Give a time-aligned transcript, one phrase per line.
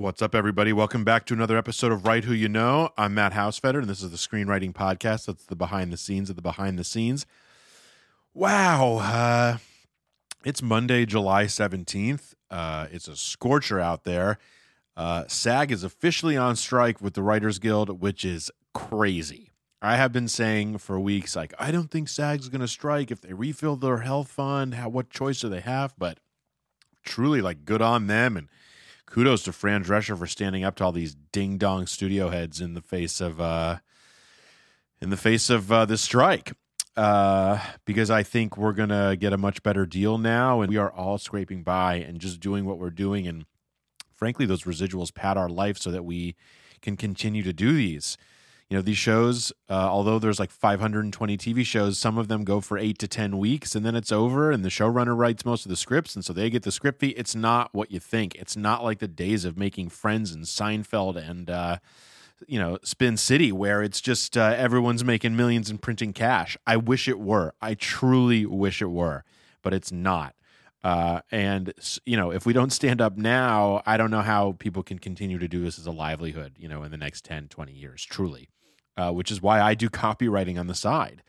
[0.00, 0.72] What's up, everybody?
[0.72, 2.88] Welcome back to another episode of Write Who You Know.
[2.96, 5.26] I'm Matt Hausfeder, and this is the screenwriting podcast.
[5.26, 7.26] That's the behind the scenes of the behind the scenes.
[8.32, 8.96] Wow.
[8.96, 9.58] Uh,
[10.42, 12.32] it's Monday, July 17th.
[12.50, 14.38] Uh, it's a scorcher out there.
[14.96, 19.50] Uh, SAG is officially on strike with the Writers Guild, which is crazy.
[19.82, 23.20] I have been saying for weeks, like, I don't think SAG's going to strike if
[23.20, 24.76] they refill their health fund.
[24.76, 25.92] How, what choice do they have?
[25.98, 26.20] But
[27.04, 28.38] truly, like, good on them.
[28.38, 28.48] And
[29.10, 32.74] kudos to Fran Drescher for standing up to all these ding dong studio heads in
[32.74, 33.78] the face of uh,
[35.00, 36.52] in the face of uh, this strike.
[36.96, 40.90] Uh, because I think we're gonna get a much better deal now, and we are
[40.90, 43.44] all scraping by and just doing what we're doing, and
[44.14, 46.36] frankly, those residuals pad our life so that we
[46.82, 48.16] can continue to do these.
[48.70, 52.60] You know, these shows, uh, although there's like 520 TV shows, some of them go
[52.60, 55.70] for eight to 10 weeks and then it's over, and the showrunner writes most of
[55.70, 57.08] the scripts, and so they get the script fee.
[57.08, 58.36] It's not what you think.
[58.36, 61.78] It's not like the days of making Friends and Seinfeld and, uh,
[62.46, 66.56] you know, Spin City, where it's just uh, everyone's making millions and printing cash.
[66.64, 67.54] I wish it were.
[67.60, 69.24] I truly wish it were,
[69.62, 70.36] but it's not.
[70.84, 71.74] Uh, and
[72.06, 75.38] you know, if we don't stand up now, I don't know how people can continue
[75.38, 76.54] to do this as a livelihood.
[76.56, 78.48] You know, in the next 10, 20 years, truly.
[79.00, 81.22] Uh, which is why I do copywriting on the side,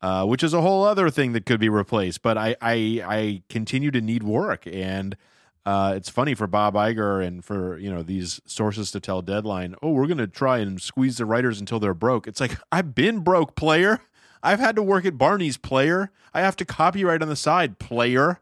[0.00, 2.20] uh, which is a whole other thing that could be replaced.
[2.20, 2.74] But I I,
[3.06, 5.16] I continue to need work, and
[5.64, 9.76] uh, it's funny for Bob Iger and for you know these sources to tell Deadline,
[9.82, 12.26] oh, we're going to try and squeeze the writers until they're broke.
[12.26, 14.00] It's like I've been broke, player.
[14.42, 16.10] I've had to work at Barney's, player.
[16.34, 18.40] I have to copyright on the side, player.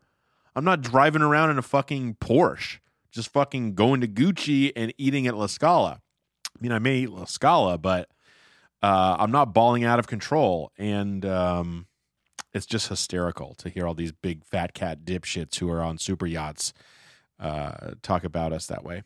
[0.56, 2.78] I'm not driving around in a fucking Porsche,
[3.12, 6.00] just fucking going to Gucci and eating at La Scala.
[6.48, 8.08] I mean, I may eat La Scala, but
[8.82, 10.72] uh, I'm not bawling out of control.
[10.78, 11.86] And um,
[12.52, 16.26] it's just hysterical to hear all these big fat cat dipshits who are on super
[16.26, 16.72] yachts
[17.38, 19.02] uh, talk about us that way.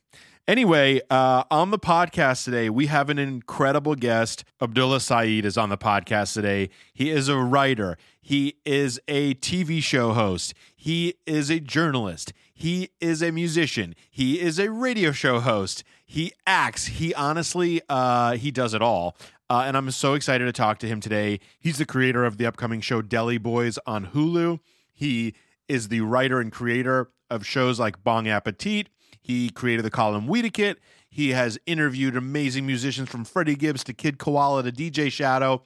[0.47, 4.45] Anyway, uh, on the podcast today, we have an incredible guest.
[4.61, 6.69] Abdullah Saeed is on the podcast today.
[6.93, 12.91] He is a writer, he is a TV show host, he is a journalist, he
[13.01, 16.87] is a musician, he is a radio show host, he acts.
[16.87, 19.17] He honestly, uh, he does it all.
[19.51, 21.41] Uh, and I'm so excited to talk to him today.
[21.59, 24.61] He's the creator of the upcoming show Deli Boys on Hulu.
[24.93, 25.35] He
[25.69, 28.89] is the writer and creator of shows like Bong Appetit.
[29.21, 30.77] He created the column Weediquette.
[31.09, 35.65] He has interviewed amazing musicians from Freddie Gibbs to Kid Koala to DJ Shadow.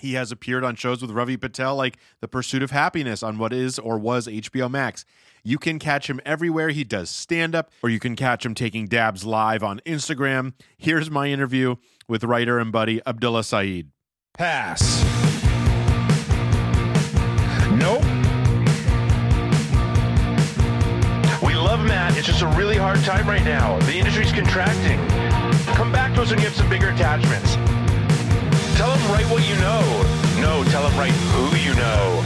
[0.00, 3.52] He has appeared on shows with Ravi Patel like The Pursuit of Happiness on what
[3.52, 5.04] is or was HBO Max.
[5.44, 8.86] You can catch him everywhere he does stand up, or you can catch him taking
[8.86, 10.54] dabs live on Instagram.
[10.78, 11.76] Here's my interview
[12.08, 13.90] with writer and buddy Abdullah Saeed.
[14.34, 15.02] Pass.
[17.72, 18.02] Nope.
[21.42, 22.16] We love Matt.
[22.16, 23.78] It's just a really hard time right now.
[23.80, 24.98] The industry's contracting.
[25.74, 27.56] Come back to us you have some bigger attachments.
[28.76, 29.80] Tell them write what you know.
[30.40, 32.24] No, tell him write who you know.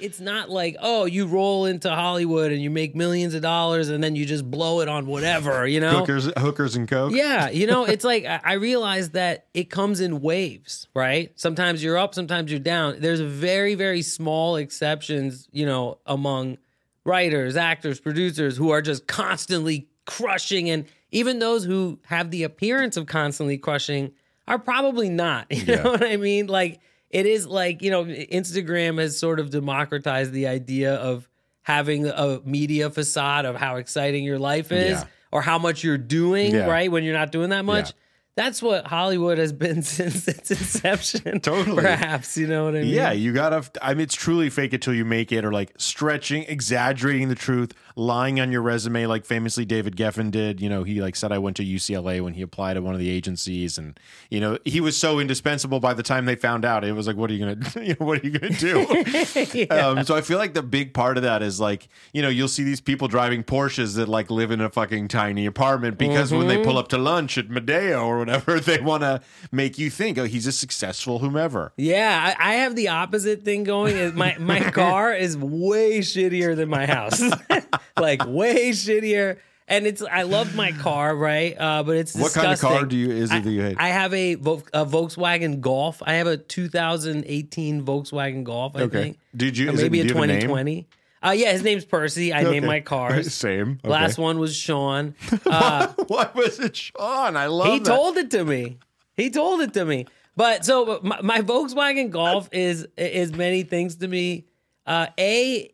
[0.00, 4.02] It's not like, oh, you roll into Hollywood and you make millions of dollars and
[4.02, 5.98] then you just blow it on whatever, you know?
[5.98, 7.12] Hookers, hookers and coke.
[7.12, 11.38] Yeah, you know, it's like I I realize that it comes in waves, right?
[11.38, 12.96] Sometimes you're up, sometimes you're down.
[13.00, 16.56] There's very, very small exceptions, you know, among
[17.04, 20.70] writers, actors, producers who are just constantly crushing.
[20.70, 24.12] And even those who have the appearance of constantly crushing
[24.50, 25.46] are probably not.
[25.50, 25.82] You Yeah.
[25.82, 26.46] know what I mean?
[26.46, 31.28] Like, it is like, you know, Instagram has sort of democratized the idea of
[31.62, 35.04] having a media facade of how exciting your life is Yeah.
[35.32, 36.66] or how much you're doing, Yeah.
[36.66, 36.90] right?
[36.90, 37.92] When you're not doing that much.
[38.40, 38.44] Yeah.
[38.46, 41.40] That's what Hollywood has been since its inception.
[41.40, 41.82] Totally.
[41.82, 42.88] Perhaps, you know what I mean?
[42.88, 43.68] Yeah, you gotta.
[43.82, 47.34] I mean, it's truly fake it till you make it, or like stretching, exaggerating the
[47.34, 50.60] truth, lying on your resume, like famously David Geffen did.
[50.60, 53.00] You know, he like said I went to UCLA when he applied at one of
[53.00, 54.00] the agencies, and
[54.30, 55.78] you know he was so indispensable.
[55.78, 58.06] By the time they found out, it was like, what are you gonna, you know,
[58.06, 58.80] what are you gonna do?
[59.70, 62.48] um, so I feel like the big part of that is like, you know, you'll
[62.48, 66.48] see these people driving Porsches that like live in a fucking tiny apartment because when
[66.48, 68.29] they pull up to lunch at Madeo or whatever,
[68.64, 69.20] they want to
[69.52, 71.72] make you think, oh, he's a successful whomever.
[71.76, 74.14] Yeah, I, I have the opposite thing going.
[74.16, 77.20] My my car is way shittier than my house,
[77.98, 79.38] like way shittier.
[79.68, 81.54] And it's I love my car, right?
[81.56, 83.76] Uh, but it's What kind of car do you- is it I, that you hate?
[83.78, 84.36] I have a, a
[84.84, 86.02] Volkswagen Golf.
[86.04, 88.74] I have a 2018 Volkswagen Golf.
[88.76, 89.02] I Okay.
[89.02, 89.18] think.
[89.36, 90.86] Did you- Or it- maybe you a 2020?
[91.22, 92.32] Uh, yeah, his name's Percy.
[92.32, 92.50] I Okay.
[92.52, 93.34] named my cars.
[93.46, 93.78] Same.
[93.84, 93.88] Okay.
[93.88, 95.14] Last one was Sean.
[95.46, 97.36] Uh, What was it, Sean?
[97.36, 97.72] I love it.
[97.72, 97.84] he that.
[97.86, 98.78] told it to me.
[99.16, 100.06] He told it to me.
[100.36, 104.46] But so my, my Volkswagen Golf is is many things to me.
[104.86, 105.70] Uh, a,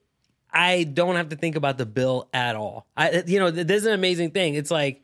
[0.52, 2.86] I don't have to think about the bill at all.
[2.96, 4.54] I, you know, this is an amazing thing.
[4.54, 5.02] It's like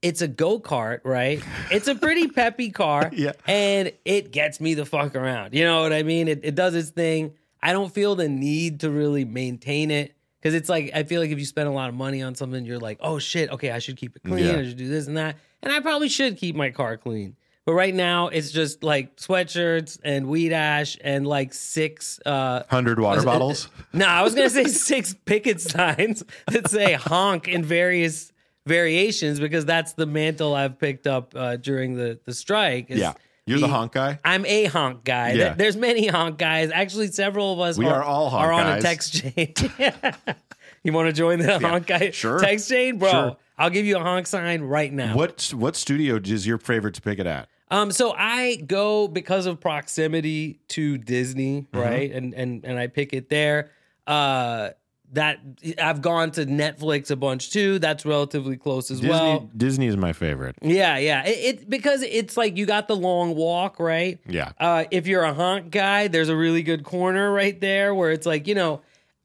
[0.00, 1.42] it's a go kart, right?
[1.72, 3.32] It's a pretty peppy car, Yeah.
[3.48, 5.54] and it gets me the fuck around.
[5.54, 6.28] You know what I mean?
[6.28, 7.32] It, it does its thing.
[7.62, 11.30] I don't feel the need to really maintain it because it's like I feel like
[11.30, 13.78] if you spend a lot of money on something, you're like, oh shit, okay, I
[13.78, 14.44] should keep it clean.
[14.44, 14.58] Yeah.
[14.58, 17.36] I should do this and that, and I probably should keep my car clean.
[17.64, 22.98] But right now, it's just like sweatshirts and weed ash and like six uh, Hundred
[22.98, 23.68] water bottles.
[23.92, 28.32] no, I was gonna say six picket signs that say honk in various
[28.66, 32.90] variations because that's the mantle I've picked up uh, during the the strike.
[32.90, 33.12] is Yeah,
[33.52, 34.18] you're the honk guy.
[34.24, 35.32] I'm a honk guy.
[35.32, 35.54] Yeah.
[35.54, 36.70] There's many honk guys.
[36.70, 38.80] Actually, several of us We are all honk are on guys.
[38.80, 39.54] a text chain.
[40.84, 42.38] you want to join the honk guy sure.
[42.38, 43.10] text chain, bro?
[43.10, 43.36] Sure.
[43.58, 45.14] I'll give you a honk sign right now.
[45.16, 47.48] What what studio is your favorite to pick it at?
[47.70, 51.78] Um, so I go because of proximity to Disney, Mm-hmm.
[51.78, 52.10] right?
[52.12, 53.70] And and and I pick it there.
[54.06, 54.70] Uh,
[55.12, 55.38] that
[55.80, 57.78] I've gone to Netflix a bunch too.
[57.78, 59.50] That's relatively close as Disney well.
[59.56, 60.56] Disney is my favorite.
[60.62, 61.24] Yeah, yeah.
[61.24, 64.18] It, it because it's like you got the long walk, right?
[64.26, 64.52] Yeah.
[64.58, 68.26] Uh, if you're a honk guy, there's a really good corner right there where it's
[68.26, 68.80] like, you know,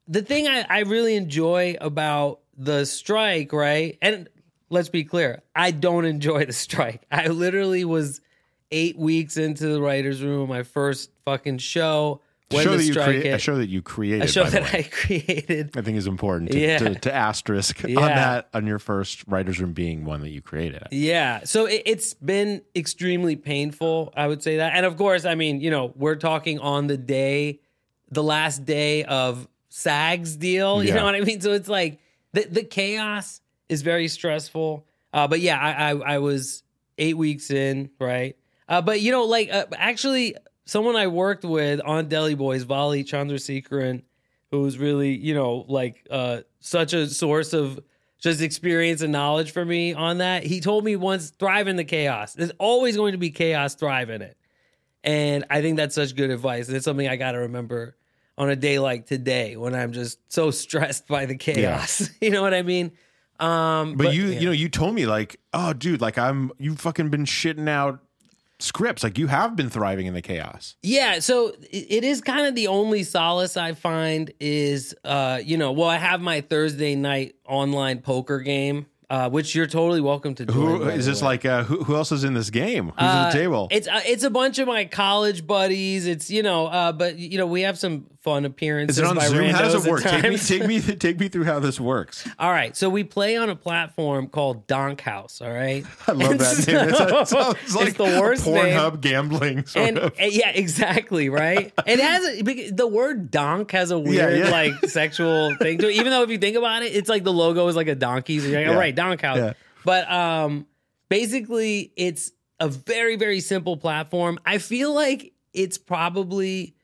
[0.06, 3.96] the thing I, I really enjoy about the strike, right?
[4.02, 4.28] And
[4.68, 7.06] let's be clear, I don't enjoy the strike.
[7.10, 8.20] I literally was
[8.70, 12.20] eight weeks into the writer's room, my first fucking show.
[12.50, 14.22] When show the that you strike create a show that you created.
[14.22, 14.78] a show by the that way.
[14.78, 15.76] I created.
[15.76, 16.78] I think is important to, Yeah.
[16.78, 18.00] to, to asterisk Yeah.
[18.00, 20.82] on that on your first writer's room being one that you created.
[20.90, 21.40] Yeah.
[21.44, 24.12] So it, it's been extremely painful.
[24.16, 24.72] I would say that.
[24.74, 27.60] And of course, I mean, you know, we're talking on the day,
[28.10, 30.82] the last day of SAG's deal.
[30.82, 30.94] You Yeah.
[30.96, 31.42] know what I mean?
[31.42, 32.00] So it's like
[32.32, 34.86] the, the chaos is very stressful.
[35.12, 36.62] Uh, but yeah, I, I, I was
[36.96, 38.36] eight weeks in, right?
[38.68, 40.34] Uh, but you know, like uh, actually,
[40.68, 44.02] someone I worked with on Deli Boys, Vali Chandrasekaran,
[44.50, 47.80] who was really, you know, like uh, such a source of
[48.18, 50.44] just experience and knowledge for me on that.
[50.44, 52.34] He told me once, thrive in the chaos.
[52.34, 54.36] There's always going to be chaos, thrive in it.
[55.02, 56.68] And I think that's such good advice.
[56.68, 57.96] And it's something I got to remember
[58.36, 62.10] on a day like today when I'm just so stressed by the chaos.
[62.20, 62.92] you know what I mean?
[63.40, 64.40] Um, But, you yeah.
[64.40, 68.00] you know you told me like oh dude like I'm you've fucking been shitting out
[68.60, 70.76] scripts like you have been thriving in the chaos.
[70.82, 75.72] Yeah, so it is kind of the only solace I find is, uh, you know,
[75.72, 80.46] well, I have my Thursday night online poker game, uh, which you're totally welcome to.
[80.46, 81.28] Join, Who is this way.
[81.28, 82.86] like uh, who, who else is in this game?
[82.90, 83.68] Who's Uh, at the table?
[83.70, 86.06] It's uh, it's a bunch of my college buddies.
[86.06, 88.98] It's you know, uh, but you know, we have some fun appearances.
[88.98, 89.46] Is it on by Zoom?
[89.50, 90.02] How does it work?
[90.02, 92.28] Take me, take me, take me through how this works.
[92.38, 95.40] All right, so we play on a platform called Donk House.
[95.40, 96.88] All right, I love And that name.
[96.90, 98.56] It's, it sounds like it's the worst name.
[98.56, 100.14] Pornhub gambling sort and, of.
[100.18, 101.72] and- yeah, exactly, right.
[101.86, 104.50] It has a, the word donk has a weird yeah.
[104.50, 105.94] like sexual thing to it.
[105.94, 108.38] Even though if you think about it, it's like the logo is like a donkey.
[108.40, 108.70] So like, Yeah.
[108.72, 109.38] all right, donk house.
[109.38, 109.52] Yeah.
[109.84, 110.66] But um,
[111.08, 114.38] basically, it's a very very simple platform.
[114.44, 116.74] I feel like it's probably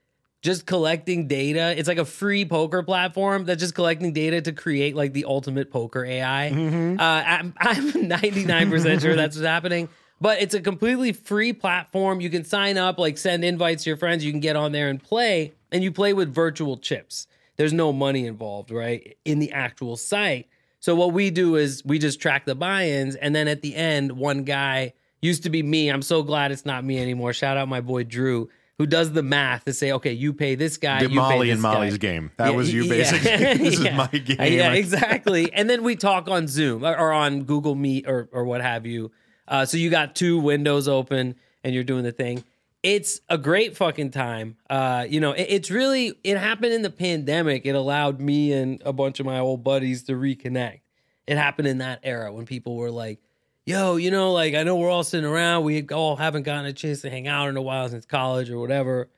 [0.44, 1.74] just collecting data.
[1.76, 5.70] It's like a free poker platform that's just collecting data to create like the ultimate
[5.70, 6.50] poker AI.
[6.52, 7.00] Mm-hmm.
[7.00, 9.88] Uh, I'm, I'm 99% sure that's what's happening.
[10.20, 12.20] But it's a completely free platform.
[12.20, 14.22] You can sign up, like send invites to your friends.
[14.22, 17.26] You can get on there and play, and you play with virtual chips.
[17.56, 19.16] There's no money involved, right?
[19.24, 20.48] In the actual site.
[20.84, 24.12] So what we do is we just track the buy-ins, and then at the end,
[24.12, 24.92] one guy
[25.22, 25.88] used to be me.
[25.88, 27.32] I'm so glad it's not me anymore.
[27.32, 30.76] Shout out my boy Drew, who does the math to say, okay, you pay this
[30.76, 30.98] guy.
[30.98, 31.72] The you pay Molly this and guy.
[31.72, 32.32] Molly's game.
[32.36, 33.30] That Yeah, was you yeah, basically.
[33.70, 33.90] this yeah.
[33.92, 34.36] is my game.
[34.38, 35.50] Uh, Yeah, I- exactly.
[35.54, 38.84] and then we talk on Zoom or, or on Google Meet or or what have
[38.84, 39.10] you.
[39.48, 42.44] Uh, so you got two windows open and you're doing the thing.
[42.84, 44.56] It's a great fucking time.
[44.68, 47.64] Uh, you know, it- it's really it happened in the pandemic.
[47.64, 50.80] It allowed me and a bunch of my old buddies to reconnect.
[51.26, 53.20] It happened in that era when people were like,
[53.64, 55.64] "Yo, you know, like I know we're all sitting around.
[55.64, 58.58] We all haven't gotten a chance to hang out in a while since college or
[58.58, 59.08] whatever.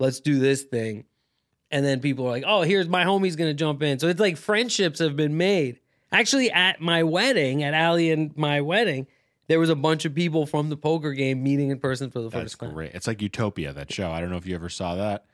[0.00, 1.04] Let's do this thing."
[1.72, 4.36] and then people are like, "Oh, here's my homie's gonna jump in." So it's like
[4.36, 5.78] friendships have been made.
[6.10, 9.06] Actually, at my wedding, at Ali and my wedding,
[9.50, 12.28] there was a bunch of people from the poker game meeting in person for the
[12.30, 12.72] That's first time.
[12.72, 12.92] great.
[12.94, 14.10] It's like Utopia, that show.
[14.12, 15.26] I don't know if you ever saw that.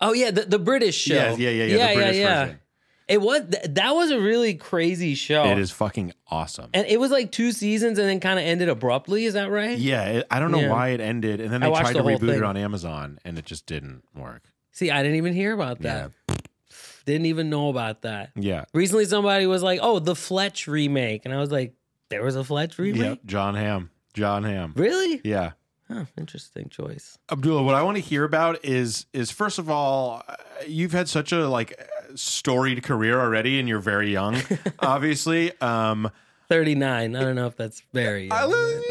[0.00, 1.14] Oh yeah, the, the British show.
[1.14, 1.88] Yeah, yeah, yeah, yeah.
[1.88, 2.60] the British version.
[3.06, 5.44] It was th- that was a really crazy show.
[5.44, 6.70] It is fucking awesome.
[6.72, 9.24] and it was like two seasons, and then kind of ended abruptly.
[9.24, 9.76] Is that right?
[9.76, 10.70] yeah, it, I don't know Yeah.
[10.70, 13.44] why it ended, and then they tried the to reboot it on Amazon, and it
[13.44, 14.44] just didn't work.
[14.72, 16.12] See, I didn't even hear about that.
[17.04, 18.30] Didn't even know about that.
[18.36, 21.74] Yeah, Recently, somebody was like, "Oh, the Fletch remake," and I was like,
[22.14, 23.18] "There was a Fletch remake." yep.
[23.26, 24.72] Jon Hamm, Jon Hamm.
[24.76, 25.20] Really?
[25.24, 25.52] Yeah,
[25.88, 27.18] Huh, interesting choice.
[27.30, 31.08] Abdullah, what I want to hear about is is first of all, uh, you've had
[31.08, 31.78] such a like
[32.14, 34.36] storied career already, and you're very young,
[34.78, 35.52] obviously.
[35.60, 36.10] Um,
[36.48, 37.16] 39.
[37.16, 38.30] I don't know if that's very.
[38.30, 38.82] I, young.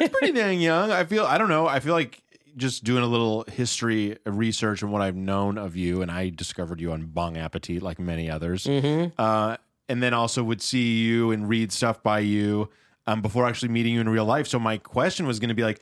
[0.00, 0.90] that's pretty dang young.
[0.90, 1.24] I feel.
[1.24, 1.66] I don't know.
[1.66, 2.20] I feel like
[2.56, 6.80] just doing a little history research and what I've known of you, and I discovered
[6.80, 8.64] you on Bong Appetit, like many others.
[8.64, 9.12] Mhm.
[9.16, 9.56] Uh,
[9.90, 12.70] and then also would see you and read stuff by you
[13.08, 14.46] um, before actually meeting you in real life.
[14.46, 15.80] So my question was going to be like,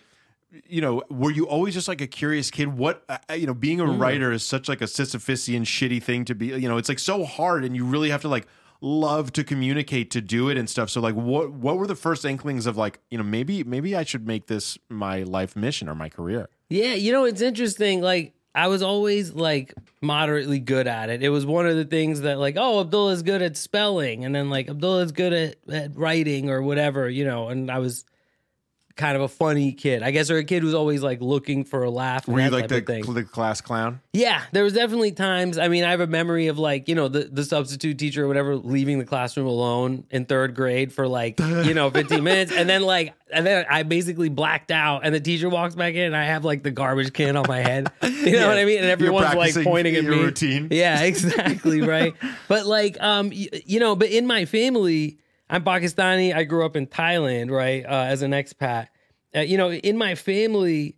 [0.66, 2.68] you know, were you always just like a curious kid?
[2.68, 6.34] What uh, you know, being a writer is such like a Sisyphusian shitty thing to
[6.34, 6.46] be.
[6.46, 8.46] You know, it's like so hard, and you really have to like
[8.80, 10.88] love to communicate to do it and stuff.
[10.88, 14.04] So like, what what were the first inklings of like, you know, maybe maybe I
[14.04, 16.48] should make this my life mission or my career?
[16.70, 18.00] Yeah, you know, it's interesting.
[18.00, 21.22] Like, I was always like moderately good at it.
[21.22, 24.50] It was one of the things that, like, oh, Abdullah's good at spelling, and then
[24.50, 27.48] like Abdullah's good at, at writing or whatever, you know.
[27.48, 28.04] And I was
[28.98, 31.84] kind of a funny kid, I guess, or a kid who's always like looking for
[31.84, 32.28] a laugh.
[32.28, 34.00] Were you like the, the class clown?
[34.12, 35.56] Yeah, there was definitely times.
[35.56, 38.28] I mean, I have a memory of like, you know, the, the substitute teacher or
[38.28, 42.52] whatever leaving the classroom alone in third grade for like, you know, 15 minutes.
[42.52, 46.02] And then like, and then I basically blacked out and the teacher walks back in
[46.02, 47.90] and I have like the garbage can on my head.
[48.18, 48.78] You know what I mean?
[48.78, 50.10] And everyone's like pointing at me.
[50.10, 50.68] routine.
[50.70, 51.80] Yeah, exactly.
[51.80, 52.14] Right.
[52.48, 55.18] but like, um, you know, but in my family,
[55.50, 56.34] I'm Pakistani.
[56.34, 58.88] I grew up in Thailand, right, uh, as an expat.
[59.34, 60.96] Uh, you know, in my family,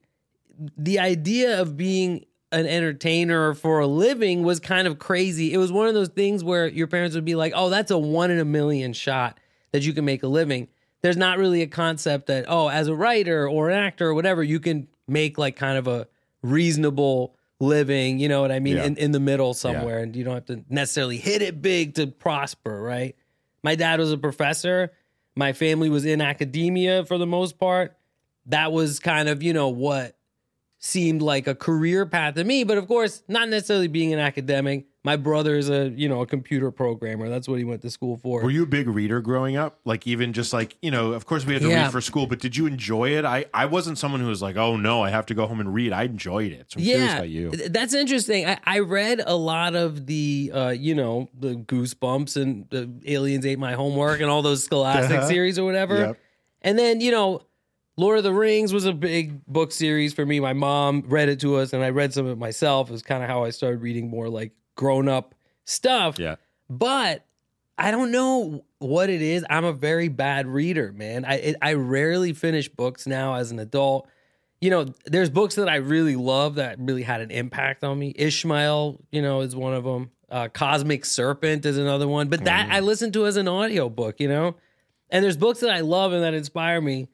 [0.77, 5.53] the idea of being an entertainer for a living was kind of crazy.
[5.53, 7.99] It was one of those things where your parents would be like, "Oh, that's a
[7.99, 9.39] one in a million shot
[9.73, 10.69] that you can make a living."
[11.03, 14.43] There's not really a concept that, "Oh, as a writer or an actor or whatever,
[14.43, 16.09] you can make like kind of a
[16.43, 18.85] reasonable living, you know what I mean, Yeah.
[18.85, 22.07] in, in the middle somewhere and you don't have to necessarily hit it big to
[22.07, 23.15] prosper, right?
[23.63, 24.93] My dad was a professor.
[25.37, 27.97] My family was in academia for the most part.
[28.47, 30.17] That was kind of, you know, what
[30.79, 32.65] seemed like a career path to me.
[32.65, 34.87] But of course, not necessarily being an academic.
[35.03, 37.31] My brother is a, you know, a computer programmer.
[37.31, 38.43] That's what he went to school for.
[38.43, 39.81] Were you a big reader growing up?
[39.87, 41.85] Like even just like, you know, of course we had to Yeah.
[41.85, 43.25] read for school, but did you enjoy it?
[43.25, 45.73] I, I wasn't someone who was like, oh no, I have to go home and
[45.73, 45.95] read.
[45.95, 46.71] I enjoyed it.
[46.71, 47.51] So I'm curious about you.
[47.51, 48.47] That's interesting.
[48.47, 53.47] I, I read a lot of the, uh, you know, the Goosebumps and the Aliens
[53.47, 55.29] Ate My Homework and all those Scholastic Uh-huh.
[55.29, 55.99] series or whatever.
[55.99, 56.19] Yep.
[56.61, 57.41] And then, you know,
[57.97, 60.41] Lord of the Rings was a big book series for me.
[60.41, 62.91] My mom read it to us, and I read some of it myself.
[62.91, 65.35] It was kind of how I started reading more like grown up
[65.65, 66.19] stuff.
[66.19, 66.37] Yeah.
[66.69, 67.25] But
[67.77, 69.45] I don't know what it is.
[69.49, 71.25] I'm a very bad reader, man.
[71.25, 74.09] I it, I rarely finish books now as an adult.
[74.61, 78.13] You know, there's books that I really love that really had an impact on me.
[78.15, 80.11] Ishmael, you know, is one of them.
[80.31, 82.29] Uh, Cosmic Serpent is another one.
[82.29, 84.55] But that I listen to as an audiobook, you know?
[85.09, 87.09] And there's books that I love and that inspire me,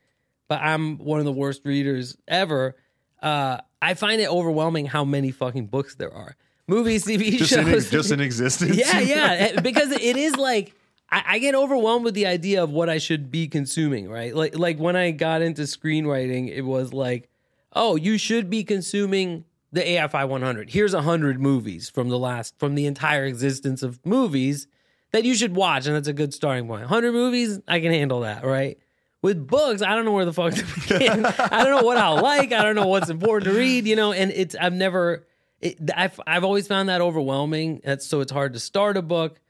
[0.48, 2.76] but I'm one of the worst readers ever.
[3.22, 6.36] Uh, I find it overwhelming how many fucking books there are.
[6.68, 7.84] Movies, TV Just shows.
[7.86, 8.76] in, just in existence.
[8.76, 9.32] yeah, yeah.
[9.56, 10.74] Eh, Because it is like
[11.10, 14.34] I, I get overwhelmed with the idea of what I should be consuming, right?
[14.34, 17.28] Like like when I got into screenwriting, it was like,
[17.72, 20.70] oh, you should be consuming the AFI 100.
[20.70, 24.66] Here's 100 movies from the last from the entire existence of movies
[25.12, 26.80] that you should watch, and that's a good starting point.
[26.82, 28.78] 100 movies, I can handle that, right?
[29.22, 31.24] With books, I don't know where the fuck to begin.
[31.38, 32.52] I don't know what I'll like.
[32.52, 34.12] I don't know what's important to read, you know.
[34.12, 35.26] And it's I've never,
[35.60, 37.80] it, I've I've always found that overwhelming.
[37.84, 39.40] That's so it's hard to start a book.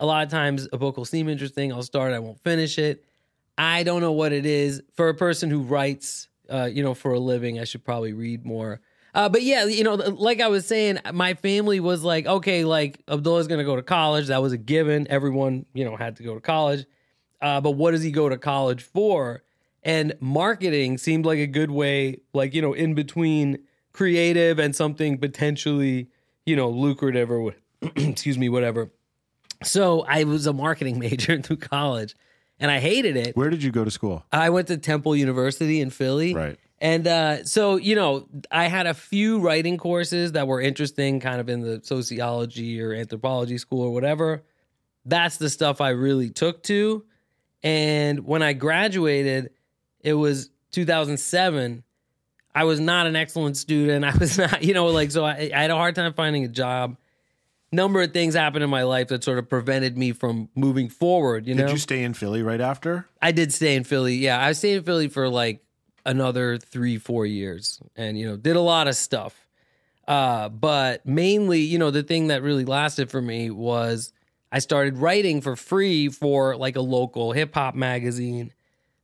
[0.00, 1.72] A lot of times, a book will seem interesting.
[1.72, 3.04] I'll start, I won't finish it.
[3.56, 7.12] I don't know what it is for a person who writes, uh, you know, for
[7.12, 7.60] a living.
[7.60, 8.80] I should probably read more.
[9.14, 13.00] Uh, but yeah, you know, like I was saying, my family was like, okay, like
[13.06, 14.26] Abdullah's going to go to college.
[14.26, 15.06] That was a given.
[15.08, 16.84] Everyone, you know, had to go to college.
[17.40, 19.44] Uh, but what does he go to college for?
[19.84, 23.58] And marketing seemed like a good way, like, you know, in between
[23.94, 26.08] creative and something potentially,
[26.44, 27.56] you know, lucrative or what,
[27.96, 28.90] excuse me, whatever.
[29.62, 32.14] So I was a marketing major through college
[32.60, 33.34] and I hated it.
[33.36, 34.24] Where did you go to school?
[34.30, 36.34] I went to Temple University in Philly.
[36.34, 36.58] Right.
[36.80, 41.40] And uh, so, you know, I had a few writing courses that were interesting, kind
[41.40, 44.42] of in the sociology or anthropology school or whatever.
[45.06, 47.04] That's the stuff I really took to.
[47.62, 49.50] And when I graduated,
[50.00, 51.83] it was 2007.
[52.54, 54.04] I was not an excellent student.
[54.04, 56.48] I was not, you know, like, so I, I had a hard time finding a
[56.48, 56.96] job.
[57.72, 61.48] Number of things happened in my life that sort of prevented me from moving forward,
[61.48, 61.66] you know?
[61.66, 63.08] Did you stay in Philly right after?
[63.20, 64.14] I did stay in Philly.
[64.14, 65.64] Yeah, I stayed in Philly for like
[66.06, 69.48] another three, four years, and you know, did a lot of stuff.
[70.06, 74.12] Uh, but mainly, you know, the thing that really lasted for me was
[74.52, 78.52] I started writing for free for like a local hip hop magazine.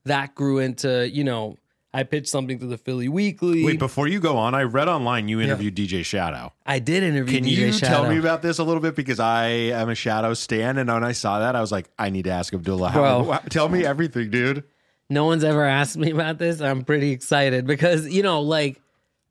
[0.04, 1.57] That grew into, you know,
[1.93, 3.65] I pitched something to the Philly Weekly.
[3.65, 6.53] Wait, before you go on, I read online you interviewed DJ Shadow.
[6.65, 7.93] I did interview Can DJ you Shadow.
[8.03, 8.95] tell me about this a little bit?
[8.95, 12.11] Because I am a Shadow stan, and when I saw that, I was like, I
[12.11, 12.91] need to ask Abdullah.
[12.91, 13.39] How, Bro.
[13.51, 14.63] tell me everything, dude.
[15.09, 16.61] no one's ever asked me about this.
[16.61, 18.81] I'm pretty excited because, you know, like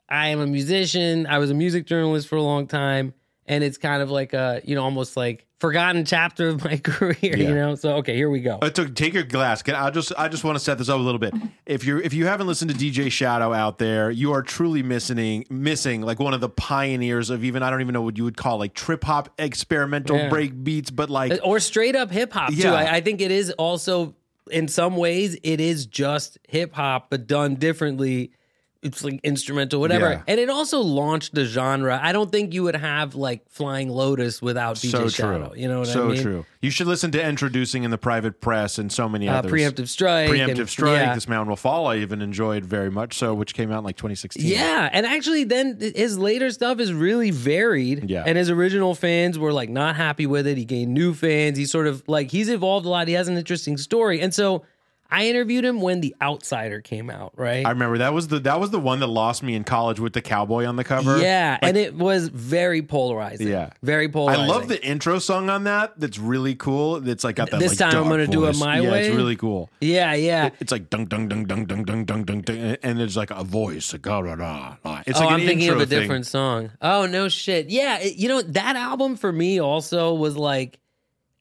[0.10, 1.28] I am a musician.
[1.28, 3.13] I was a music journalist for a long time.
[3.50, 7.18] And it's kind of like a, you know, almost like forgotten chapter of my career,
[7.22, 7.36] Yeah.
[7.36, 7.74] you know?
[7.74, 8.60] So, okay, here we go.
[8.62, 9.62] Uh, take your glass.
[9.63, 11.34] Can I just I just want to set this up a little bit.
[11.65, 14.84] If you are if you haven't listened to DJ Shadow out there, you are truly
[14.84, 18.24] missing missing like one of the pioneers of even I don't even know what you
[18.24, 20.29] would call like trip hop experimental Yeah.
[20.29, 22.56] break beats, but like or straight up hip hop too.
[22.56, 22.74] Yeah.
[22.74, 24.15] I, I think it is also
[24.51, 28.32] in some ways it is just hip hop but done differently.
[28.81, 30.21] It's like instrumental, whatever, Yeah.
[30.25, 32.00] and it also launched the genre.
[32.01, 35.50] I don't think you would have like Flying Lotus without DJ so Shadow.
[35.50, 35.57] true.
[35.62, 36.15] You know what so I mean?
[36.17, 36.45] So true.
[36.62, 39.51] You should listen to Introducing in the Private Press and so many Uh, others.
[39.51, 41.13] preemptive strike, Preemptive and- Strike, yeah.
[41.13, 43.98] This Mountain Will Fall, I even enjoyed very much so, which came out in like
[43.98, 44.45] 2016.
[44.45, 48.09] Yeah, and actually, then his later stuff is really varied.
[48.09, 48.24] Yeah.
[48.25, 50.57] and his original fans were like not happy with it.
[50.57, 51.57] He gained new fans.
[51.57, 53.09] He's sort of like he's evolved a lot.
[53.09, 54.63] He has an interesting story, and so
[55.12, 57.34] I interviewed him when The Outsider came out.
[57.36, 57.66] Right.
[57.66, 60.13] I remember that was the that was the one that lost me in college with
[60.13, 61.20] the cowboy on the cover.
[61.20, 63.48] yeah, and it was very polarizing.
[63.48, 63.72] Yeah.
[63.82, 64.46] very polarizing.
[64.46, 66.00] I love the intro song on that.
[66.00, 67.08] That's really cool.
[67.08, 67.60] It's like got that.
[67.60, 69.08] This like, time I'm gonna do it my yeah, way.
[69.08, 69.70] It's really cool.
[69.82, 70.51] Yeah, yeah.
[70.60, 73.94] It's like dung dung dung dung dung dung dung dung, and there's like a voice.
[73.94, 75.01] Like, da, da, da.
[75.08, 76.01] It's oh, like I'm thinking of a thing.
[76.01, 76.72] different song.
[76.82, 77.70] Oh no, shit.
[77.70, 80.80] Yeah, it- you know that album for me also was like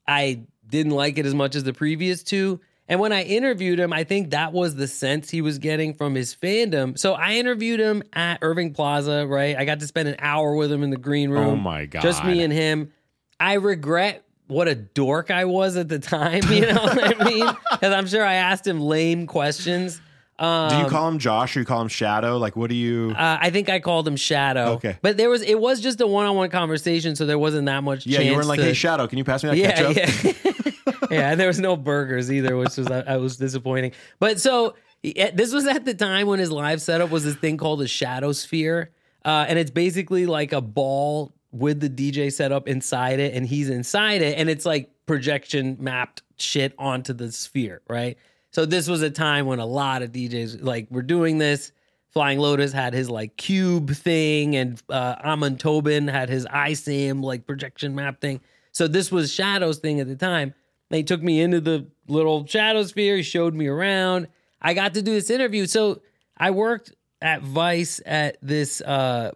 [0.06, 2.60] I didn't like it as much as the previous two.
[2.88, 6.14] And when I interviewed him, I think that was the sense he was getting from
[6.14, 6.98] his fandom.
[6.98, 9.56] So I interviewed him at Irving Plaza, right?
[9.58, 11.46] I got to spend an hour with him in the green room.
[11.48, 12.00] Oh my god!
[12.02, 12.92] Just me and him.
[13.38, 16.40] I regret what a dork I was at the time.
[16.50, 17.46] You know what I mean?
[17.70, 20.00] Because I'm sure I asked him lame questions.
[20.38, 22.38] Um, Do you call him Josh or you call him Shadow?
[22.38, 23.12] Like, what do you?
[23.16, 24.72] uh, I think I called him Shadow.
[24.74, 24.96] Okay.
[25.02, 27.82] but there was it was just a one on one conversation, so there wasn't that
[27.84, 28.06] much.
[28.06, 30.44] yeah, you weren't like, to- hey, Shadow, can you pass me that yeah, ketchup?
[30.44, 30.52] yeah,
[31.10, 31.30] yeah.
[31.30, 33.92] And there was no burgers either, which was I, I was disappointing.
[34.18, 37.82] But so this was at the time when his live setup was this thing called
[37.82, 38.90] a Shadow Sphere,
[39.24, 43.70] uh, and it's basically like a ball with the DJ setup inside it, and he's
[43.70, 48.18] inside it, and it's like projection mapped shit onto the sphere, right?
[48.50, 51.72] So this was a time when a lot of DJs like were doing this.
[52.10, 57.46] Flying Lotus had his like cube thing, and uh, Amon Tobin had his ISAM like
[57.46, 58.40] projection map thing.
[58.72, 60.54] So this was Shadow's thing at the time.
[60.90, 63.16] He took me into the little Shadow sphere.
[63.16, 64.28] He showed me around.
[64.60, 65.66] I got to do this interview.
[65.66, 66.00] So
[66.36, 69.32] I worked at Vice at this uh,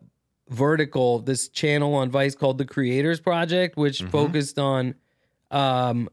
[0.48, 4.94] vertical, this channel on Vice called the Creators Project, which focused on
[5.50, 6.08] um,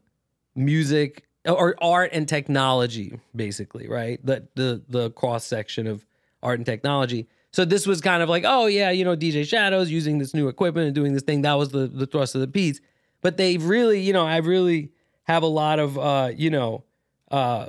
[0.54, 4.24] music or art and technology, basically, right?
[4.24, 6.04] The the the cross section of
[6.42, 7.28] art and technology.
[7.52, 10.48] So this was kind of like, oh yeah, you know, DJ Shadows using this new
[10.48, 11.42] equipment and doing this thing.
[11.42, 12.80] That was the the thrust of the piece.
[13.22, 14.92] But they really, you know, I really
[15.24, 16.84] have a lot of uh, you know,
[17.30, 17.68] uh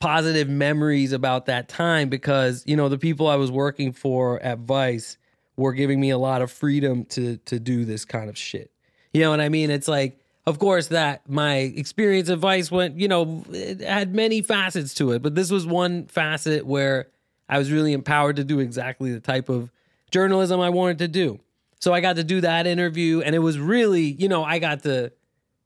[0.00, 4.58] positive memories about that time because, you know, the people I was working for at
[4.58, 5.16] Vice
[5.56, 8.70] were giving me a lot of freedom to to do this kind of shit.
[9.12, 9.70] You know what I mean?
[9.70, 14.42] It's like, of course, that my experience at Vice went, you know, it had many
[14.42, 17.08] facets to it, but this was one facet where
[17.48, 19.70] I was really empowered to do exactly the type of
[20.10, 21.40] journalism I wanted to do.
[21.80, 24.82] So I got to do that interview, and it was really, you know, I got
[24.82, 25.12] to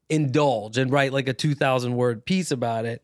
[0.09, 3.03] indulge and write like a 2,000 word piece about it.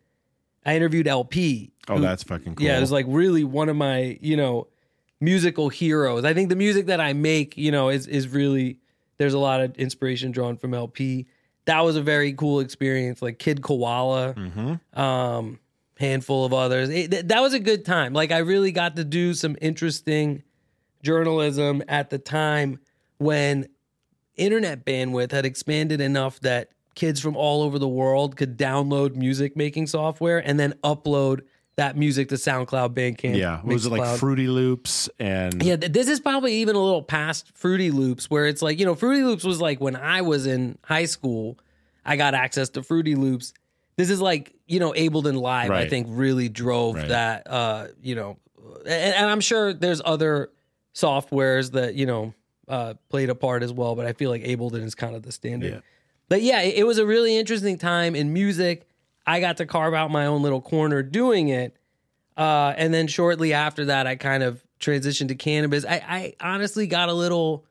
[0.67, 1.73] I interviewed LP.
[1.89, 2.67] Oh, who- that's fucking cool.
[2.67, 4.69] yeah, it was like really one of my, you know,
[5.21, 6.25] musical heroes.
[6.25, 8.79] I think the music that I make, you know, is is really
[9.19, 11.27] there's a lot of inspiration drawn from LP.
[11.67, 13.21] That was a very cool experience.
[13.23, 14.99] Like Kid Koala, Mm-hmm.
[15.01, 15.59] um,
[15.99, 16.89] handful of others.
[16.89, 18.13] It- th- that was a good time.
[18.15, 20.43] Like I really got to do some interesting
[21.03, 22.81] journalism at the time
[23.19, 23.69] when
[24.37, 29.57] internet bandwidth had expanded enough that kids from all over the world could download music
[29.57, 31.41] making software and then upload
[31.77, 33.37] that music to SoundCloud, Bandcamp.
[33.37, 33.61] yeah.
[33.65, 37.51] Was it like Fruity Loops and Yeah, th- this is probably even a little past
[37.55, 40.79] Fruity Loops, where it's like, you know, Fruity Loops was like when I was in
[40.85, 41.59] high school,
[42.05, 43.55] I got access to Fruity Loops.
[43.97, 47.09] This is like, you know, Ableton Live, I think really drove Right.
[47.09, 48.37] that, uh, you know,
[48.87, 50.51] and, and I'm sure there's other
[50.95, 52.35] softwares that, you know,
[52.69, 55.33] uh, played a part as well, but I feel like Ableton is kind of the
[55.33, 55.73] standard.
[55.73, 55.81] Yeah.
[56.29, 58.89] But yeah, it, it was a really interesting time in music.
[59.27, 61.77] I got to carve out my own little corner doing it.
[62.37, 65.85] Uh, and then shortly after that, I kind of transitioned to cannabis.
[65.85, 67.65] I, I honestly got a little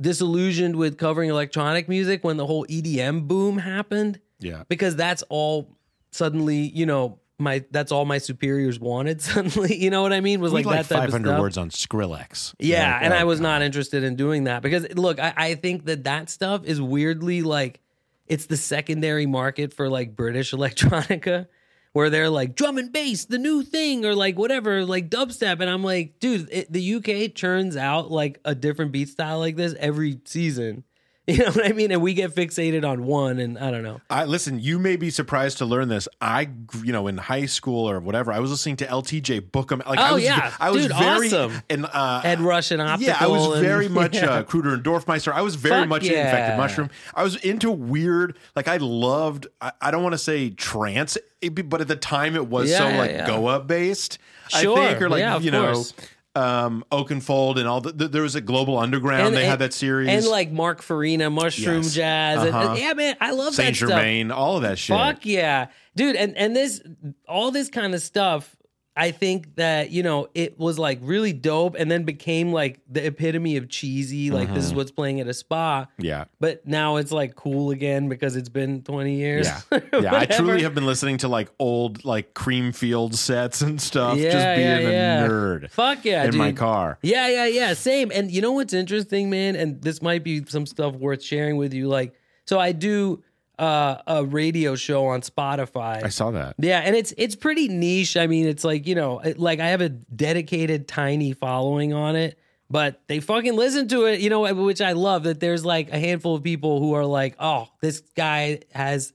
[0.00, 4.64] disillusioned with covering electronic music when the whole EDM boom happened yeah.
[4.68, 5.68] because that's all
[6.10, 9.76] suddenly, you know, my that's all my superiors wanted suddenly.
[9.76, 10.40] You know what I mean?
[10.40, 12.54] Was like, like, that type of 500 words on Skrillex.
[12.58, 13.48] Yeah, Like, and oh, I was God.
[13.48, 17.42] not interested in doing that because look, I, I think that that stuff is weirdly
[17.42, 17.80] like
[18.26, 21.46] it's the secondary market for like British electronica,
[21.92, 25.70] where they're like drum and bass, the new thing, or like whatever, like dubstep, and
[25.70, 29.74] I'm like, dude, it, the UK churns out like a different beat style like this
[29.78, 30.84] every season.
[31.36, 31.90] You know what I mean?
[31.90, 34.00] And we get fixated on one, and I don't know.
[34.08, 34.60] I listen.
[34.60, 36.06] You may be surprised to learn this.
[36.20, 36.48] I,
[36.84, 39.84] you know, in high school or whatever, I was listening to LTJ Bukem.
[39.84, 40.54] Like, I Oh, was, yeah.
[40.60, 41.62] I was Dude, very awesome.
[41.68, 43.08] and uh, Ed Rush and Optical.
[43.12, 44.26] Yeah, I was and- very much yeah.
[44.30, 45.32] uh, Kruder and Dorfmeister.
[45.32, 46.26] I was very Fuck much yeah.
[46.26, 46.90] infected mushroom.
[47.12, 48.38] I was into weird.
[48.54, 49.48] Like I loved.
[49.60, 51.18] I, I don't want to say trance,
[51.64, 53.26] but at the time it was Yeah, so like.
[53.26, 54.18] Goa based.
[54.48, 54.78] Sure.
[54.78, 55.72] I think, or like you know.
[55.72, 55.92] course.
[56.36, 59.34] Um, Oakenfold and all the, the there was a Global Underground.
[59.34, 61.94] they had that series and like Mark Farina, Mushroom Yes.
[61.94, 62.38] Jazz.
[62.42, 62.70] and- Uh-huh.
[62.70, 63.88] and- yeah, man, I love Saint that stuff.
[63.90, 64.96] Germain, all of that shit.
[64.96, 66.16] Fuck yeah, dude!
[66.16, 66.82] And and this
[67.28, 68.55] all this kind of stuff.
[68.98, 73.04] I think that you know it was like really dope, and then became like the
[73.06, 74.30] epitome of cheesy.
[74.30, 74.78] Like this is Mm-hmm.
[74.78, 75.86] what's playing at a spa.
[75.98, 76.24] Yeah.
[76.40, 79.46] But now it's like cool again because it's been twenty years.
[79.70, 80.16] Yeah, yeah.
[80.16, 84.16] I truly have been listening to like old like Creamfield sets and stuff.
[84.16, 85.24] Yeah, just being yeah, yeah.
[85.24, 86.98] a nerd Fuck yeah, in my car.
[87.02, 87.74] Yeah, yeah, yeah.
[87.74, 88.10] Same.
[88.14, 89.56] And you know what's interesting, man?
[89.56, 91.88] And this might be some stuff worth sharing with you.
[91.88, 92.14] Like,
[92.46, 93.22] so I do
[93.58, 96.02] uh, a radio show on Spotify.
[96.04, 96.56] I saw that.
[96.58, 98.16] Yeah, and it's it's pretty niche.
[98.16, 102.16] I mean, it's like you know, it- like I have a dedicated tiny following on
[102.16, 102.38] it,
[102.68, 104.20] but they fucking listen to it.
[104.20, 105.22] You know, which I love.
[105.24, 109.12] That there's like a handful of people who are like, oh, this guy has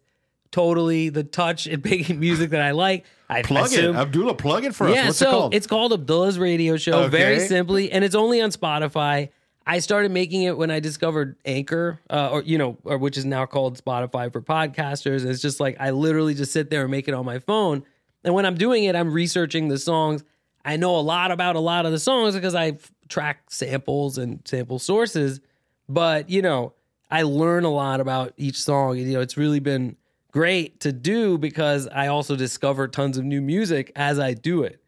[0.52, 3.06] totally the touch and making music that I like.
[3.30, 4.36] I Plug assume- it, Abdullah.
[4.36, 4.96] Plug it for us.
[4.96, 5.54] yeah, What's so it called?
[5.56, 9.30] it's called Abdullah's Radio Show, very simply, and it's only on Spotify.
[9.66, 13.26] I started making it when I discovered Anchor, uh, or you know, or which is
[13.26, 15.26] now called Spotify for podcasters.
[15.26, 17.84] It's just like I literally just sit there and make it on my phone.
[18.24, 20.24] And when I'm doing it, I'm researching the songs.
[20.64, 24.42] I know a lot about a lot of the songs because I track samples and
[24.46, 25.42] sample sources.
[25.88, 26.74] But you know,
[27.10, 28.98] I learn a lot about each song.
[28.98, 29.96] You know, it's really been
[30.32, 34.81] great to do because I also discover tons of new music as I do it.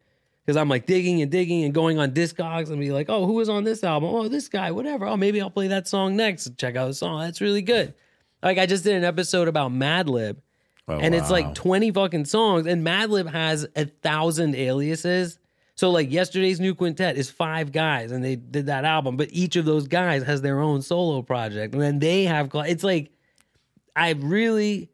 [0.44, 3.32] Because I'm like digging and digging and going on Discogs and be like, oh, who
[3.32, 4.10] was on this album?
[4.10, 5.06] Oh, this guy, whatever.
[5.06, 6.58] Oh, maybe I'll play that song next.
[6.58, 7.20] Check out the song.
[7.20, 7.94] That's really good.
[8.42, 10.36] Like I just did an episode about Madlib,
[10.86, 15.38] Oh, and it's like 20 fucking songs, and Madlib has a thousand aliases.
[15.76, 19.56] So like yesterday's new quintet is five guys, and they did that album, but each
[19.56, 22.50] of those guys has their own solo project, and then they have.
[22.54, 23.10] It's like
[23.96, 24.90] I really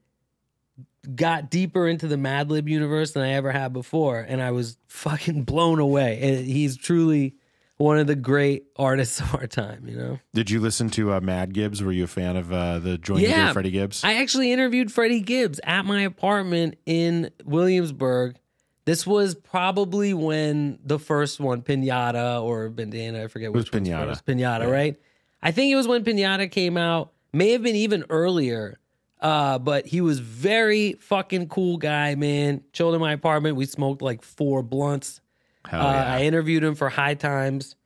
[1.14, 5.44] got deeper into the Madlib universe than I ever had before, and I was fucking
[5.44, 6.18] blown away.
[6.20, 7.34] And he's truly
[7.78, 9.88] one of the great artists of our time.
[9.88, 10.18] You know.
[10.34, 11.82] Did you listen to uh, Mad Gibbs?
[11.82, 13.52] Were you a fan of uh, the joint Yeah.
[13.52, 14.04] Freddie Gibbs?
[14.04, 18.36] I actually interviewed Freddie Gibbs at my apartment in Williamsburg.
[18.86, 23.88] This was probably when the first one, Pinata or Bandana, I forget was which one's
[23.88, 24.06] Pinata.
[24.08, 24.26] first.
[24.26, 24.96] Pinata, right?
[25.42, 27.12] I think it was when Pinata came out.
[27.32, 28.78] May have been even earlier.
[29.20, 32.62] Uh, but he was very fucking cool guy, man.
[32.72, 33.56] Chilled in my apartment.
[33.56, 35.20] We smoked like four blunts.
[35.66, 36.14] Hell uh, yeah.
[36.14, 37.76] I interviewed him for High Times.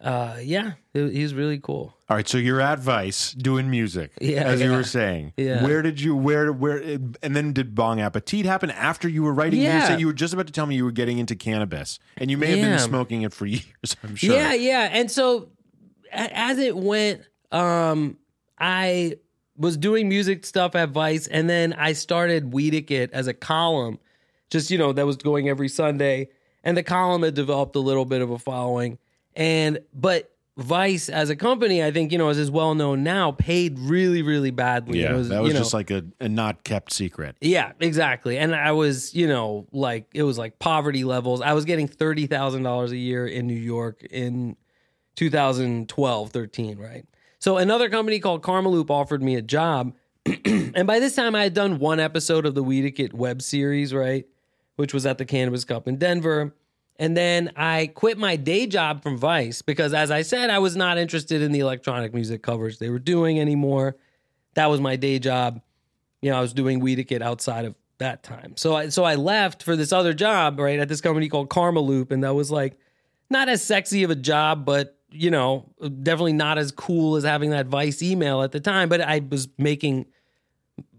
[0.00, 1.94] Uh, yeah, he, he really cool.
[2.08, 5.32] All right, so you're at Vice doing music, Yeah, as you were saying.
[5.38, 5.64] Yeah.
[5.64, 6.76] Where did you where where
[7.22, 9.62] and then did Bong Appetit happen after you were writing?
[9.62, 9.86] Yeah.
[9.88, 12.36] said you were just about to tell me you were getting into cannabis, and you
[12.36, 12.68] may have Yeah.
[12.76, 13.96] been smoking it for years.
[14.04, 14.34] I'm sure.
[14.36, 14.88] Yeah, yeah.
[14.92, 15.48] And so
[16.12, 18.18] as it went, um,
[18.58, 19.14] I
[19.58, 23.98] was doing music stuff at Vice, and then I started Weediquette as a column,
[24.50, 26.28] just you know, that was going every Sunday.
[26.64, 28.98] And the column had developed a little bit of a following.
[29.34, 33.30] And but Vice as a company, I think, you know, as is well known now,
[33.32, 35.02] paid really, really badly.
[35.02, 37.36] Yeah, It was, that was you know, just like a, a not kept secret.
[37.40, 38.38] yeah, exactly.
[38.38, 41.40] And I was, you know, like it was like poverty levels.
[41.42, 44.56] I was getting thirty thousand dollars a year in New York in
[45.16, 47.04] 2012, 13, right?
[47.38, 49.94] So another company called Karmaloop offered me a job.
[50.44, 54.26] and by this time I had done one episode of the Weediquette web series, right?
[54.76, 56.54] Which was at the Cannabis Cup in Denver.
[56.98, 60.76] And then I quit my day job from Vice because as I said, I was
[60.76, 63.96] not interested in the electronic music coverage they were doing anymore.
[64.54, 65.60] That was my day job
[66.26, 68.54] you know, I was doing Weediquette outside of that time.
[68.56, 72.10] So I so I left for this other job, right, at this company called Karmaloop,
[72.10, 72.76] and that was like
[73.30, 77.50] not as sexy of a job, but you know, definitely not as cool as having
[77.50, 78.88] that Vice email at the time.
[78.88, 80.06] But I was making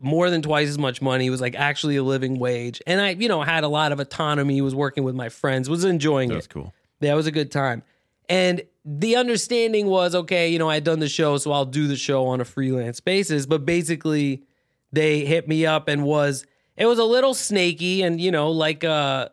[0.02, 1.28] more than twice as much money.
[1.28, 4.00] It was like actually a living wage, and I, you know, had a lot of
[4.00, 4.62] autonomy.
[4.62, 6.36] Was working with my friends, was enjoying it.
[6.36, 6.74] That's cool.
[7.00, 7.84] Yeah, was a good time.
[8.30, 11.96] And the understanding was okay, you know, I'd done the show, so I'll do the
[11.96, 13.46] show on a freelance basis.
[13.46, 14.44] But basically,
[14.92, 18.84] they hit me up and was it was a little snaky, and you know, like
[18.84, 19.30] uh,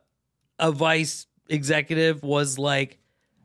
[0.58, 2.98] a vice executive was like,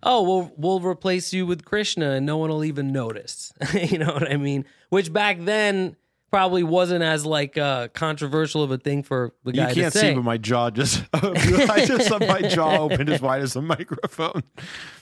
[0.03, 4.13] "Oh, we'll we'll replace you with Krishna, and no one will even notice." you know
[4.13, 4.65] what I mean?
[4.89, 5.95] Which back then
[6.31, 9.99] probably wasn't as like uh, controversial of a thing for the guy You can't to
[9.99, 10.09] say.
[10.09, 13.61] see, but my jaw just I just saw my jaw opened as wide as a
[13.61, 14.43] microphone.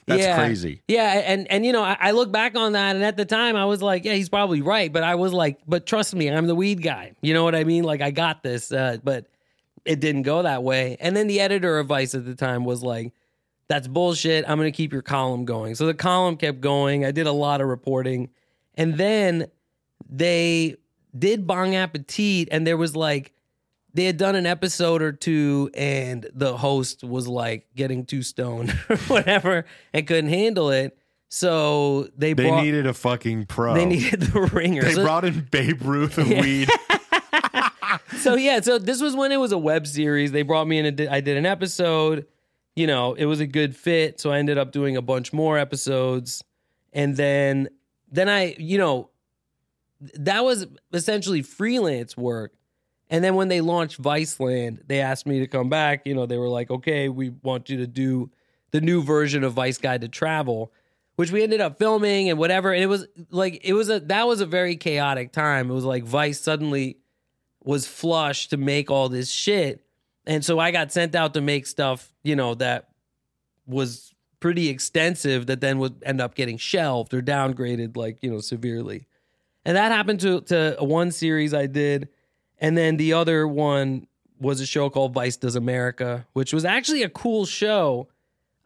[0.05, 0.37] That's yeah.
[0.37, 0.81] crazy.
[0.87, 3.55] Yeah, and and you know, I, I look back on that, and at the time,
[3.55, 6.47] I was like, yeah, he's probably right, but I was like, but trust me, I'm
[6.47, 7.13] the weed guy.
[7.21, 7.83] You know what I mean?
[7.83, 9.25] Like, I got this, uh, but
[9.85, 10.97] it didn't go that way.
[10.99, 13.13] And then the editor of Vice at the time was like,
[13.69, 14.45] that's bullshit.
[14.47, 15.75] I'm going to keep your column going.
[15.75, 17.03] So the column kept going.
[17.05, 18.29] I did a lot of reporting,
[18.75, 19.47] and then
[20.09, 20.75] they
[21.17, 23.33] did Bong Appetit, and there was like
[23.93, 28.69] they had done an episode or two, and the host was like getting too stoned
[28.89, 30.97] or whatever and couldn't handle it.
[31.29, 33.73] So they, They brought needed a fucking pro.
[33.73, 34.83] they needed the ringer.
[34.83, 36.69] They So- brought in Babe Ruth of weed.
[38.19, 40.31] so yeah, so this was when it was a web series.
[40.31, 40.85] They brought me in.
[40.85, 42.27] And I did an episode.
[42.77, 44.19] You know, it was a good fit.
[44.19, 46.43] So I ended up doing a bunch more episodes,
[46.93, 47.69] and then
[48.11, 49.09] then I, you know,
[49.99, 52.53] that was essentially freelance work.
[53.09, 56.05] And then when they launched Viceland, they asked me to come back.
[56.05, 58.29] You know, they were like, "Okay, we want you to do
[58.69, 60.71] the new version of Vice Guide to Travel."
[61.15, 64.27] Which we ended up filming and whatever, and it was like it was a that
[64.27, 65.71] was a very chaotic time.
[65.71, 66.99] It was like Vice suddenly
[67.63, 69.86] was flush to make all this shit.
[70.27, 72.89] And so I got sent out to make stuff, you know, that
[73.65, 78.39] was pretty extensive that then would end up getting shelved or downgraded like, you know,
[78.39, 79.07] severely.
[79.65, 82.09] And that happened to to one series I did.
[82.59, 84.05] And then the other one
[84.39, 88.09] was a show called Vice Does America, which was actually a cool show.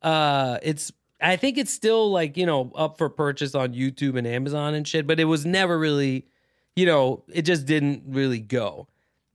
[0.01, 4.25] Uh it's I think it's still like, you know, up for purchase on YouTube and
[4.25, 6.25] Amazon and shit, but it was never really
[6.75, 8.87] you know, it just didn't really go.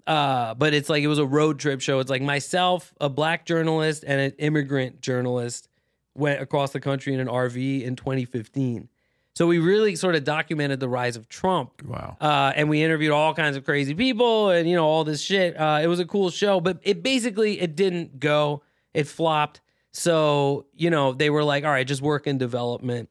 [0.06, 1.98] Uh, but it's like it was a road trip show.
[1.98, 5.68] It's like myself, a black journalist, and an immigrant journalist
[6.14, 8.88] went across the country in an RV in 2015.
[9.34, 11.82] So we really sort of documented the rise of Trump.
[11.84, 12.16] Wow.
[12.20, 15.58] Uh, and we interviewed all kinds of crazy people and you know all this shit.
[15.60, 18.62] Uh, it was a cool show, but it basically it didn't go.
[18.94, 19.60] It flopped.
[19.92, 23.10] So you know they were like, all right, just work in development.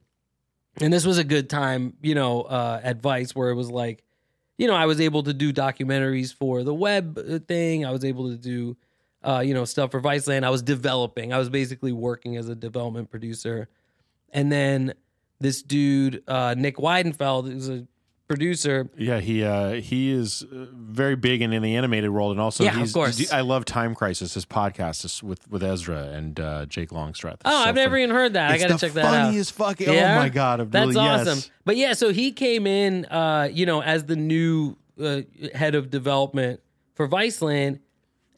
[0.81, 4.03] And this was a good time, you know, uh, at Vice where it was like,
[4.57, 7.85] you know, I was able to do documentaries for the web uh, thing.
[7.85, 8.77] I was able to do,
[9.23, 10.43] uh, you know, stuff for Viceland.
[10.43, 11.33] I was developing.
[11.33, 13.67] I was basically working as a development producer.
[14.31, 14.93] And then
[15.39, 17.85] this dude, uh, Nick Weidenfeld, who's a
[18.27, 22.41] producer, Yeah, he uh, he is uh, very big in, in the animated world, and
[22.41, 23.31] also Yeah, of course.
[23.31, 27.41] I love Time Crisis, his podcast is with with Ezra and uh, Jake Longstreth.
[27.45, 28.51] Oh, I've never even heard that.
[28.51, 29.25] I got to check that out.
[29.25, 29.91] funniest fucking.
[29.91, 30.15] Yeah?
[30.15, 30.61] Oh my god!
[30.61, 31.27] I've That's really, yes.
[31.27, 31.51] awesome.
[31.63, 35.21] But yeah, so he came in, uh, you know, as the new uh,
[35.53, 36.61] head of development
[36.93, 37.79] for Viceland,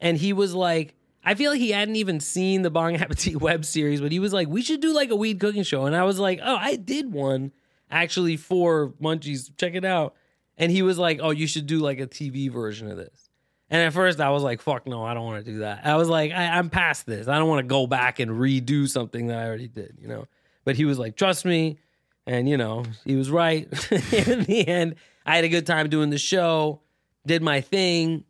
[0.00, 3.64] and he was like, I feel like he hadn't even seen the Bong Appetit web
[3.64, 6.04] series, but he was like, we should do like a weed cooking show, and I
[6.04, 7.52] was like, oh, I did one
[7.90, 9.50] actually for Munchies.
[9.56, 10.14] Check it out.
[10.56, 13.28] And he was like, oh, you should do like a TV version of this.
[13.70, 15.96] And at first, I was like, "Fuck no, I don't want to do that." I
[15.96, 17.28] was like, I, "I'm past this.
[17.28, 20.26] I don't want to go back and redo something that I already did," you know.
[20.64, 21.78] But he was like, "Trust me,"
[22.26, 23.66] and you know, he was right.
[24.12, 24.94] In the end,
[25.26, 26.80] I had a good time doing the show,
[27.26, 28.24] did my thing,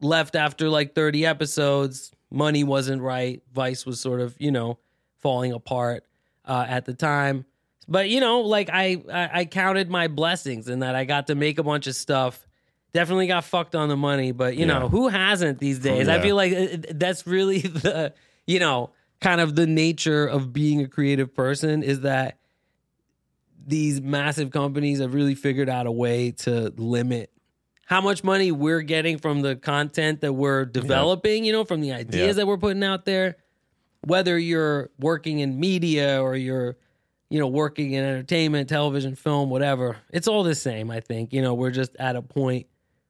[0.00, 2.12] left after like 30 episodes.
[2.30, 3.42] Money wasn't right.
[3.52, 4.78] Vice was sort of, you know,
[5.18, 6.04] falling apart
[6.44, 7.44] uh, at the time.
[7.90, 11.34] But you know, like I, I, I counted my blessings in that I got to
[11.34, 12.46] make a bunch of stuff.
[12.92, 14.78] Definitely got fucked on the money, but you Yeah.
[14.78, 16.08] know who hasn't these days?
[16.08, 16.22] I Yeah.
[16.22, 18.14] feel like uh, it- it- that's really the,
[18.46, 22.38] you know, kind of the nature of being a creative person is that
[23.66, 27.30] these massive companies have really figured out a way to limit
[27.86, 31.92] how much money we're getting from the content that we're developing, you know, from the
[31.92, 32.32] ideas Yeah.
[32.34, 33.36] that we're putting out there.
[34.06, 36.76] Whether you're working in media or you're,
[37.30, 41.32] you know, working in entertainment, television, film, whatever, it's all the same, I think.
[41.32, 42.66] You know, we're just at a point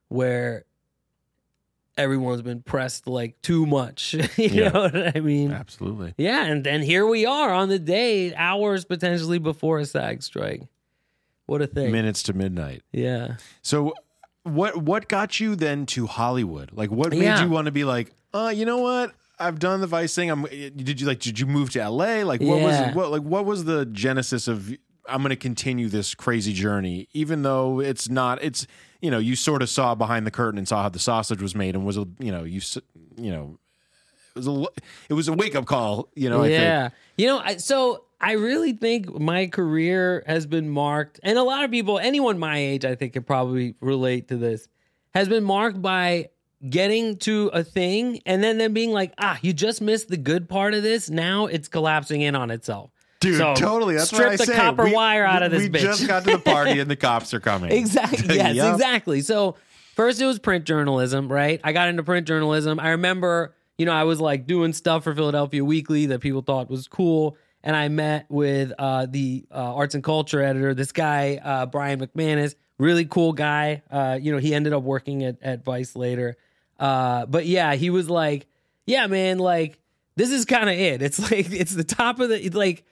[0.08, 0.64] where
[1.96, 4.14] everyone's been pressed like too much.
[4.36, 4.68] you Yeah.
[4.70, 5.50] know what I mean?
[5.52, 6.14] Absolutely.
[6.16, 10.62] Yeah, and then here we are on the day, hours potentially before a SAG strike.
[11.46, 11.90] What a thing.
[11.90, 12.82] Minutes to midnight.
[12.92, 13.36] Yeah.
[13.62, 13.94] So,
[14.44, 16.70] what what got you then to Hollywood?
[16.72, 17.42] Like, what made Yeah.
[17.42, 19.12] you want to be like, uh, you know what?
[19.40, 20.30] I've done the Vice thing.
[20.30, 20.42] I'm.
[20.44, 21.18] Did you like?
[21.20, 22.22] Did you move to LA?
[22.22, 22.86] Like, what Yeah.
[22.86, 23.10] was what?
[23.10, 24.70] Like, what was the genesis of?
[25.08, 28.42] I'm going to continue this crazy journey, even though it's not.
[28.42, 28.66] It's
[29.00, 31.54] you know, you sort of saw behind the curtain and saw how the sausage was
[31.54, 32.60] made, and was a you know, you
[33.16, 33.58] you know,
[34.36, 34.64] it was a
[35.08, 36.08] it was a wake up call.
[36.14, 36.60] You know, I think.
[36.62, 36.88] yeah.
[37.16, 41.64] You know, I, so I really think my career has been marked, and a lot
[41.64, 44.68] of people, anyone my age, I think, could probably relate to this,
[45.14, 46.28] has been marked by
[46.68, 50.48] getting to a thing and then them being like, ah, you just missed the good
[50.48, 51.08] part of this.
[51.08, 52.90] Now it's collapsing in on itself.
[53.20, 53.96] Dude, So, totally.
[53.96, 54.56] That's strip what I the say.
[54.56, 55.80] copper We- wire out of this we bitch.
[55.80, 57.70] just got to the party and the cops are coming.
[57.72, 58.34] Exactly.
[58.36, 58.74] Yes, Yup.
[58.74, 59.20] exactly.
[59.20, 59.56] So
[59.94, 61.60] first it was print journalism, right?
[61.64, 62.80] I got into print journalism.
[62.80, 66.70] I remember, you know, I was like doing stuff for Philadelphia Weekly that people thought
[66.70, 67.36] was cool.
[67.62, 72.00] And I met with uh, the uh, arts and culture editor, this guy, uh, Brian
[72.00, 73.82] McManus, really cool guy.
[73.90, 76.38] Uh, you know, he ended up working at, at Vice later.
[76.80, 78.48] Uh, but yeah, he was like,
[78.86, 79.78] yeah, man, like,
[80.16, 81.02] this is kind of it.
[81.02, 82.84] It's like, it's the top of the, it's like,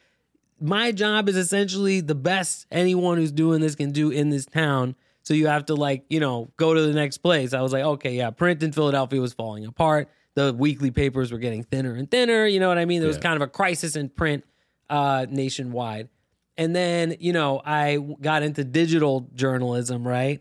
[0.61, 4.94] my job is essentially the best anyone who's doing this can do in this town.
[5.22, 7.53] So you have to like, you know, go to the next place.
[7.55, 10.09] I was like, okay, yeah, print in Philadelphia was falling apart.
[10.35, 12.46] The weekly papers were getting thinner and thinner.
[12.46, 13.01] You know what I mean?
[13.01, 13.22] There was Yeah.
[13.22, 14.44] kind of a crisis in print
[14.90, 16.09] uh, nationwide.
[16.57, 20.40] And then, you know, I got into digital journalism, right?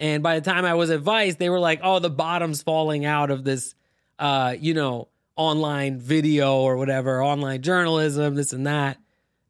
[0.00, 3.04] And by the time I was at Vice, they were like, oh, the bottom's falling
[3.04, 3.74] out of this,
[4.18, 8.98] uh, you know, online video or whatever, online journalism, this and that.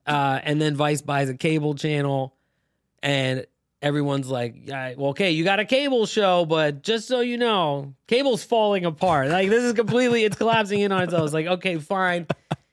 [0.04, 2.34] Uh, and then Vice buys a cable channel,
[3.00, 3.46] and
[3.80, 7.94] everyone's like, yeah, well, okay, you got a cable show, but just so you know,
[8.08, 9.28] cable's falling apart.
[9.28, 11.26] Like, this is completely, it's collapsing in on itself.
[11.26, 12.26] It's like, okay, fine.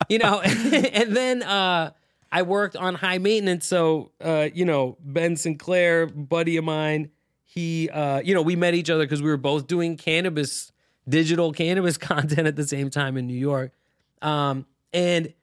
[0.10, 1.92] You know, and then uh,
[2.32, 3.68] I worked on high maintenance.
[3.68, 7.12] So, uh, you know, Ben Sinclair, buddy of mine,
[7.58, 10.72] he, uh, you know, we met each other because we were both doing cannabis,
[11.10, 13.74] digital cannabis content at the same time in New York.
[14.22, 15.34] Um, and,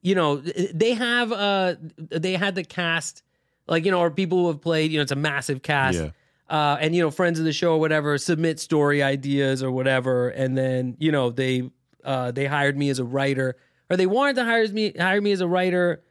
[0.00, 3.24] you know, they have, uh, they had the cast,
[3.66, 5.98] like, you know, or people who have played, you know, it's a massive cast.
[5.98, 6.10] Yeah.
[6.48, 10.28] Uh, and, you know, friends of the show or whatever submit story ideas or whatever.
[10.28, 11.70] And then, you know, they,
[12.04, 13.56] uh, they hired me as a writer
[13.90, 16.04] or they wanted to hire me, hire me as a writer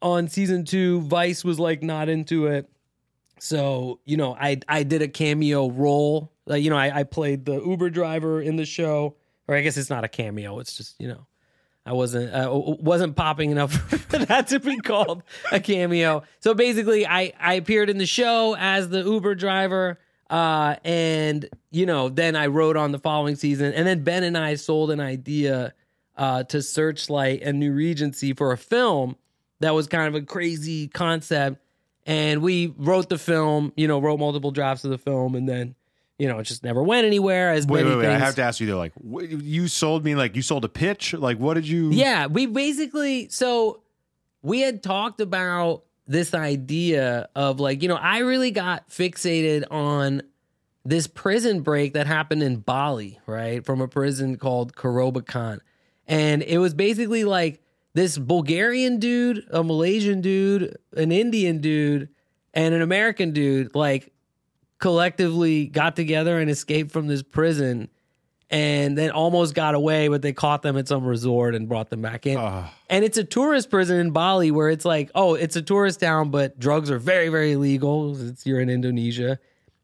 [0.00, 1.00] on season two.
[1.00, 2.70] Vice was like not into it.
[3.44, 6.32] So, you know, I I did a cameo role.
[6.46, 9.16] You know, I, I played the Uber driver in the show.
[9.46, 10.58] Or I guess it's not a cameo.
[10.58, 11.26] It's just, you know,
[11.84, 13.72] I wasn't uh, wasn't popping enough
[14.08, 16.22] for that to be called a cameo.
[16.40, 19.98] So basically, I I appeared in the show as the Uber driver,
[20.30, 24.38] uh, and you know, then I wrote on the following season, and then Ben and
[24.38, 25.74] I sold an idea
[26.16, 29.16] uh, to Searchlight and New Regency for a film
[29.60, 31.58] that was kind of a crazy concept,
[32.06, 33.72] and we wrote the film.
[33.76, 35.74] You know, wrote multiple drafts of the film, and then.
[36.16, 37.50] You know, it just never went anywhere.
[37.50, 38.14] As Wait, many wait, wait.
[38.14, 41.12] I have to ask you though, like, you sold me, like, you sold a pitch?
[41.12, 41.90] Like, what did you?
[41.90, 43.82] Yeah, we basically so
[44.40, 50.22] we had talked about this idea of like, you know, I really got fixated on
[50.84, 53.64] this prison break that happened in Bali, right?
[53.64, 55.60] From a prison called Kerobokan.
[56.06, 57.60] And it was basically like
[57.94, 62.08] this Bulgarian dude, a Malaysian dude, an Indian dude,
[62.52, 64.12] and an American dude like
[64.78, 67.88] collectively got together and escaped from this prison
[68.50, 72.02] and then almost got away, but they caught them at some resort and brought them
[72.02, 72.36] back in.
[72.36, 72.68] Ugh.
[72.90, 76.30] And it's a tourist prison in Bali where it's like, oh, it's a tourist town,
[76.30, 78.20] but drugs are very, very illegal.
[78.28, 79.38] It's you're in Indonesia.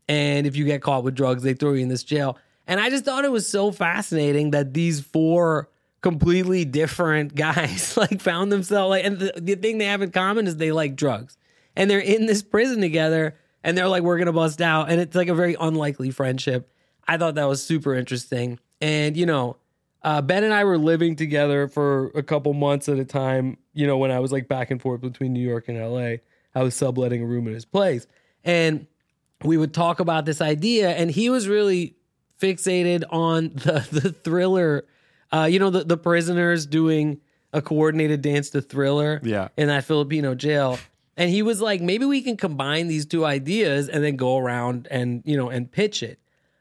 [0.09, 2.37] And if you get caught with drugs, they throw you in this jail.
[2.66, 5.69] And I just thought it was so fascinating that these four
[6.01, 10.47] completely different guys like found themselves like and the, the thing they have in common
[10.47, 11.37] is they like drugs.
[11.77, 14.91] And they're in this prison together and they're like, we're gonna bust out.
[14.91, 16.73] And it's like a very unlikely friendship.
[17.07, 18.59] I thought that was super interesting.
[18.81, 19.57] And you know,
[20.03, 23.59] uh, Ben and I were living together for a couple months at a time.
[23.75, 26.17] You know, when I was like back and forth between New York and LA,
[26.55, 28.07] I was subletting a room in his place,
[28.45, 28.87] and
[29.45, 30.91] we would talk about this idea.
[30.91, 31.97] And he was really
[32.41, 34.87] fixated on the the thriller.
[35.33, 37.21] Uh, you know, the the prisoners doing
[37.53, 39.21] a coordinated dance to thriller.
[39.23, 39.49] Yeah.
[39.57, 40.79] in that Filipino jail.
[41.16, 44.88] And he was like, maybe we can combine these two ideas and then go around
[44.90, 46.19] and you know and pitch it.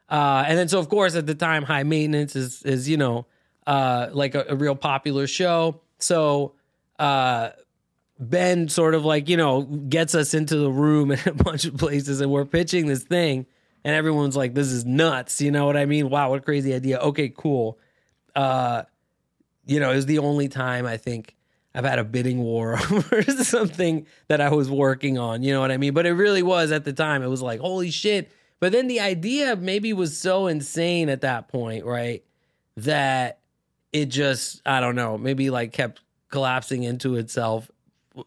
[0.08, 3.26] Uh, and then so of course at the time, High Maintenance is is you know
[3.66, 5.80] uh, like a, a real popular show.
[5.98, 6.54] So
[6.98, 7.50] uh,
[8.18, 11.76] Ben sort of like you know gets us into the room in a bunch of
[11.76, 13.46] places, and we're pitching this thing,
[13.84, 16.10] and everyone's like, "This is nuts!" You know what I mean?
[16.10, 16.98] Wow, what a crazy idea.
[16.98, 17.78] Okay, cool.
[18.34, 18.82] Uh,
[19.66, 21.36] you know, it was the only time I think
[21.74, 25.42] I've had a bidding war over something that I was working on.
[25.42, 25.94] You know what I mean?
[25.94, 27.22] But it really was at the time.
[27.22, 28.30] It was like, holy shit.
[28.58, 32.24] But then the idea maybe was so insane at that point, right?
[32.76, 33.38] That
[33.92, 36.00] it just, I don't know, maybe like kept
[36.30, 37.70] collapsing into itself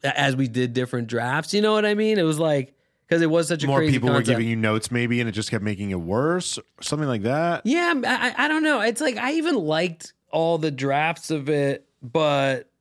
[0.04, 1.54] as we did different drafts.
[1.54, 2.18] You know what I mean?
[2.18, 2.74] It was like,
[3.14, 5.52] because it was such a More people were giving you notes, maybe, and it just
[5.52, 7.62] kept making it worse, something like that.
[7.64, 8.82] Yeah, I, I don't know.
[8.82, 12.72] It's like I even liked all the drafts of it, but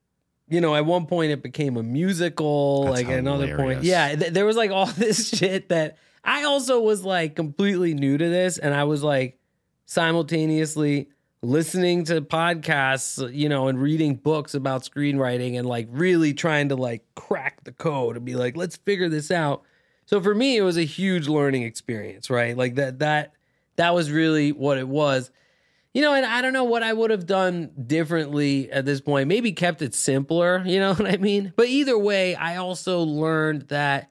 [0.49, 2.85] you know, at one point it became a musical.
[2.85, 6.45] That's like at another point, yeah, th- there was like all this shit that I
[6.45, 9.37] also was like completely new to this, and I was like,
[9.85, 11.09] simultaneously
[11.43, 16.75] listening to podcasts, you know, and reading books about screenwriting and like really trying to
[16.75, 19.63] like crack the code and be like, let's figure this out.
[20.05, 22.55] So for me, it was a huge learning experience, right?
[22.57, 23.33] Like that that
[23.75, 25.31] that was really what it was.
[25.93, 29.27] You know, and I don't know what I would have done differently at this point.
[29.27, 31.53] Maybe kept it simpler, you know what I mean?
[31.55, 34.09] But either way, I also learned that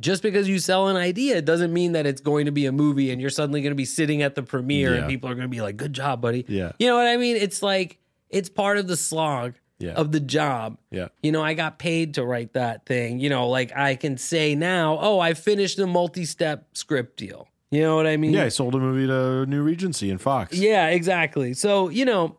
[0.00, 3.10] just because you sell an idea doesn't mean that it's going to be a movie
[3.12, 5.00] and you're suddenly going to be sitting at the premiere Yeah.
[5.02, 6.44] and people are going to be like, good job, buddy.
[6.48, 6.72] Yeah.
[6.78, 7.36] You know what I mean?
[7.36, 7.98] It's like,
[8.30, 9.92] it's part of the slog Yeah.
[9.92, 10.78] of the job.
[10.90, 11.08] Yeah.
[11.22, 13.18] You know, I got paid to write that thing.
[13.18, 17.48] You know, like I can say now, oh, I finished a multi step script deal.
[17.70, 18.32] You know what I mean?
[18.32, 20.56] Yeah, I sold a movie to New Regency and Fox.
[20.56, 21.54] Yeah, exactly.
[21.54, 22.36] So, you know,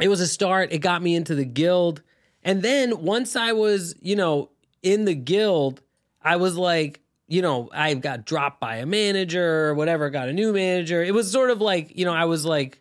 [0.00, 0.72] it was a start.
[0.72, 2.02] It got me into the guild.
[2.42, 4.50] And then once I was, you know,
[4.82, 5.82] in the guild,
[6.22, 10.32] I was like, you know, I got dropped by a manager or whatever, got a
[10.32, 11.02] new manager.
[11.02, 12.80] It was sort of like, you know, I was like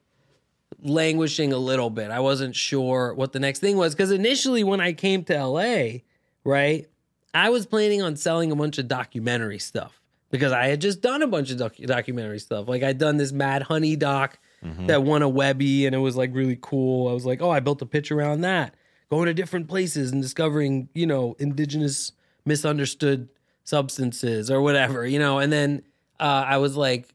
[0.82, 2.12] languishing a little bit.
[2.12, 3.96] I wasn't sure what the next thing was.
[3.96, 6.00] Cause initially when I came to LA,
[6.44, 6.88] right,
[7.34, 10.02] I was planning on selling a bunch of documentary stuff
[10.32, 12.68] because I had just done a bunch of doc- documentary stuff.
[12.68, 14.40] Like I'd done this Mad Honey doc
[14.88, 17.10] that won a Webby and it was like really cool.
[17.10, 18.74] I was like, oh, I built a pitch around that,
[19.10, 22.12] going to different places and discovering, you know, indigenous
[22.44, 23.30] misunderstood
[23.64, 25.40] substances or whatever, you know.
[25.40, 25.84] And then
[26.20, 27.08] uh, I was like,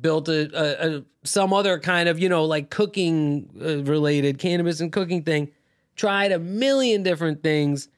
[0.00, 4.80] built a, a, a some other kind of you know like cooking uh, related cannabis
[4.80, 5.50] and cooking thing.
[5.96, 7.88] Tried a million different things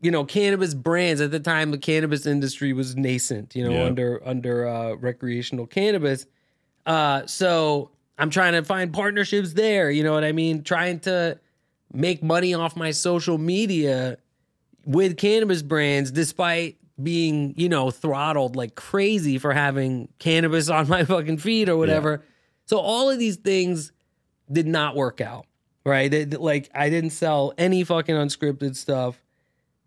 [0.00, 3.84] you know cannabis brands at the time the cannabis industry was nascent you know Yeah.
[3.84, 6.26] under under uh recreational cannabis
[6.84, 11.38] uh so i'm trying to find partnerships there you know what i mean trying to
[11.94, 14.18] make money off my social media
[14.84, 21.04] with cannabis brands despite being you know throttled like crazy for having cannabis on my
[21.04, 22.22] fucking feet or whatever
[22.64, 23.92] so all of these things
[24.50, 25.46] did not work out
[25.84, 29.20] right they- like i didn't sell any fucking unscripted stuff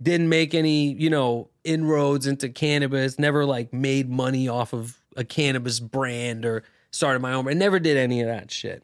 [0.01, 5.23] didn't make any, you know, inroads into cannabis, never like made money off of a
[5.23, 7.47] cannabis brand or started my own.
[7.49, 8.83] I never did any of that shit.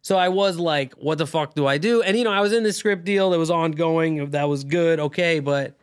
[0.00, 2.02] So I was like, what the fuck do I do?
[2.02, 5.00] And you know, I was in this script deal that was ongoing, that was good,
[5.00, 5.76] okay, but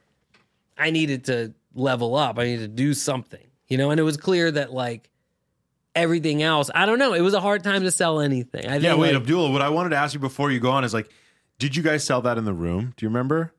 [0.78, 2.38] I needed to level up.
[2.40, 3.46] I need to do something.
[3.68, 5.10] You know, and it was clear that like
[5.96, 8.66] everything else, I don't know, it was a hard time to sell anything.
[8.66, 10.72] I think Yeah, wait, like, Abdullah, what I wanted to ask you before you go
[10.72, 11.10] on is like,
[11.60, 12.94] did you guys sell that in the room?
[12.98, 13.54] Do you remember?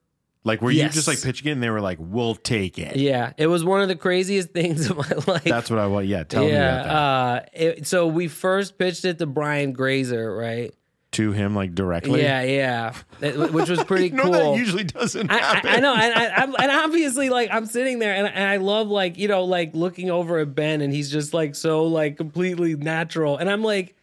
[0.45, 2.97] Like, were you just like pitching it and they were like, we'll take it?
[2.97, 5.45] Yeah, it was one of the craziest things of my life.
[5.45, 6.07] That's what I want.
[6.07, 6.87] Yeah, tell me about that.
[6.87, 6.99] yeah.
[6.99, 10.75] Uh, it, so we first pitched it to Brian Grazer, right?
[11.13, 12.23] To him, like directly?
[12.23, 14.33] Yeah, yeah, It- which was pretty You know, cool.
[14.33, 15.71] that usually doesn't I, happen.
[15.71, 18.89] I, I know, and, I, and obviously, like I'm sitting there, and, and I love,
[18.89, 22.75] like you know, like looking over at Ben, and he's just like so, like completely
[22.77, 23.95] natural, and I'm like,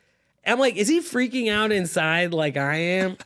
[0.46, 3.18] I'm like, is he freaking out inside like I am?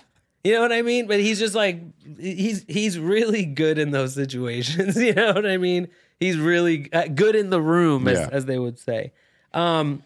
[0.44, 1.08] You know what I mean?
[1.08, 1.80] But he's just like,
[2.20, 4.98] he's he's really good in those situations.
[5.02, 5.88] You know what I mean?
[6.20, 8.30] He's really uh, good in the room, as, Yeah.
[8.32, 9.12] as they would say.
[9.54, 10.04] Um,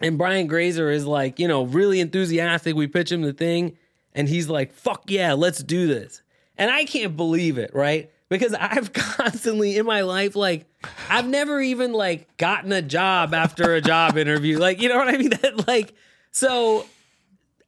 [0.00, 2.74] and Brian Grazer is like, you know, really enthusiastic.
[2.74, 3.76] We pitch him the thing,
[4.14, 6.22] and he's like, fuck yeah, let's do this.
[6.56, 8.10] And I can't believe it, right?
[8.28, 10.66] Because I've constantly in my life, like,
[11.08, 14.58] I've never even like gotten a job after a job interview.
[14.68, 15.30] Like, you know what I mean?
[15.42, 15.94] That like,
[16.30, 16.86] so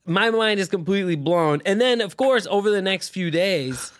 [0.04, 1.62] my mind is completely blown.
[1.64, 3.92] And then, of course, over the next few days,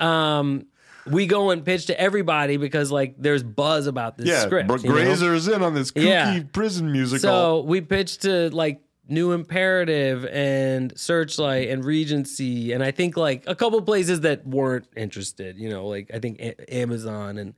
[0.00, 0.66] um,
[1.06, 4.68] we go and pitch to everybody because like there's buzz about this yeah, script.
[4.68, 4.82] but?
[4.82, 6.42] Grazer's in on this kooky Yeah.
[6.52, 7.20] prison musical.
[7.20, 13.42] So we pitched to like New Imperative and Searchlight and Regency, and I think like
[13.46, 15.58] a couple places that weren't interested.
[15.58, 17.54] You know, like I think A- Amazon and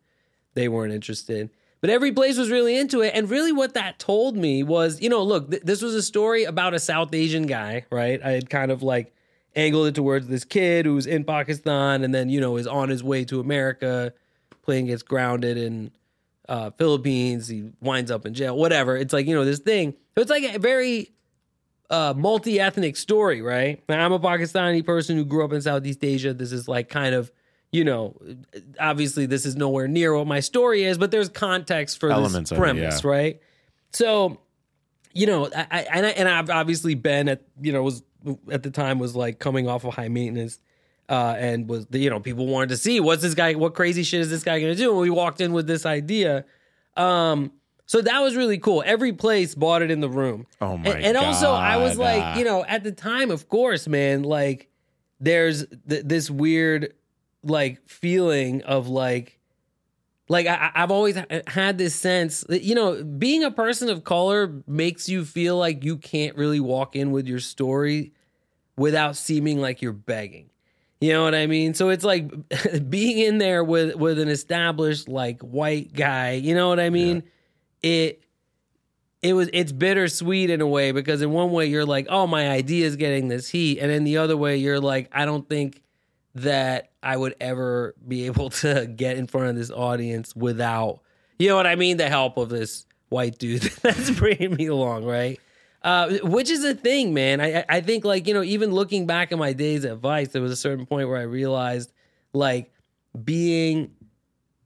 [0.54, 1.50] they weren't interested.
[1.80, 5.08] But every place was really into it, and really what that told me was, you
[5.08, 8.22] know, look, th- this was a story about a South Asian guy, right?
[8.24, 9.12] I had kind of like
[9.54, 13.02] angled it towards this kid who's in Pakistan and then you know is on his
[13.04, 14.12] way to America,
[14.62, 15.90] playing gets grounded in
[16.48, 17.48] uh, Philippines.
[17.48, 18.96] He winds up in jail, whatever.
[18.96, 19.94] It's like, you know, this thing.
[20.14, 21.12] So it's like a very
[21.90, 23.82] uh, multi ethnic story, right?
[23.88, 26.34] Now, I'm a Pakistani person who grew up in Southeast Asia.
[26.34, 27.32] This is like kind of,
[27.70, 28.20] you know,
[28.78, 32.52] obviously this is nowhere near what my story is, but there's context for Elements this
[32.52, 33.10] of it, premise, yeah.
[33.10, 33.40] right?
[33.92, 34.40] So,
[35.14, 38.02] you know, I, I and I, and I've obviously been at, you know, was
[38.50, 40.58] at the time was like coming off of high maintenance
[41.08, 44.20] uh, and was you know people wanted to see what's this guy what crazy shit
[44.20, 44.90] is this guy going to do?
[44.90, 46.44] And we walked in with this idea.
[46.96, 47.52] Um
[47.84, 48.82] so that was really cool.
[48.86, 50.46] Every place bought it in the room.
[50.60, 53.86] Oh my and, and also i was like you know at the time of course
[53.86, 54.68] man like
[55.20, 56.94] there's th- this weird
[57.44, 59.38] like feeling of like
[60.32, 61.16] like I, I've always
[61.46, 65.84] had this sense that you know being a person of color makes you feel like
[65.84, 68.12] you can't really walk in with your story
[68.74, 70.48] without seeming like you're begging.
[71.02, 71.74] You know what I mean?
[71.74, 72.30] So it's like
[72.88, 76.32] being in there with with an established like white guy.
[76.32, 77.24] You know what I mean?
[77.82, 78.24] It
[79.20, 82.48] it was it's bittersweet in a way because in one way you're like, oh, my
[82.48, 85.82] idea is getting this heat, and in the other way you're like, I don't think
[86.34, 91.00] that I would ever be able to get in front of this audience without,
[91.38, 95.04] you know what I mean, the help of this white dude that's bringing me along,
[95.04, 95.38] right?
[95.82, 97.40] Uh, which is a thing, man.
[97.40, 100.40] I I- think like you know even looking back at my days at Vice, there
[100.40, 101.92] was a certain point where I realized
[102.32, 102.72] like
[103.24, 103.90] being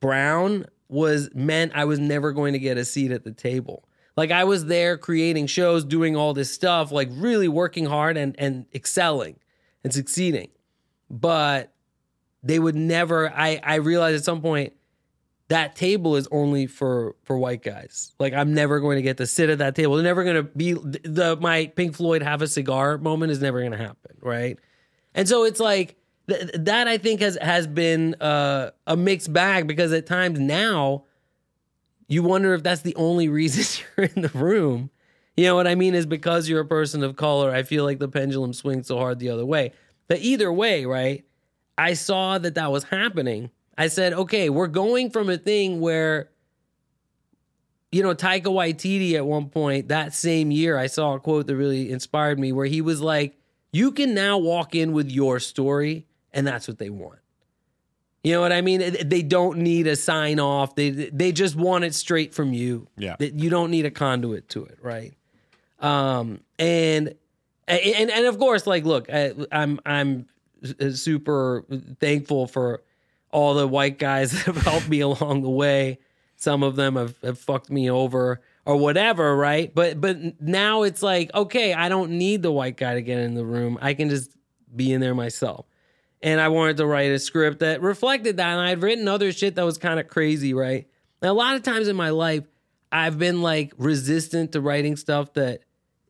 [0.00, 3.88] brown was meant I was never going to get a seat at the table.
[4.16, 8.38] Like I was there creating shows, doing all this stuff, like really working hard and
[8.38, 9.36] and excelling
[9.82, 10.48] and succeeding.
[11.10, 11.72] But
[12.42, 14.72] they would never I I realized at some point
[15.48, 18.12] that table is only for for white guys.
[18.18, 19.94] Like I'm never going to get to sit at that table.
[19.94, 23.60] They're never going to be the my Pink Floyd have a cigar moment is never
[23.60, 24.58] going to happen, right?
[25.14, 25.96] And so it's like
[26.28, 31.04] th- that I think has has been uh, a mixed bag because at times now
[32.08, 34.90] you wonder if that's the only reason you're in the room.
[35.36, 35.94] You know what I mean?
[35.94, 37.50] Is because you're a person of color.
[37.50, 39.72] I feel like the pendulum swings so hard the other way.
[40.08, 41.24] But either way, right?
[41.78, 43.50] I saw that that was happening.
[43.76, 46.30] I said, okay, we're going from a thing where,
[47.92, 51.56] you know, Taika Waititi at one point that same year, I saw a quote that
[51.56, 53.36] really inspired me where he was like,
[53.72, 57.18] you can now walk in with your story, and that's what they want.
[58.24, 58.96] You know what I mean?
[59.04, 60.74] They don't need a sign off.
[60.74, 62.88] They they just want it straight from you.
[62.96, 63.14] Yeah.
[63.18, 65.14] That you don't need a conduit to it, right?
[65.78, 67.14] Um, and
[67.68, 70.26] and and of course, like, look, I, I'm I'm
[70.80, 71.64] uh, super
[72.00, 72.82] thankful for
[73.30, 75.98] all the white guys that have helped me along the way.
[76.36, 79.74] Some of them have, have fucked me over or whatever, right?
[79.74, 83.34] But but now it's like, okay, I don't need the white guy to get in
[83.34, 83.78] the room.
[83.80, 84.30] I can just
[84.74, 85.66] be in there myself.
[86.22, 88.48] And I wanted to write a script that reflected that.
[88.48, 90.88] And I'd written other shit that was kind of crazy, right?
[91.22, 92.44] A lot of times in my life,
[92.90, 95.60] I've been like resistant to writing stuff that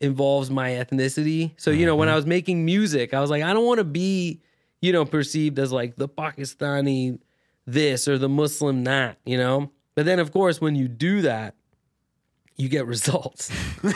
[0.00, 1.52] involves my ethnicity.
[1.56, 3.84] So, you know, when I was making music, I was like, I don't want to
[3.84, 4.40] be,
[4.80, 7.18] you know, perceived as like the Pakistani
[7.66, 9.70] this or the Muslim that, you know?
[9.94, 11.54] But then, of course, when you do that,
[12.58, 13.50] you get results.
[13.82, 13.90] you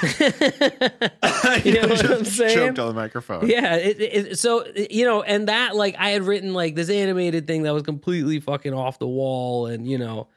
[1.73, 2.55] know what I'm saying?
[2.55, 3.49] Choked on the microphone.
[3.49, 3.77] Yeah.
[3.77, 7.63] It, it, so, you know, and that, like, I had written like this animated thing
[7.63, 10.29] that was completely fucking off the wall and, you know,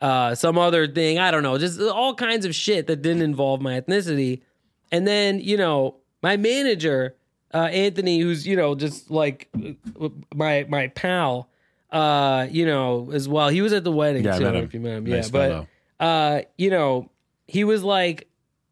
[0.00, 1.18] uh, some other thing.
[1.18, 4.42] I don't know, just all kinds of shit that didn't involve my ethnicity.
[4.92, 7.16] And then, you know, my manager,
[7.52, 9.48] uh, Anthony, who's, you know, just like
[10.34, 11.48] my, my pal,
[11.90, 13.48] uh, you know, as well.
[13.48, 14.24] He was at the wedding.
[14.24, 14.44] Yeah, I too.
[14.44, 14.56] him.
[14.56, 15.04] if you met him.
[15.04, 15.66] Nice yeah.
[15.98, 17.10] But, uh, you know,
[17.48, 18.28] he was like,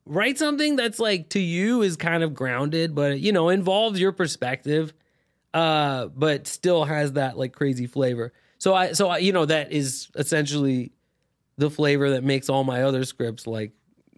[0.06, 4.12] write something that's like to you is kind of grounded, but you know, involves your
[4.12, 4.92] perspective,
[5.54, 8.32] uh, but still has that like crazy flavor.
[8.58, 10.92] So I, so I, you know, that is essentially
[11.56, 13.72] the flavor that makes all my other scripts like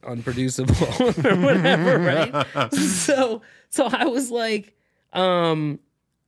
[0.05, 0.75] unproducible
[1.25, 1.99] or whatever,
[2.53, 2.75] right?
[2.75, 4.77] so, so I was like,
[5.13, 5.79] um,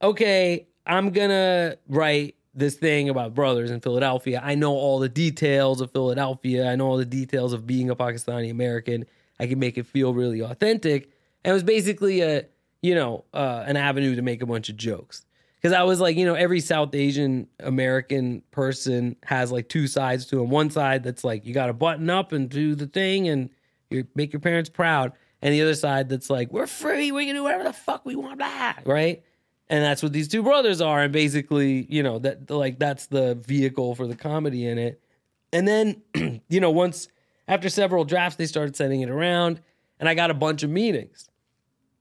[0.02, 4.40] okay, I'm gonna write this thing about brothers in Philadelphia.
[4.42, 6.68] I know all the details of Philadelphia.
[6.68, 9.06] I know all the details of being a Pakistani American.
[9.40, 11.10] I can make it feel really authentic.
[11.44, 12.46] And it was basically a,
[12.82, 15.26] you know, uh, an avenue to make a bunch of jokes.
[15.56, 20.26] Because I was like, you know, every South Asian American person has like two sides
[20.26, 20.50] to them.
[20.50, 23.48] One side that's like, you got to button up and do the thing and
[24.14, 25.12] make your parents proud.
[25.40, 27.12] And the other side that's like, we're free.
[27.12, 29.22] We can do whatever the fuck we want, blah, right?
[29.68, 33.34] and that's what these two brothers are and basically you know that like that's the
[33.34, 35.00] vehicle for the comedy in it
[35.52, 36.02] and then
[36.48, 37.08] you know once
[37.48, 39.60] after several drafts they started sending it around
[39.98, 41.28] and i got a bunch of meetings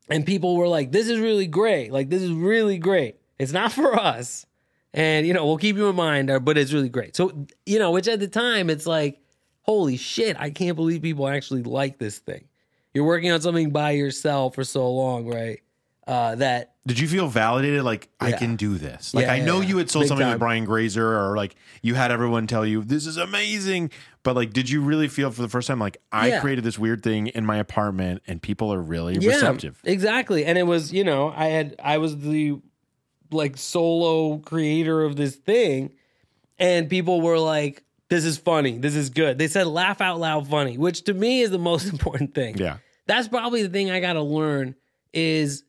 [0.10, 3.72] and people were like this is really great like this is really great it's not
[3.72, 4.46] for us
[4.94, 7.92] and you know we'll keep you in mind but it's really great so you know
[7.92, 9.20] which at the time it's like
[9.64, 12.46] holy shit i can't believe people actually like this thing
[12.94, 15.60] you're working on something by yourself for so long right
[16.06, 17.82] uh that Did you feel validated?
[17.84, 19.14] Like I can do this.
[19.14, 20.34] Like Yeah, I know yeah, you had sold Big something time.
[20.34, 23.90] with Brian Grazer, or like you had everyone tell you this is amazing.
[24.22, 26.42] But like, did you really feel for the first time like I Yeah.
[26.42, 29.80] created this weird thing in my apartment and people are really receptive?
[29.86, 30.44] Exactly.
[30.44, 32.60] And it was, you know, I had I was the
[33.32, 35.94] like solo creator of this thing
[36.60, 38.78] and people were like this is funny.
[38.78, 39.38] This is good.
[39.38, 42.58] They said laugh out loud funny, which to me is the most important thing.
[42.58, 42.78] Yeah.
[43.08, 44.76] That's probably the thing I got to learn
[45.14, 45.64] is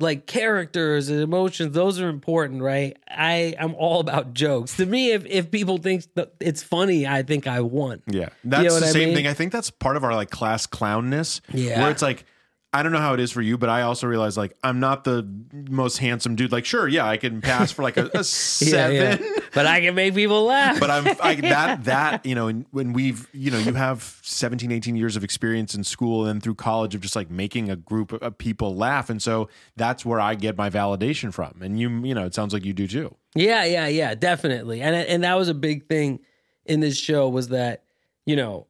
[0.00, 5.10] like characters and emotions those are important right i i'm all about jokes to me
[5.10, 6.04] if if people think
[6.38, 9.16] it's funny i think i won Yeah, that's know the what I same mean?
[9.16, 9.26] thing.
[9.26, 11.40] I think that's part of our like class clownness.
[11.52, 11.82] Yeah.
[11.82, 12.24] where it's like.
[12.70, 15.04] I don't know how it is for you, but I also realize like I'm not
[15.04, 15.26] the
[15.70, 16.52] most handsome dude.
[16.52, 19.40] Like, sure, yeah, I can pass for like a, a seven, yeah.
[19.54, 22.92] but i can make people laugh but I'm I, that that you know and when
[22.92, 26.94] we've you know you have 17 18 years of experience in school and through college
[26.94, 30.56] of just like making a group of people laugh and so that's where I get
[30.56, 33.86] my validation from and you you know it sounds like you do too Yeah, yeah,
[33.88, 34.80] yeah, definitely.
[34.82, 36.20] And and that was a big thing
[36.64, 37.84] in this show was that,
[38.26, 38.66] you know,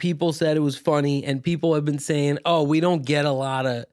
[0.00, 3.30] people said it was funny and people have been saying, "Oh, we don't get a
[3.30, 3.84] lot of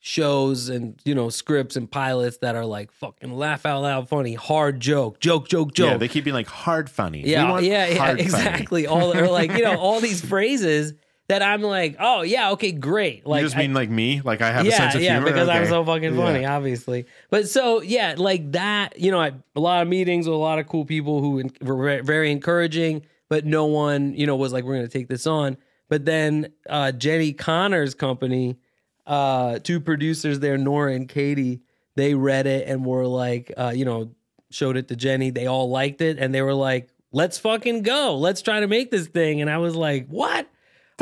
[0.00, 4.34] shows and, you know, scripts and pilots that are like fucking laugh out loud funny,
[4.34, 7.94] hard joke, joke, joke, joke." yeah they keep being like hard funny yeah, yeah, yeah,
[8.06, 8.22] funny.
[8.22, 8.86] exactly.
[8.88, 10.94] All or like, you know, all these phrases
[11.28, 14.42] that I'm like, "Oh, yeah, okay, great." Like you just I- mean like me like
[14.42, 16.56] I have a sense of yeah, humor because I'm so fucking funny, Yeah.
[16.56, 17.06] obviously.
[17.30, 20.58] But so yeah, like that, you know, I, a lot of meetings with a lot
[20.58, 23.02] of cool people who were very encouraging,
[23.32, 25.56] but no one, you know, was like, "We're going to take this on."
[25.88, 28.58] But then uh, Jenni Konner's company,
[29.06, 31.62] uh, two producers there, Nora and Katie,
[31.96, 34.10] they read it and were like, uh, you know,
[34.50, 35.32] showed it to Jenni.
[35.32, 38.18] They all liked it, and they were like, "Let's fucking go!
[38.18, 40.46] Let's try to make this thing." And I was like, "What?"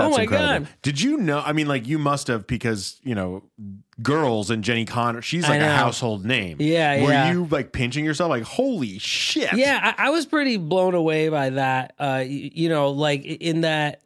[0.02, 0.66] That's oh my incredible.
[0.66, 0.74] god!
[0.82, 1.40] Did you know?
[1.44, 3.44] I mean, like you must have because you know,
[4.02, 5.22] girls and Jenni Konner.
[5.22, 6.56] She's like a household name.
[6.60, 7.32] Yeah, Were yeah.
[7.32, 8.30] you like pinching yourself?
[8.30, 9.52] Like, holy shit!
[9.52, 11.94] Yeah, I, I was pretty blown away by that.
[11.98, 14.02] Uh, y- you know, like in that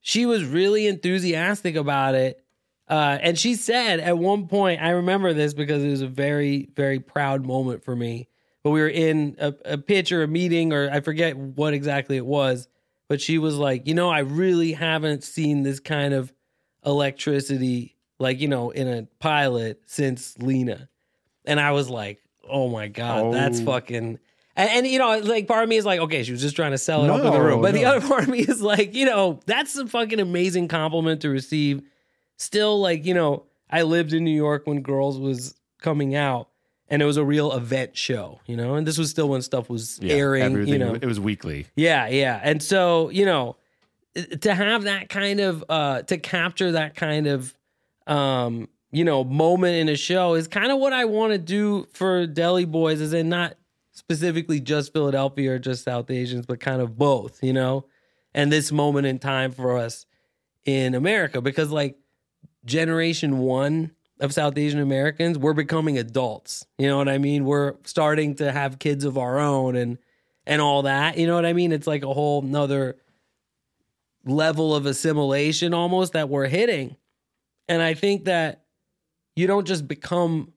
[0.00, 2.42] she was really enthusiastic about it.
[2.88, 6.70] Uh, and she said at one point, I remember this because it was a very,
[6.74, 8.28] very proud moment for me.
[8.64, 12.16] But we were in a, a pitch or a meeting, or I forget what exactly
[12.16, 12.66] it was.
[13.08, 16.32] But she was like, you know, I really haven't seen this kind of
[16.84, 20.88] electricity, like, you know, in a pilot since Lena.
[21.44, 23.64] And I was like, oh my God, that's Oh.
[23.64, 24.18] fucking.
[24.56, 26.72] And, and, you know, like part of me is like, okay, she was just trying
[26.72, 27.56] to sell it up in the room.
[27.56, 30.68] No, But the other part of me is like, you know, that's a fucking amazing
[30.68, 31.82] compliment to receive.
[32.36, 36.47] Still, like, you know, I lived in New York when Girls was coming out
[36.88, 39.68] and it was a real event show, you know, and this was still when stuff
[39.68, 40.94] was Yeah, airing, you know.
[40.94, 41.66] it was weekly.
[41.76, 42.40] Yeah, yeah.
[42.42, 43.56] And so, you know,
[44.40, 47.54] to have that kind of uh to capture that kind of
[48.06, 51.86] um, you know, moment in a show is kind of what I want to do
[51.92, 53.54] for Deli Boys, is in not
[53.92, 57.84] specifically just Philadelphia or just South Asians, but kind of both, you know?
[58.32, 60.06] And this moment in time for us
[60.64, 61.98] in America, because like
[62.64, 63.90] generation one
[64.20, 66.66] of South Asian Americans, we're becoming adults.
[66.76, 67.44] You know what I mean?
[67.44, 69.98] We're starting to have kids of our own and
[70.46, 71.18] and all that.
[71.18, 71.72] You know what I mean?
[71.72, 72.96] It's like a whole nother
[74.24, 76.96] level of assimilation almost that we're hitting.
[77.68, 78.64] And I think that
[79.36, 80.52] you don't just become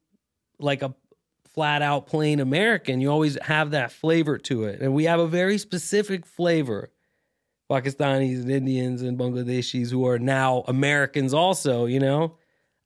[0.60, 0.96] like a
[1.54, 3.02] flat out plain American.
[3.02, 4.82] You always have that flavor to it.
[4.82, 6.90] And we have a very specific flavor.
[7.70, 12.36] Pakistanis and Indians and Bangladeshis who are now Americans also, you know?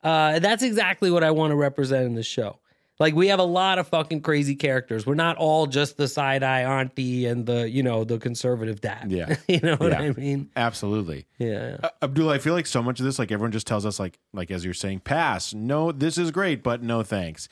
[0.06, 2.60] Uh, that's exactly what I want to represent in the show.
[2.98, 5.06] Like we have a lot of fucking crazy characters.
[5.06, 9.12] We're not all just the side eye auntie and the, you know, the conservative dad.
[9.12, 9.36] Yeah.
[9.50, 10.00] you know what Yeah.
[10.00, 10.50] I mean?
[10.56, 11.26] Absolutely.
[11.38, 11.76] Yeah.
[11.84, 14.18] Uh, Abdul, I feel like so much of this, like everyone just tells us, like,
[14.32, 15.54] like as you're saying, pass.
[15.54, 17.50] No, this is great, but no thanks.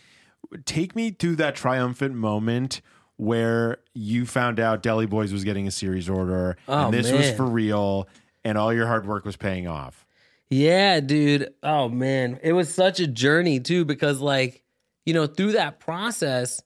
[0.63, 2.79] Take me to that triumphant moment
[3.17, 7.31] where you found out Deli Boys was getting a series order, Oh, and this was
[7.31, 8.07] for real,
[8.45, 10.02] and all your hard work was paying off.
[10.49, 11.53] Yeah, dude.
[11.63, 14.63] Oh man, it was such a journey too because like,
[15.05, 16.61] you know, through that process,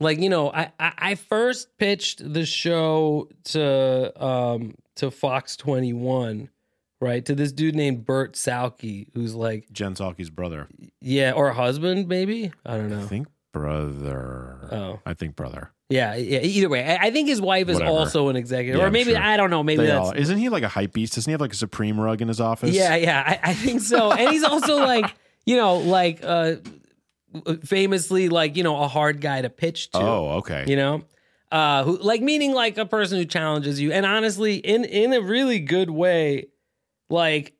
[0.00, 6.50] like, you know, I I, I first pitched the show to um to Fox 21,
[7.00, 7.24] right?
[7.24, 10.68] To this dude named Bert Salke who's like, Jen Salke's brother,
[11.00, 12.52] yeah, or husband maybe?
[12.66, 13.02] I don't know.
[13.02, 14.68] I think brother.
[14.70, 15.00] Oh.
[15.06, 15.70] I think brother.
[15.92, 16.84] Yeah, yeah, either way.
[16.84, 17.92] I, I think his wife is Whatever.
[17.92, 18.76] also an executive.
[18.78, 19.20] Yeah, or I'm maybe sure.
[19.20, 21.14] I don't know, maybe They that's all, isn't he like a hype beast?
[21.14, 22.74] Doesn't he have like a Supreme rug in his office?
[22.74, 24.10] Yeah, yeah, I, I think so.
[24.12, 25.14] And he's also like,
[25.46, 26.56] you know, like uh
[27.64, 29.98] famously like, you know, a hard guy to pitch to.
[29.98, 30.64] Oh, okay.
[30.66, 31.02] You know?
[31.50, 33.92] Uh who like meaning like a person who challenges you.
[33.92, 36.48] And honestly, in in a really good way,
[37.10, 37.54] like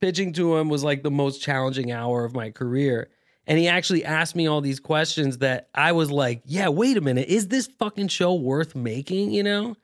[0.00, 3.08] pitching to him was like the most challenging hour of my career.
[3.46, 7.00] And he actually asked me all these questions that I was like, yeah, wait a
[7.00, 9.74] minute, is this fucking show worth making, you know?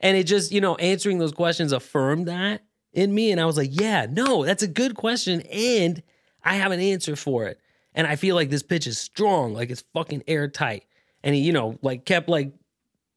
[0.00, 2.62] And it just, you know, answering those questions affirmed that
[2.92, 3.32] in me.
[3.32, 5.40] And I was like, yeah, no, that's a good question.
[5.42, 6.02] And
[6.44, 7.58] I have an answer for it.
[7.94, 10.84] And I feel like this pitch is strong, like it's fucking airtight.
[11.22, 12.52] And he, you know, like kept like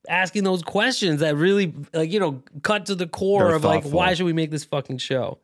[0.08, 3.84] asking those questions that really, like, you know, cut to the core They're of like,
[3.84, 5.40] why should we make this fucking show?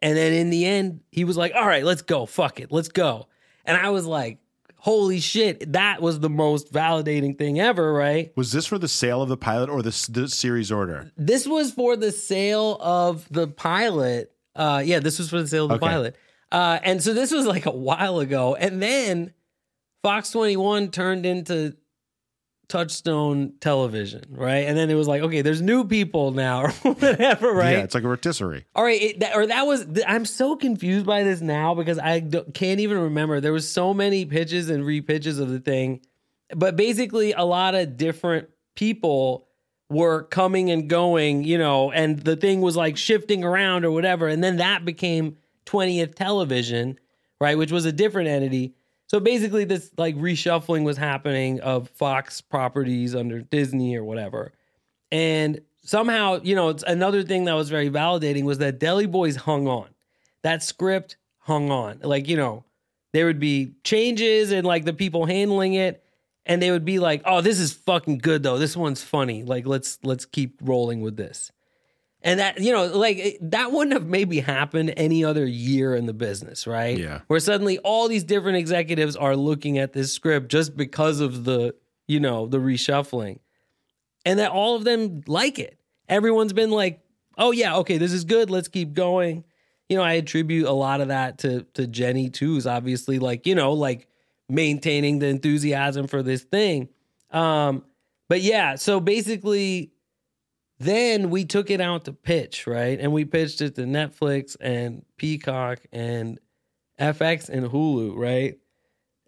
[0.00, 2.26] And then in the end, he was like, all right, let's go.
[2.26, 2.70] Fuck it.
[2.70, 3.26] Let's go.
[3.64, 4.38] And I was like,
[4.76, 8.32] holy shit, that was the most validating thing ever, right?
[8.36, 11.10] Was this for the sale of the pilot or the, the series order?
[11.16, 14.32] This was for the sale of the pilot.
[14.56, 15.86] Uh, yeah, this was for the sale of the Okay.
[15.86, 16.16] pilot.
[16.50, 18.54] Uh, and so this was like a while ago.
[18.56, 19.32] And then
[20.02, 21.76] Fox 21 turned into
[22.72, 24.66] Touchstone Television, right?
[24.66, 27.72] And then it was like, okay, there's new people now or whatever, right?
[27.72, 28.64] Yeah, it's like a rotisserie.
[28.74, 29.84] All right, it, that, or that was.
[29.84, 33.40] th- I'm so confused by this now because I don't- can't even remember.
[33.42, 36.00] There was so many pitches and repitches of the thing,
[36.56, 39.46] but basically a lot of different people
[39.90, 44.28] were coming and going, you know, and the thing was like shifting around or whatever,
[44.28, 46.98] and then that became 20th Television,
[47.38, 48.74] right, which was a different entity.
[49.12, 54.52] So basically, this like reshuffling was happening of Fox properties under Disney or whatever.
[55.10, 59.36] And somehow, you know, it's another thing that was very validating was that Deli Boys
[59.36, 59.88] hung on.
[60.40, 62.00] That script hung on.
[62.02, 62.64] Like, you know,
[63.12, 66.02] there would be changes and like the people handling it
[66.46, 68.56] and they would be like, "Oh, this is fucking good though.
[68.56, 69.42] This one's funny.
[69.42, 71.52] Like let's let's keep rolling with this."
[72.24, 76.12] And that, you know, like that wouldn't have maybe happened any other year in the
[76.12, 76.96] business, right?
[76.96, 77.20] Yeah.
[77.26, 81.74] Where suddenly all these different executives are looking at this script just because of the,
[82.06, 83.40] you know, the reshuffling
[84.24, 85.78] and that all of them like it.
[86.08, 87.00] Everyone's been like,
[87.38, 88.50] "Oh yeah, okay, this is good.
[88.50, 89.44] Let's keep going."
[89.88, 92.56] You know, I attribute a lot of that to to Jenni too.
[92.56, 94.08] Is obviously like you know like
[94.48, 96.88] maintaining the enthusiasm for this thing.
[97.30, 97.84] Um,
[98.28, 99.91] but yeah, so basically,
[100.82, 102.98] then we took it out to pitch, right?
[103.00, 106.38] And we pitched it to Netflix and Peacock and
[107.00, 108.58] FX and Hulu, right?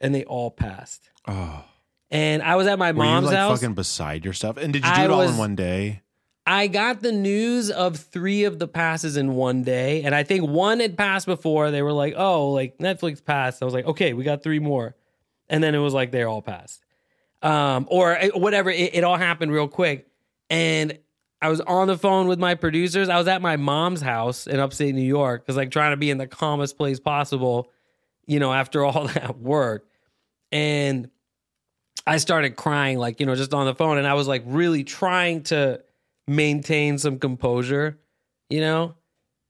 [0.01, 1.11] And they all passed.
[1.27, 1.65] Oh,
[2.11, 3.61] And I was at my were you mom's like house.
[3.61, 4.57] fucking beside yourself?
[4.57, 6.01] And did you do I it all was- in one day?
[6.47, 10.47] I got the news of three of the passes in one day, and I think
[10.47, 11.71] one had passed before.
[11.71, 14.95] They were like, "Oh, like Netflix passed." I was like, "Okay, we got three more,"
[15.49, 16.85] and then it was like they all passed,
[17.41, 18.69] um, or whatever.
[18.69, 20.07] It, it all happened real quick,
[20.51, 20.99] and
[21.45, 23.09] I was on the phone with my producers.
[23.09, 26.11] I was at my mom's house in upstate New York because like trying to be
[26.11, 27.71] in the calmest place possible,
[28.27, 29.87] you know, after all that work,
[30.51, 31.11] and
[32.07, 33.99] I started crying, like, you know, just on the phone.
[33.99, 35.83] And I was like really trying to
[36.27, 37.99] maintain some composure,
[38.51, 38.95] you know,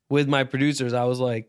[0.08, 0.92] with my producers.
[0.94, 1.48] I was like,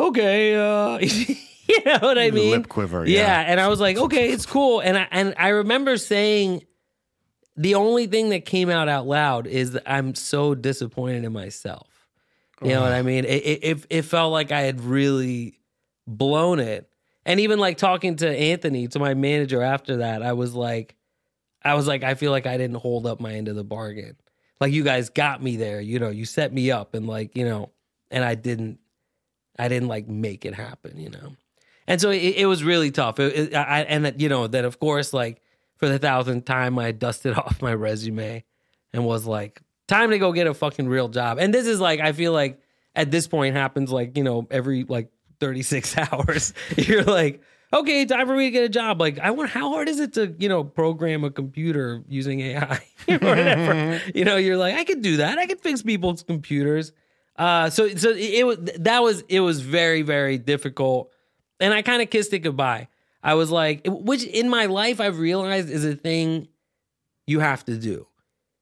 [0.00, 2.50] okay, uh, you know what I mean?
[2.50, 3.20] lip quiver, Yeah.
[3.20, 3.40] yeah.
[3.50, 4.80] And I was like, okay, it's cool.
[4.80, 6.64] And I, and I remember saying,
[7.56, 11.88] the only thing that came out out loud is that I'm so disappointed in myself.
[12.62, 13.24] You know what I mean?
[13.24, 15.58] It, it, it, it felt like I had really
[16.06, 16.88] blown it.
[17.26, 20.94] And even like talking to Anthony, to my manager after that, I was like,
[21.62, 24.16] I was like, I feel like I didn't hold up my end of the bargain.
[24.60, 27.44] Like you guys got me there, you know, you set me up and like, you
[27.44, 27.70] know,
[28.10, 28.78] and I didn't,
[29.58, 31.36] I didn't like make it happen, you know?
[31.86, 33.18] And so it, it was really tough.
[33.20, 35.42] It, I, and that, you know, then of course, like
[35.76, 38.44] for the thousandth time, I dusted off my resume
[38.92, 41.38] and was like, time to go get a fucking real job.
[41.38, 42.60] And this is like, I feel like
[42.94, 45.10] at this point happens like, you know, every like
[45.40, 46.54] 36 hours.
[46.76, 49.00] You're like, okay, time for me to get a job.
[49.00, 52.80] Like, I want, how hard is it to, you know, program a computer using AI
[53.08, 54.00] or whatever?
[54.14, 55.38] you know, you're like, I could do that.
[55.38, 56.92] I could fix people's computers.
[57.36, 61.10] Uh, so, so it, it was, that was, it was very, very difficult.
[61.60, 62.88] And I kind of kissed it goodbye.
[63.24, 66.46] I was like, which in my life I've realized is a thing
[67.26, 68.06] you have to do.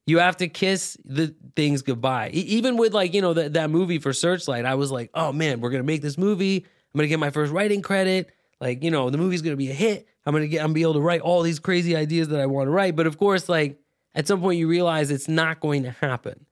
[0.07, 2.29] You have to kiss the things goodbye.
[2.33, 5.31] E- even with like, you know, that that movie for Searchlight, I was like, oh
[5.33, 6.57] man, we're gonna make this movie.
[6.65, 8.31] I'm gonna get my first writing credit.
[8.61, 10.07] Like, you know, the movie's gonna be a hit.
[10.25, 12.45] I'm gonna get I'm gonna be able to write all these crazy ideas that I
[12.45, 12.95] want to write.
[12.95, 13.79] But of course, like
[14.15, 16.45] at some point you realize it's not going to happen.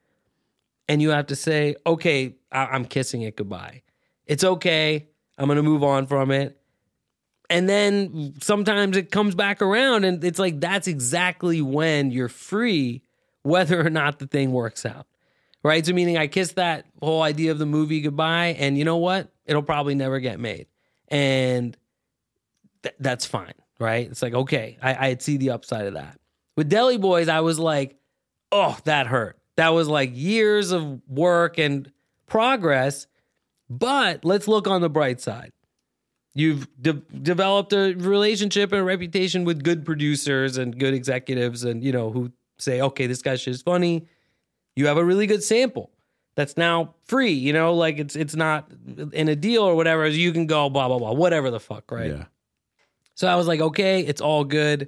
[0.89, 3.83] And you have to say, okay, I- I'm kissing it goodbye.
[4.25, 5.07] It's okay.
[5.37, 6.57] I'm gonna move on from it
[7.51, 13.03] and then sometimes it comes back around and it's like that's exactly when you're free
[13.43, 15.05] whether or not the thing works out
[15.63, 15.85] right?
[15.85, 19.31] So meaning i kissed that whole idea of the movie goodbye and you know what?
[19.45, 20.67] It'll probably never get made.
[21.09, 21.77] And
[22.83, 24.07] th- that's fine right?
[24.09, 26.19] It's like okay I- i'd see the upside of that.
[26.55, 27.97] With deli boys i was like
[28.51, 29.37] oh that hurt.
[29.57, 31.91] That was like years of work and
[32.27, 33.07] progress.
[33.69, 35.51] But let's look on the bright side
[36.33, 41.83] You've de- developed a relationship and a reputation with good producers and good executives, and
[41.83, 44.07] you know who say, "Okay, this guy's shit is funny."
[44.75, 45.91] You have a really good sample
[46.35, 47.33] that's now free.
[47.33, 48.71] You know, like it's it's not
[49.11, 50.07] in a deal or whatever.
[50.07, 52.11] You can go blah blah blah, whatever the fuck, right?
[52.11, 52.25] Yeah.
[53.15, 54.87] So I was like, okay, it's all good.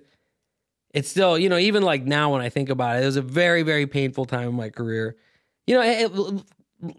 [0.94, 3.22] It's still, you know, even like now when I think about it, it was a
[3.22, 5.18] very, very painful time in my career.
[5.68, 6.44] You know, it-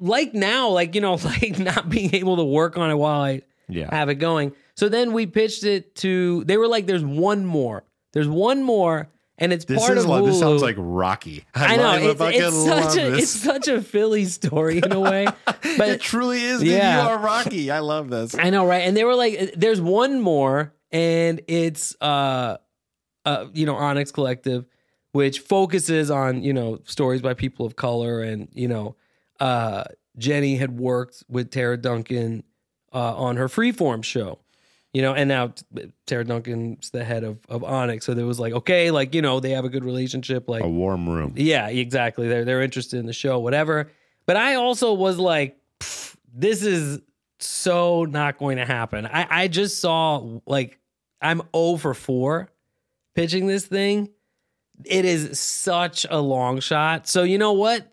[0.00, 3.42] like now, like, you know, like not being able to work on it while I
[3.68, 3.94] Yeah.
[3.94, 4.52] have it going.
[4.76, 6.44] So then we pitched it to.
[6.44, 7.84] They were like, "There's one more.
[8.12, 9.08] There's one more,
[9.38, 11.44] and it's This part is of like, this sounds like Rocky.
[11.54, 13.22] I know love- it's, it's such a this.
[13.22, 16.60] it's such a Philly story in a way, but it truly is.
[16.60, 16.68] Dude.
[16.70, 17.02] Yeah.
[17.04, 17.70] You are Rocky.
[17.70, 18.34] I love this.
[18.36, 18.82] I know, right?
[18.82, 22.58] And they were like, "There's one more, and it's uh,
[23.24, 24.66] uh, you know, Onyx Collective,
[25.12, 28.96] which focuses on you know stories by people of color, and you know,
[29.40, 29.84] uh,
[30.18, 32.44] Jenni had worked with Tara Duncan
[32.94, 34.38] uh, on her Freeform show."
[34.92, 35.52] You know, and now
[36.06, 39.40] Tara Duncan's the head of, of Onyx, so there was like, okay, like you know,
[39.40, 40.48] they have a good relationship.
[40.48, 41.32] Like, A warm room.
[41.36, 42.28] yeah, exactly.
[42.28, 43.90] They're they're interested in the show, whatever.
[44.24, 45.58] But I also was like,
[46.32, 47.00] this is
[47.40, 49.04] so not going to happen.
[49.04, 50.78] I I just saw like
[51.20, 52.48] I'm 0 for 4
[53.16, 54.10] pitching this thing.
[54.84, 57.08] It is such a long shot.
[57.08, 57.90] So you know what?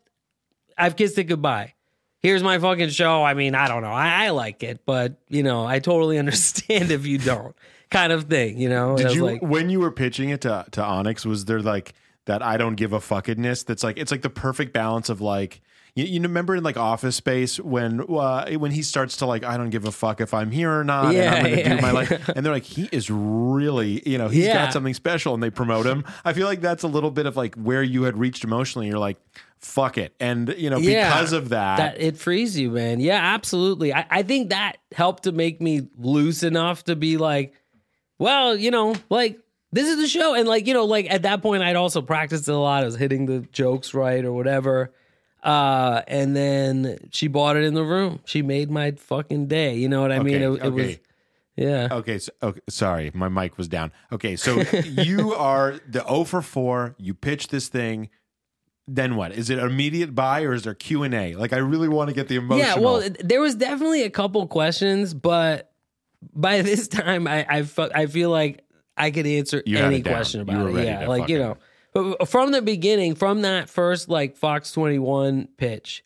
[0.77, 1.73] I've kissed it goodbye.
[2.21, 3.23] Here's my fucking show.
[3.23, 3.91] I mean, I don't know.
[3.91, 7.55] I, I like it, but you know, I totally understand if you don't,
[7.89, 8.57] kind of thing.
[8.59, 11.25] You know, Did you like, when you were pitching it to to Onyx?
[11.25, 11.93] Was there like
[12.25, 12.43] that?
[12.43, 13.65] I don't give a fuckedness.
[13.65, 15.61] That's like it's like the perfect balance of like
[15.95, 19.57] you, you remember in like Office Space when uh, when he starts to like I
[19.57, 21.05] don't give a fuck if I'm here or not.
[21.05, 21.93] and Yeah, I'm going to yeah, do my yeah.
[21.93, 22.29] life.
[22.35, 24.65] And they're like he is really you know he's Yeah.
[24.65, 26.05] got something special, and they promote him.
[26.23, 28.87] I feel like that's a little bit of like where you had reached emotionally.
[28.87, 29.17] You're like
[29.61, 31.09] fuck it, and you know Yeah.
[31.09, 31.77] because of that.
[31.77, 32.99] that it frees you, man.
[32.99, 33.93] Yeah, absolutely.
[33.93, 37.53] I, I think that helped to make me loose enough to be like,
[38.19, 39.39] well, you know, like
[39.71, 40.33] this is the show.
[40.35, 42.83] And like, you know, like at that point I'd also practiced it a lot.
[42.83, 44.93] I was hitting the jokes right or whatever.
[45.43, 48.19] Uh, and then she bought it in the room.
[48.25, 49.75] She made my fucking day.
[49.75, 50.41] You know what I mean?
[50.41, 50.97] It, Okay, it was
[51.55, 51.87] yeah.
[51.91, 53.91] Okay, so, okay, sorry, my mic was down.
[54.11, 58.09] Okay, so you are the O for 4, you pitch this thing,
[58.87, 59.31] then what?
[59.31, 61.35] Is it immediate buy or is there Q&A?
[61.35, 62.59] Like I really want to get the emotional.
[62.67, 65.71] Yeah, well, there was definitely a couple questions, but
[66.33, 68.63] by this time, I I, fe- I feel like
[68.97, 70.83] I could answer You any question about it.
[70.85, 71.57] Yeah, like you know,
[71.93, 76.03] but from the beginning, from that first like Fox Twenty One pitch,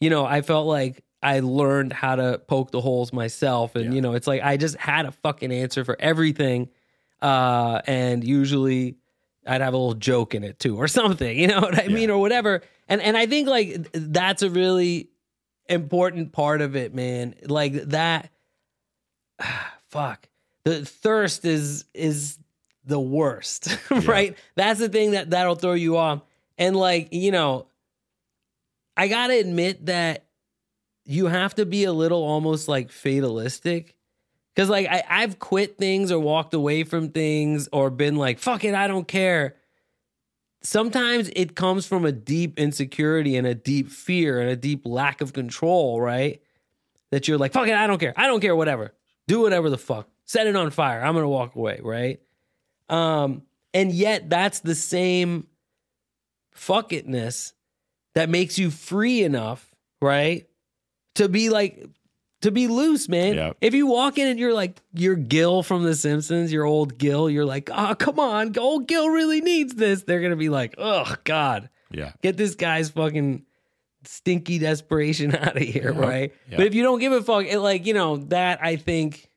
[0.00, 3.92] you know, I felt like I learned how to poke the holes myself, and Yeah.
[3.92, 6.68] you know, it's like I just had a fucking answer for everything,
[7.22, 8.96] uh, and usually.
[9.48, 12.10] I'd have a little joke in it too, or something, you know what I mean,
[12.10, 12.62] or whatever.
[12.88, 15.10] And and I think like that's a really
[15.68, 17.34] important part of it, man.
[17.44, 18.30] Like that
[19.88, 20.28] fuck.
[20.64, 22.38] The thirst is is
[22.84, 24.36] the worst, right?
[24.54, 26.22] That's the thing that that'll throw you off.
[26.56, 27.66] And like, you know,
[28.96, 30.24] I got to admit that
[31.04, 33.94] you have to be a little almost like fatalistic.
[34.58, 38.64] Cause like I, I've quit things or walked away from things or been like, fuck
[38.64, 39.54] it, I don't care.
[40.64, 45.20] Sometimes it comes from a deep insecurity and a deep fear and a deep lack
[45.20, 46.42] of control, right?
[47.12, 48.12] That you're like, fuck it, I don't care.
[48.16, 48.92] I don't care, whatever.
[49.28, 50.08] Do whatever the fuck.
[50.24, 51.04] Set it on fire.
[51.04, 52.20] I'm gonna walk away, right?
[52.88, 53.42] Um,
[53.72, 55.46] and yet that's the same
[56.52, 57.52] fuck itness
[58.16, 60.48] that makes you free enough, right?
[61.14, 61.86] To be like
[62.42, 63.34] to be loose, man.
[63.34, 63.52] Yeah.
[63.60, 67.28] If you walk in and you're like you're Gil from The Simpsons, your old Gil,
[67.28, 70.02] you're like, oh come on, old Gil really needs this.
[70.04, 72.12] They're gonna be like, oh God, yeah.
[72.22, 73.44] get this guy's fucking
[74.04, 76.00] stinky desperation out of here, Yeah.
[76.00, 76.34] right?
[76.50, 76.56] Yeah.
[76.58, 79.28] But if you don't give a fuck, it, like you know that I think,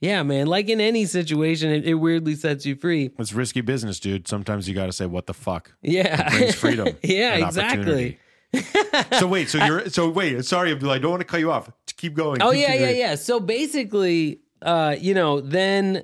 [0.00, 0.46] yeah, man.
[0.46, 3.10] Like in any situation, it, it weirdly sets you free.
[3.18, 4.26] It's risky business, dude.
[4.28, 5.72] Sometimes you got to say what the fuck.
[5.82, 6.88] Yeah, It brings freedom.
[7.02, 8.18] yeah, exactly.
[9.18, 11.70] so wait, so you're so wait, sorry Abdul, I don't want to cut you off.
[11.96, 12.42] Keep going.
[12.42, 13.14] Oh Keep yeah, yeah, yeah.
[13.14, 16.02] So basically, uh, you know, then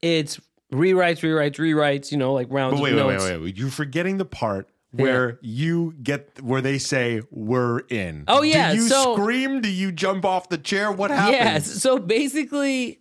[0.00, 0.40] it's
[0.72, 2.10] rewrites, rewrites, rewrites.
[2.10, 3.24] You know, like rounds But wait, wait, notes.
[3.24, 3.56] wait, wait, wait.
[3.56, 8.24] You're forgetting the part where you get where they say we're in.
[8.26, 9.60] Oh, yeah, Do you so- scream?
[9.60, 10.90] Do you jump off the chair?
[10.90, 11.34] What happens?
[11.34, 11.82] Yes.
[11.82, 13.00] So basically,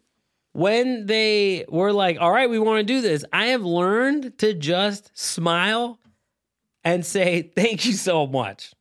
[0.51, 4.53] when they were like, all right, we want to do this, I have learned to
[4.53, 5.99] just smile
[6.87, 8.73] and say, thank you so much.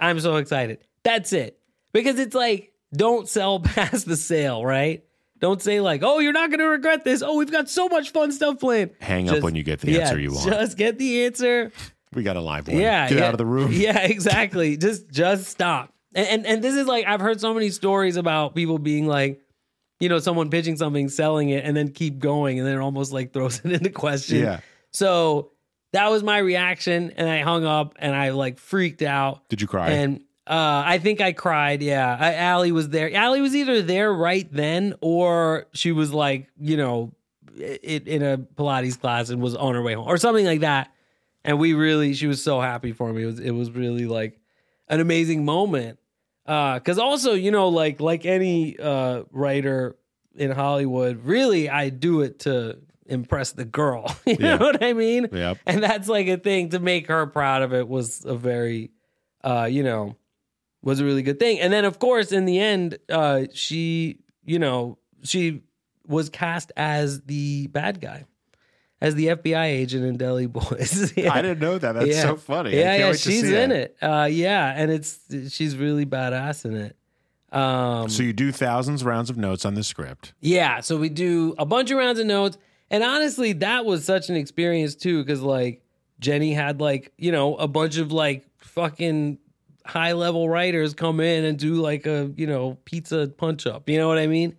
[0.00, 0.78] I'm so excited.
[1.02, 1.58] That's it.
[1.92, 5.04] Because it's like, don't sell past the sale, right?
[5.40, 7.22] Don't say, like, oh, you're not going to regret this.
[7.22, 8.92] Oh, we've got so much fun stuff planned.
[9.00, 10.46] Hang up when you get the yeah, answer you want.
[10.46, 11.70] Just get the answer.
[12.14, 12.78] we got a live one.
[12.78, 13.24] Yeah, Get yeah.
[13.26, 13.72] out of the room.
[13.72, 14.76] Yeah, exactly.
[14.76, 15.92] just just stop.
[16.14, 19.40] And, and and this is like I've heard so many stories about people being like,
[19.98, 23.12] you know, someone pitching something, selling it, and then keep going, and then it almost
[23.12, 24.40] like throws it into question.
[24.40, 24.60] Yeah.
[24.92, 25.52] So
[25.92, 29.66] that was my reaction, and I hung up, and I like freaked out, Did you
[29.66, 29.90] cry?
[29.90, 31.82] and uh, I think I cried.
[31.82, 33.14] Yeah, I, Allie was there.
[33.14, 37.12] Allie was either there right then, or she was like, you know,
[37.56, 40.92] it, in a Pilates class and was on her way home, or something like that.
[41.44, 43.22] And we really, she was so happy for me.
[43.22, 44.38] It was, it was really like
[44.88, 45.98] an amazing moment.
[46.46, 49.96] Uh, cause also, you know, like, like any, uh, writer,
[50.34, 52.78] in Hollywood, really, I do it to
[53.10, 54.06] impress the girl.
[54.26, 54.56] you Yeah.
[54.56, 55.28] know what I mean?
[55.32, 55.58] Yep.
[55.66, 58.90] And that's like a thing to make her proud of it was a very,
[59.44, 60.16] uh, you know,
[60.82, 61.60] was a really good thing.
[61.60, 65.62] And then, of course, in the end, uh, she, you know, she
[66.06, 68.24] was cast as the bad guy,
[69.00, 71.12] as the FBI agent in Deli Boys.
[71.16, 71.32] Yeah.
[71.34, 71.92] I didn't know that.
[71.92, 72.22] That's Yeah.
[72.22, 72.76] so funny.
[72.76, 73.96] Yeah, yeah, she's in it.
[74.00, 76.96] Uh, yeah, and it's she's really badass in it.
[77.52, 80.32] Um, So you do thousands of rounds of notes on the script.
[80.40, 82.56] yeah, so we do a bunch of rounds of notes,
[82.90, 85.82] and honestly, that was such an experience too, because like
[86.20, 89.38] Jenni had like you know a bunch of like fucking
[89.84, 93.88] high level writers come in and do like a you know pizza punch up.
[93.88, 94.56] You know what I mean?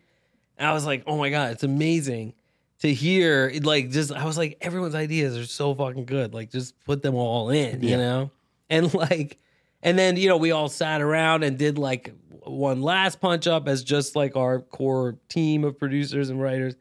[0.57, 2.33] And I was like, oh my god, it's amazing
[2.79, 3.51] to hear.
[3.61, 6.33] Like just I was like, everyone's ideas are so fucking good.
[6.33, 8.31] Like just put them all in, you know,
[8.69, 9.37] and like.
[9.83, 12.13] And then, you know, we all sat around and did like
[12.43, 16.75] one last punch up as just like our core team of producers and writers.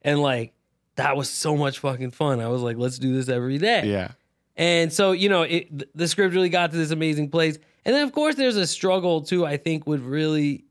[0.00, 0.54] And like,
[0.96, 2.40] that was so much fucking fun.
[2.40, 3.86] I was like, let's do this every day.
[3.86, 4.12] Yeah.
[4.56, 7.58] And so, you know, it, the script really got to this amazing place.
[7.84, 10.64] And then, of course, there's a struggle too, I think, with really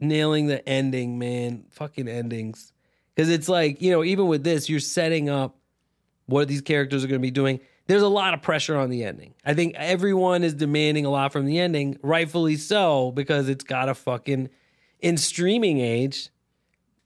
[0.00, 1.64] nailing the ending, man.
[1.70, 2.72] Fucking endings.
[3.14, 5.56] Because it's like, you know, even with this, you're setting up
[6.26, 7.60] what these characters are going to be doing.
[7.86, 9.34] There's a lot of pressure on the ending.
[9.44, 13.88] I think everyone is demanding a lot from the ending, rightfully so, because it's got
[13.88, 14.48] a fucking
[15.00, 16.30] in streaming age.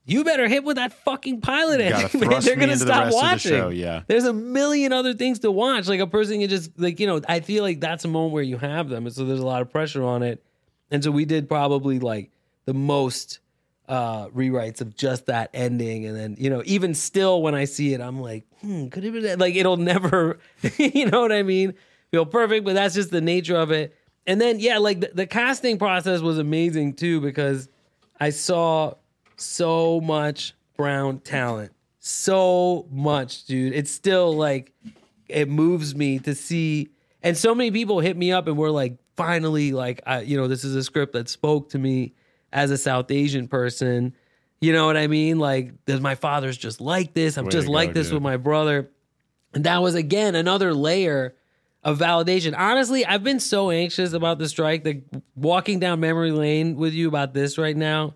[0.08, 2.40] You better hit with that fucking pilot ending, man.
[2.42, 3.50] They're gonna stop of the watching.
[3.50, 4.02] show, yeah.
[4.06, 5.88] There's a million other things to watch.
[5.88, 8.42] Like a person can just like, you know, I feel like that's a moment where
[8.44, 9.06] you have them.
[9.06, 10.44] And so there's a lot of pressure on it.
[10.92, 12.30] And so we did probably like
[12.66, 13.40] the most
[13.88, 16.06] uh rewrites of just that ending.
[16.06, 19.12] And then, you know, even still when I see it, I'm like, hmm, could it
[19.12, 19.40] be that?
[19.40, 20.38] Like it'll never,
[20.78, 21.74] you know what I mean?
[22.12, 23.92] Feel perfect, but that's just the nature of it.
[24.24, 27.68] And then, yeah, like the, the casting process was amazing too, because
[28.20, 28.94] I saw
[29.36, 31.72] so much brown talent.
[31.98, 33.72] So much, dude.
[33.72, 34.72] It's still like
[35.28, 36.90] it moves me to see
[37.22, 40.48] and so many people hit me up and were like finally like I, you know
[40.48, 42.14] this is a script that spoke to me
[42.52, 44.14] as a south asian person
[44.60, 47.90] you know what i mean like my father's just like this i'm Way just like
[47.90, 48.14] go, this dude.
[48.14, 48.90] with my brother
[49.54, 51.34] and that was again another layer
[51.82, 55.02] of validation honestly i've been so anxious about the strike that
[55.34, 58.14] walking down memory lane with you about this right now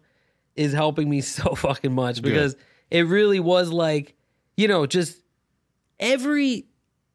[0.57, 2.57] is helping me so fucking much because
[2.91, 4.15] it really was like,
[4.57, 5.21] you know, just
[5.99, 6.67] every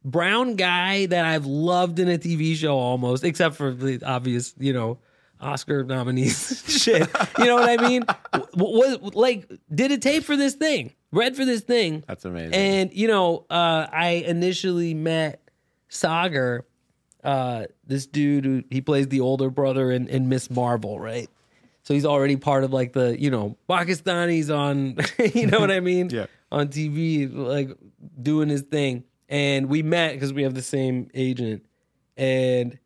[0.04, 4.74] brown guy that I've loved in a TV show almost, except for the obvious, you
[4.74, 5.00] know,
[5.42, 7.08] Oscar nominees shit.
[7.38, 8.06] You know what I mean?
[8.56, 12.04] Was like did a tape for this thing, read for this thing.
[12.08, 12.54] That's amazing.
[12.54, 15.42] And you know, uh, I initially met
[15.90, 16.66] Sagar,
[17.24, 20.50] uh, this dude who he plays the older brother in, in Ms.
[20.50, 21.30] Marvel, right?
[21.86, 24.98] So he's already part of like the you know Pakistanis on,
[25.34, 26.10] you know what I mean?
[26.10, 26.26] Yeah.
[26.52, 27.70] On TV, like
[28.22, 31.66] doing his thing, and we met because we have the same agent,
[32.18, 32.78] and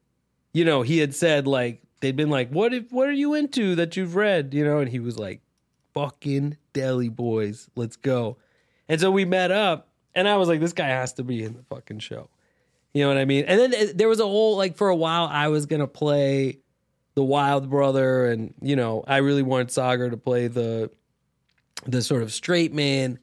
[0.54, 3.76] you know he had said like they'd been like, what if what are you into
[3.76, 4.80] that you've read, you know?
[4.80, 5.42] And he was like,
[5.94, 8.38] fucking Deli Boys, let's go.
[8.88, 11.54] And so we met up, and I was like, this guy has to be in
[11.54, 12.30] the fucking show.
[12.94, 13.46] You know what I mean?
[13.46, 16.60] And then uh, there was a whole like for a while I was gonna play
[17.20, 20.90] the wild brother, and you know I really wanted Sagar to play the
[21.86, 23.20] the sort of straight man.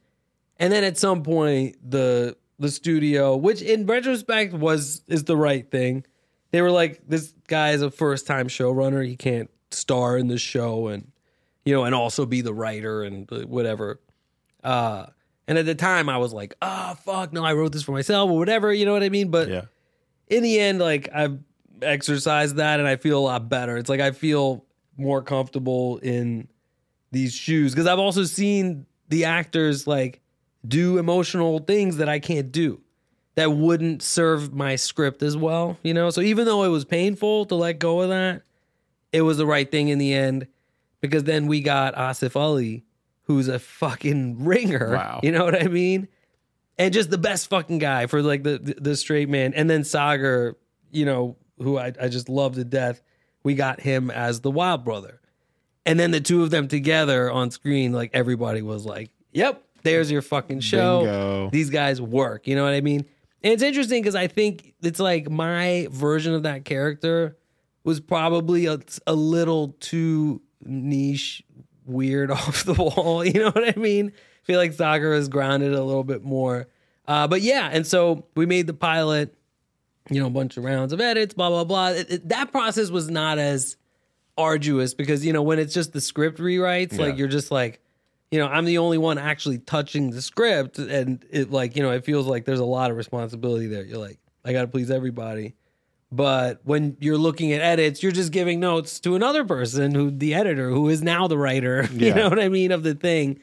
[0.57, 5.67] And then at some point the the studio, which in retrospect was is the right
[5.71, 6.05] thing,
[6.51, 9.03] they were like, this guy is a first time showrunner.
[9.03, 11.11] He can't star in the show and
[11.65, 13.99] you know and also be the writer and whatever.
[14.63, 15.07] Uh,
[15.47, 18.29] and at the time, I was like, "Oh fuck, no, I wrote this for myself
[18.29, 19.31] or whatever." You know what I mean?
[19.31, 19.65] But yeah.
[20.27, 21.39] in the end, like I've
[21.81, 23.77] exercised that, and I feel a lot better.
[23.77, 24.65] It's like I feel
[24.97, 26.47] more comfortable in
[27.11, 30.21] these shoes because I've also seen the actors like
[30.67, 32.81] do emotional things that I can't do
[33.35, 35.77] that wouldn't serve my script as well.
[35.83, 38.41] You know, so even though it was painful to let go of that,
[39.13, 40.47] it was the right thing in the end
[41.01, 42.83] because then we got Asif Ali,
[43.23, 44.93] who's a fucking ringer.
[44.93, 45.19] Wow.
[45.23, 46.07] You know what I mean?
[46.77, 49.53] And just the best fucking guy for like the the, the straight man.
[49.53, 50.57] And then Sagar,
[50.91, 53.01] you know, who I, I just love to death.
[53.43, 55.21] We got him as the wild brother.
[55.85, 60.11] And then the two of them together on screen, like everybody was like, Yep, there's
[60.11, 60.99] your fucking show.
[60.99, 61.49] Bingo.
[61.51, 62.47] These guys work.
[62.47, 63.05] You know what I mean?
[63.43, 67.37] And it's interesting because I think it's like my version of that character
[67.83, 71.43] was probably a, a little too niche,
[71.85, 73.23] weird off the wall.
[73.23, 74.11] You know what I mean?
[74.11, 76.67] I feel like Sagar is grounded a little bit more.
[77.07, 79.33] Uh, but yeah, and so we made the pilot,
[80.09, 81.89] you know, a bunch of rounds of edits, blah, blah, blah.
[81.89, 83.75] It- it- that process was not as
[84.37, 87.81] arduous because, you know, when it's just the script rewrites, like you're just like,
[88.31, 91.91] you know, I'm the only one actually touching the script, and it like you know,
[91.91, 93.85] it feels like there's a lot of responsibility there.
[93.85, 95.55] You're like, I got to please everybody.
[96.11, 100.33] But when you're looking at edits, you're just giving notes to another person who the
[100.35, 103.39] editor who is now the writer, you know what I mean, of the thing.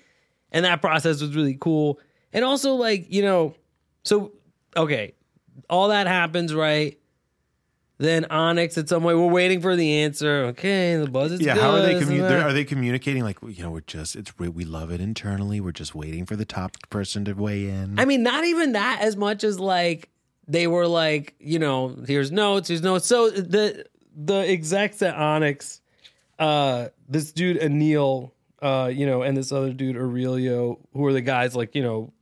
[0.52, 1.98] And that process was really cool.
[2.32, 3.54] And also like, you know,
[4.02, 4.32] so
[4.76, 5.14] okay,
[5.70, 6.98] all that happens, right?
[7.98, 10.46] Then Onyx at some way, we're waiting for the answer.
[10.46, 11.62] Okay, the buzz is Yeah, good.
[11.62, 11.94] how are they?
[11.94, 15.60] Commu- they're- they communicating like you know we're just it's we we love it internally.
[15.60, 17.98] We're just waiting for the top person to weigh in.
[18.00, 20.08] I mean, not even that as much as like
[20.48, 23.06] they were like, you know, here's notes, here's notes.
[23.06, 23.86] So the
[24.16, 25.80] the execs at Onyx,
[26.40, 31.20] uh, this dude Anil, uh, you know, and this other dude Aurelio, who are the
[31.20, 32.12] guys like, you know,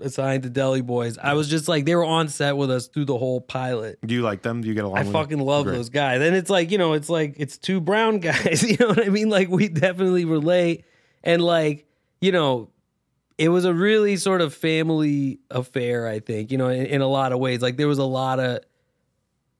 [0.00, 1.18] assigned to Deli Boys.
[1.18, 3.98] I was just like, they were on set with us through the whole pilot.
[4.04, 4.60] Do you like them?
[4.60, 4.98] Do you get along?
[4.98, 5.46] I fucking them?
[5.46, 5.76] love Great.
[5.76, 6.20] those guys.
[6.22, 9.08] And it's like, you know, it's like it's two brown guys, you know what I
[9.08, 9.28] mean?
[9.28, 10.84] Like we definitely relate
[11.24, 11.86] and like,
[12.20, 12.70] you know,
[13.38, 17.08] it was a really sort of family affair, I think, you know, in, in a
[17.08, 17.62] lot of ways.
[17.62, 18.60] Like there was a lot of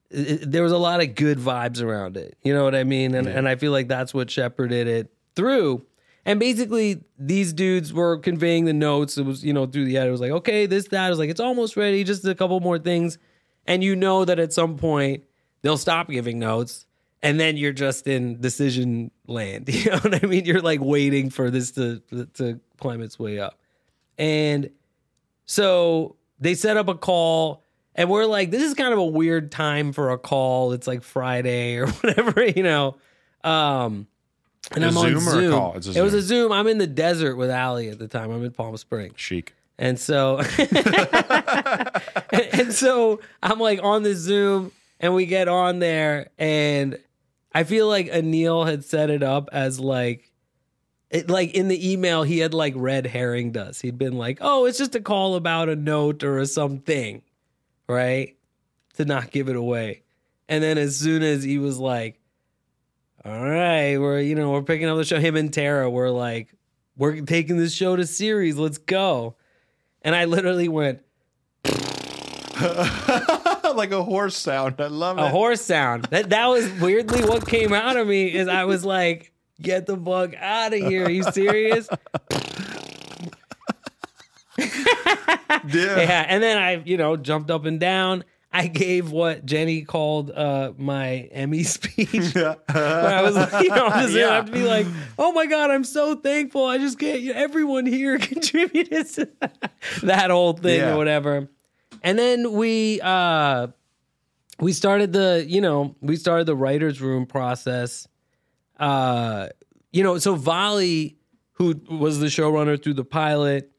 [0.09, 2.37] it- there was a lot of good vibes around it.
[2.43, 3.15] You know what I mean?
[3.15, 5.85] And and I feel like that's what shepherded it through.
[6.25, 9.17] And basically, these dudes were conveying the notes.
[9.17, 10.09] It was, you know, through the edit.
[10.09, 11.07] It was like, okay, this, that.
[11.07, 12.03] It was like, it's almost ready.
[12.03, 13.17] Just a couple more things.
[13.65, 15.23] And you know that at some point
[15.61, 16.85] they'll stop giving notes.
[17.21, 19.69] And then you're just in decision land.
[19.73, 20.45] You know what I mean?
[20.45, 22.01] You're like waiting for this to,
[22.35, 23.59] to climb its way up.
[24.17, 24.69] And
[25.45, 27.63] so they set up a call,
[27.95, 30.73] and we're like, this is kind of a weird time for a call.
[30.73, 32.97] It's like Friday or whatever, you know.
[33.43, 34.07] Um,
[34.71, 35.51] and A I'm on Zoom or a Zoom.
[35.51, 35.73] call?
[35.75, 36.51] It's a It was a Zoom.
[36.51, 38.31] I'm in the desert with Allie at the time.
[38.31, 39.13] I'm in Palm Springs.
[39.17, 39.53] chic.
[39.77, 40.37] And so,
[42.31, 46.97] and, so I'm like on the Zoom, and we get on there, and
[47.53, 50.31] I feel like Anil had set it up as like,
[51.09, 53.81] it, like in the email he had like red herring us.
[53.81, 57.21] He'd been like, "Oh, it's just a call about a note or a something,"
[57.87, 58.35] right?
[58.97, 60.03] To not give it away.
[60.47, 62.19] And then as soon as he was like,
[63.25, 66.53] "All right, we're you know we're picking up the show," him and Tara were like,
[66.97, 68.57] "We're taking this show to series.
[68.57, 69.35] Let's go."
[70.01, 71.01] And I literally went
[71.63, 71.73] like
[73.91, 74.75] a horse sound.
[74.79, 75.21] I love it.
[75.21, 76.05] a horse sound.
[76.05, 78.33] That that was weirdly what came out of me.
[78.33, 81.05] Is I was like, "Get the fuck out of here!
[81.05, 81.87] Are you serious?"
[84.57, 85.97] Yeah.
[85.97, 86.25] yeah.
[86.27, 88.25] And then I, you know, jumped up and down.
[88.55, 92.35] I gave what Jenni called uh, my Emmy speech.
[92.35, 92.55] Yeah.
[92.71, 94.29] Where I was like, you know, Yeah.
[94.29, 94.85] I have to be like,
[95.17, 96.65] oh my God, I'm so thankful.
[96.65, 99.71] I just can't, you know, everyone here contributed to that,
[100.03, 100.93] that whole thing Yeah.
[100.93, 101.49] or whatever.
[102.03, 103.67] And then we, uh,
[104.59, 108.07] we started the, you know, we started the writer's room process.
[108.79, 109.47] Uh,
[109.91, 111.17] you know, so Vali,
[111.53, 113.71] who was the showrunner through the pilot,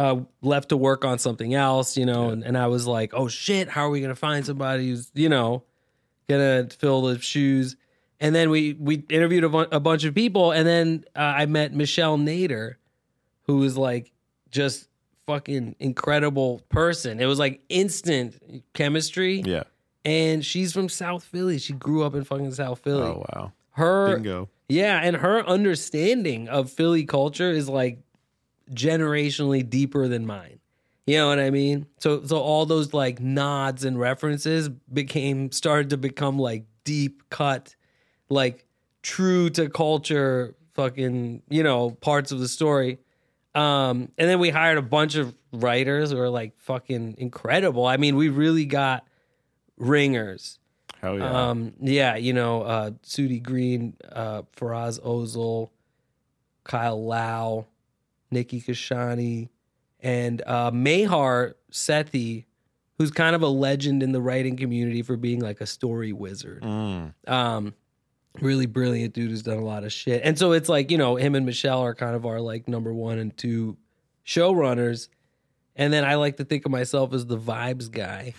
[0.00, 3.28] uh, left to work on something else, you know, and, and I was like, oh
[3.28, 5.62] shit, how are we gonna find somebody who's, you know,
[6.28, 7.76] gonna fill the shoes?
[8.22, 11.46] And then we we interviewed a, bu- a bunch of people, and then uh, I
[11.46, 12.74] met Michelle Nader,
[13.46, 14.12] who was like
[14.50, 14.88] just
[15.26, 17.20] fucking incredible person.
[17.20, 18.36] It was like instant
[18.74, 19.62] chemistry, Yeah.
[20.04, 21.58] and she's from South Philly.
[21.58, 23.02] She grew up in fucking South Philly.
[23.06, 23.52] Oh wow.
[23.72, 24.48] Her Bingo.
[24.68, 27.98] yeah, and her understanding of Philly culture is like
[28.72, 30.60] generationally deeper than mine.
[31.06, 31.86] You know what I mean?
[31.98, 37.74] So so all those like nods and references became started to become like deep cut,
[38.28, 38.64] like
[39.02, 42.98] true to culture fucking, you know, parts of the story.
[43.54, 47.86] Um, and then we hired a bunch of writers who are like fucking incredible.
[47.86, 49.04] I mean, we really got
[49.76, 50.58] ringers.
[51.00, 51.48] Hell yeah.
[51.48, 55.70] Um, yeah, you know, uh, Sudi Green, uh, Faraz Ozil,
[56.62, 57.66] Kyle Lau,
[58.30, 59.48] Nikki Kashani,
[60.00, 62.44] and uh, Mehar Sethi,
[62.98, 66.62] who's kind of a legend in the writing community for being like a story wizard.
[66.62, 67.12] Mm.
[67.28, 67.74] Um,
[68.40, 70.22] really brilliant dude who's done a lot of shit.
[70.24, 72.92] And so it's like, you know, him and Michelle are kind of our like number
[72.92, 73.76] one and two
[74.24, 75.08] showrunners.
[75.76, 78.34] And then I like to think of myself as the vibes guy.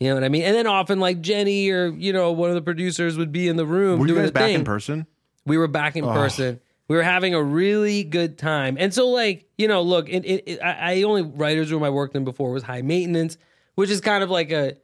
[0.00, 0.42] You know what I mean?
[0.42, 3.56] And then often like Jenni or, you know, one of the producers would be in
[3.56, 4.56] the room Were you guys back thing.
[4.56, 5.06] in person?
[5.46, 6.12] We were back in Oh.
[6.12, 6.60] person.
[6.88, 8.76] We were having a really good time.
[8.78, 11.90] And so, like, you know, look, it, it, it, I, I only writer's room I
[11.90, 13.38] worked in before was high maintenance,
[13.74, 14.76] which is kind of like a,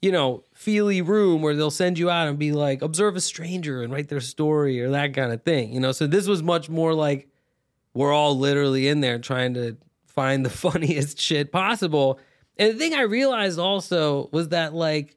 [0.00, 3.82] you know, feely room where they'll send you out and be like, observe a stranger
[3.82, 5.72] and write their story or that kind of thing.
[5.72, 7.28] You know, so this was much more like
[7.94, 9.76] we're all literally in there trying to
[10.06, 12.20] find the funniest shit possible.
[12.56, 15.16] And the thing I realized also was that, like,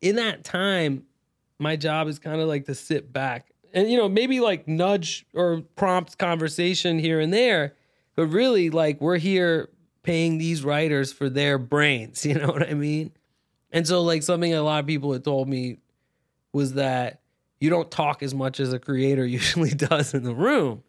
[0.00, 1.04] in that time,
[1.58, 5.26] my job is kind of like to sit back and, you know, maybe like nudge
[5.34, 7.74] or prompt conversation here and there.
[8.14, 9.68] But really, like we're here
[10.02, 12.26] paying these writers for their brains.
[12.32, 13.12] You know what I mean?
[13.70, 15.78] And so, like something a lot of people had told me
[16.52, 17.20] was that
[17.60, 20.82] you don't talk as much as a creator usually does in the room.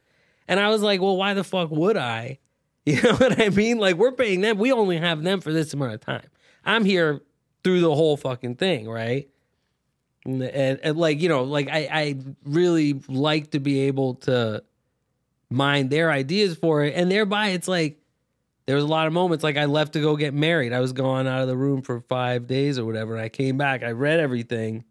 [0.47, 2.39] And I was like, well, why the fuck would I?
[2.85, 3.77] You know what I mean?
[3.77, 4.57] Like we're paying them.
[4.57, 6.27] We only have them for this amount of time.
[6.65, 7.21] I'm here
[7.63, 9.29] through the whole fucking thing, right?
[10.25, 14.63] And, and, like you know, like I, I really like to be able to
[15.49, 17.99] mine their ideas for it, and thereby it's like
[18.65, 20.71] there was a lot of moments like I left to go get married.
[20.71, 23.57] I was gone out of the room for five days or whatever, and I came
[23.57, 23.83] back.
[23.83, 24.85] I read everything,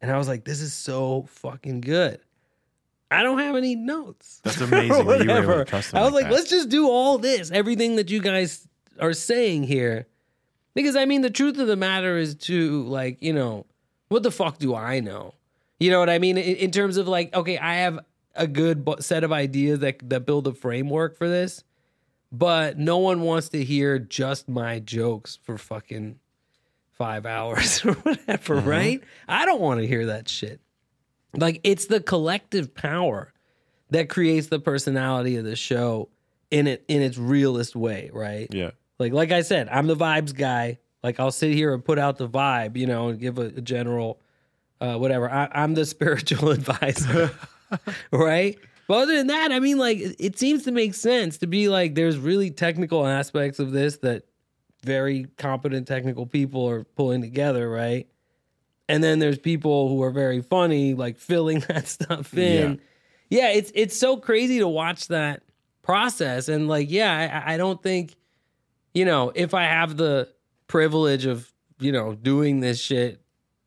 [0.00, 2.20] and I was like, "This is so fucking good."
[3.12, 4.40] I don't have any notes.
[4.42, 5.66] That's amazing that you were able to Whatever.
[5.92, 6.32] I was like that.
[6.32, 8.66] let's just do all this, everything that you guys
[8.98, 10.06] are saying here.
[10.74, 13.66] Because I mean, the truth of the matter is to like, you know,
[14.12, 15.34] what the fuck do I know?
[15.80, 16.38] You know what I mean?
[16.38, 17.98] In, in terms of like, okay, I have
[18.34, 21.64] a good set of ideas that that build a framework for this,
[22.30, 26.18] but no one wants to hear just my jokes for fucking
[26.92, 28.68] five hours or whatever, mm-hmm.
[28.68, 29.00] right?
[29.28, 30.60] I don't want to hear that shit.
[31.34, 33.32] Like it's the collective power
[33.90, 36.08] that creates the personality of the show
[36.50, 38.48] in it in its realest way, right?
[38.50, 38.70] Yeah.
[38.98, 40.78] Like like I said, I'm the vibes guy.
[41.02, 43.60] Like I'll sit here and put out the vibe, you know, and give a, a
[43.60, 44.20] general
[44.82, 45.30] uh, whatever.
[45.30, 47.30] I, I'm the spiritual advisor,
[48.10, 48.58] right?
[48.88, 51.68] But other than that, I mean, like it, it seems to make sense to be
[51.68, 54.24] like there's really technical aspects of this that
[54.82, 58.08] very competent technical people are pulling together, right?
[58.88, 62.80] And then there's people who are very funny, like filling that stuff in.
[63.30, 65.42] Yeah, it's it's so crazy to watch that
[65.82, 68.16] process, and like, yeah, I, I don't think,
[68.92, 70.28] you know, if I have the
[70.72, 73.20] privilege of you know doing this shit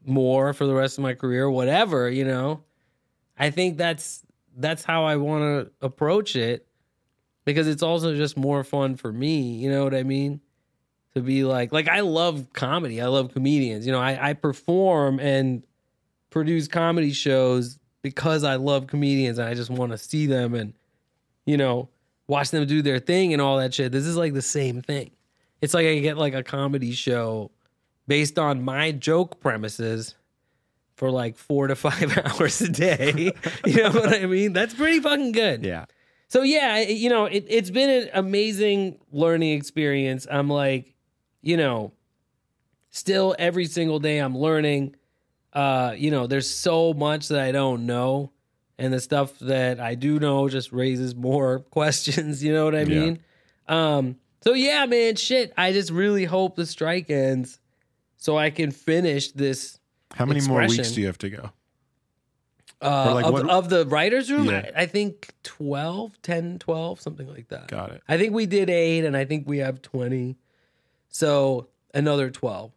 [0.04, 2.64] more for the rest of my career, whatever, you know,
[3.38, 4.24] I think that's
[4.58, 6.66] that's how I want to approach it
[7.46, 9.54] because it's also just more fun for me.
[9.54, 10.42] You know what I mean?
[11.14, 13.00] To be like, like I love comedy.
[13.00, 13.86] I love comedians.
[13.86, 15.62] You know, I, I perform and
[16.32, 20.74] produce comedy shows because I love comedians and I just want to see them and,
[21.46, 21.90] you know,
[22.28, 23.92] watch them do their thing and all that shit.
[23.92, 25.12] This is like the same thing.
[25.62, 27.52] It's like I get like a comedy show
[28.08, 30.16] based on my joke premises
[30.96, 33.34] for like four to five hours a day.
[33.66, 34.54] you know what I mean?
[34.54, 35.66] That's pretty fucking good.
[35.66, 35.86] Yeah.
[36.28, 40.26] So yeah, you know, it, it's been an amazing learning experience.
[40.30, 40.94] I'm like,
[41.42, 41.94] you know,
[42.90, 44.96] still every single day I'm learning.
[45.54, 48.32] Uh, you know, there's so much that I don't know,
[48.78, 52.44] and the stuff that I do know just raises more questions.
[52.44, 52.86] You know what I Yeah.
[52.86, 53.20] mean?
[53.68, 54.16] Um,
[54.46, 55.54] so yeah, man, shit.
[55.58, 57.60] I just really hope the strike ends
[58.18, 59.80] so I can finish this.
[60.14, 61.50] How many more weeks do you have to go?
[62.82, 64.70] Uh, like of, what- of the writer's room, Yeah.
[64.76, 67.68] I, I think 12, 10, 12, something like that.
[67.68, 68.02] Got it.
[68.08, 70.36] I think we did eight, and I think we have 20.
[71.10, 72.72] So another 12.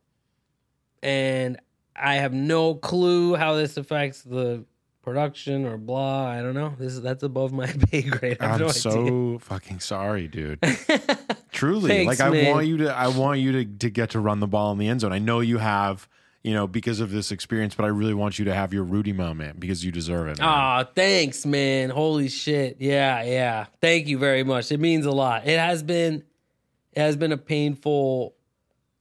[1.02, 1.58] And
[1.94, 4.64] I have no clue how this affects the
[5.02, 6.26] production or blah.
[6.28, 6.74] I don't know.
[6.78, 8.38] This is that's above my pay grade.
[8.40, 9.38] I I'm no so idea.
[9.40, 10.60] fucking sorry, dude.
[11.58, 12.54] Truly, Thanks, like I man.
[12.54, 14.86] want you to, I want you to to get to run the ball in the
[14.86, 15.12] end zone.
[15.12, 16.08] I know you have,
[16.44, 19.12] you know, because of this experience, but I really want you to have your Rudy
[19.12, 20.40] moment because you deserve it.
[20.40, 21.90] Aw, thanks, man.
[21.90, 22.76] Holy shit.
[22.78, 23.66] Yeah, yeah.
[23.80, 24.70] Thank you very much.
[24.70, 25.48] It means a lot.
[25.48, 26.22] It has been
[26.92, 28.36] it has been a painful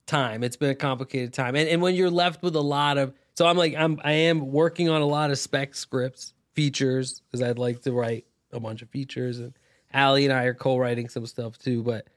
[0.08, 0.44] time.
[0.44, 1.56] It's been a complicated time.
[1.56, 4.52] And and when you're left with a lot of so I'm like I'm I am
[4.52, 8.82] working on a lot of spec scripts, features, because I'd like to write a bunch
[8.82, 9.54] of features and
[9.94, 11.84] Allie and I are co-writing some stuff too.
[11.84, 12.08] But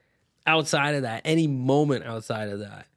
[0.45, 2.87] outside of that, any moment outside of that,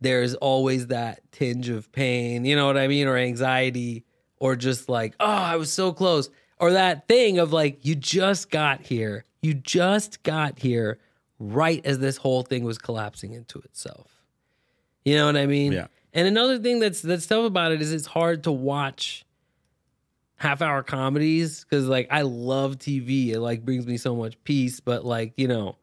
[0.00, 4.04] there's always that tinge of pain, you know what I mean, or anxiety,
[4.38, 6.28] or just like, oh, I was so close,
[6.58, 10.98] or that thing of like, you just got here, you just got here
[11.38, 14.22] right as this whole thing was collapsing into itself.
[15.04, 15.72] You know what I mean?
[15.72, 15.86] Yeah.
[16.12, 19.24] And another thing that's that's tough about it is it's hard to watch
[20.36, 23.28] half hour comedies because like I love TV.
[23.28, 25.76] It like brings me so much peace, but like you know,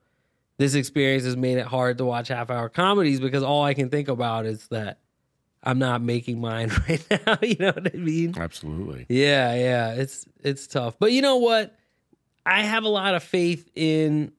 [0.59, 3.89] this experience has made it hard to watch half hour comedies because all I can
[3.89, 4.99] think about is that
[5.63, 7.37] I'm not making mine right now.
[7.41, 8.33] you know what I mean?
[8.37, 9.05] Absolutely.
[9.07, 9.93] Yeah, yeah.
[9.93, 10.99] It's it's tough.
[10.99, 11.75] But you know what?
[12.45, 14.33] I have a lot of faith in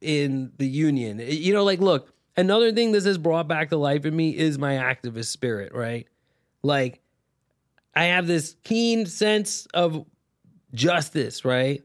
[0.00, 1.20] in the union.
[1.24, 4.58] You know, like look, another thing this has brought back to life in me is
[4.58, 6.08] my activist spirit, right?
[6.64, 7.00] Like
[7.94, 10.04] I have this keen sense of
[10.74, 11.84] justice, right?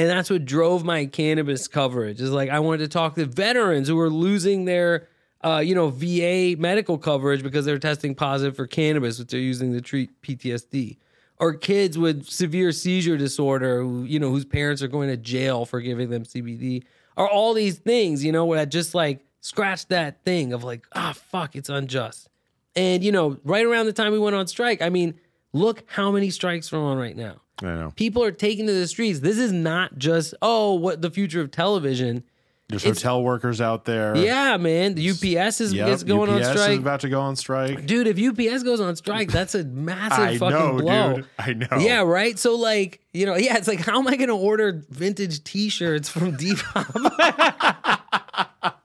[0.00, 2.22] And that's what drove my cannabis coverage.
[2.22, 5.08] Is like I wanted to talk to veterans who are losing their
[5.42, 9.72] uh, you know, VA medical coverage because they're testing positive for cannabis, which they're using
[9.72, 10.96] to treat PTSD.
[11.38, 15.66] or kids with severe seizure disorder who, you know, whose parents are going to jail
[15.66, 16.84] for giving them CBD,
[17.16, 20.86] or all these things, you know, where I just like scratch that thing of like,
[20.94, 22.28] ah, fuck, it's unjust.
[22.74, 25.14] And, you know, right around the time we went on strike, I mean,
[25.52, 27.40] look how many strikes are on right now.
[27.62, 27.92] I know.
[27.96, 29.20] People are taking to the streets.
[29.20, 32.24] This is not just, oh, what the future of television.
[32.68, 34.16] There's It's- hotel workers out there.
[34.16, 34.94] Yeah, man.
[34.94, 36.78] The UPS is, Yep, is going UPS on is strike.
[36.78, 37.84] about to go on strike.
[37.84, 41.14] Dude, if UPS goes on strike, that's a massive I fucking know, blow.
[41.16, 41.26] dude.
[41.38, 41.78] I know.
[41.80, 42.38] Yeah, right.
[42.38, 46.08] So like, you know, yeah, it's like, how am I going to order vintage T-shirts
[46.08, 46.86] from Depop?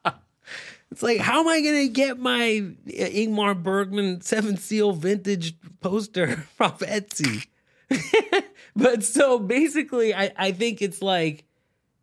[0.92, 5.56] it's like, how am I going to get my uh, Ingmar Bergman Seven Seal vintage
[5.80, 7.46] poster from Etsy?
[8.76, 11.46] But so basically, I I think it's like,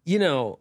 [0.04, 0.58] you know,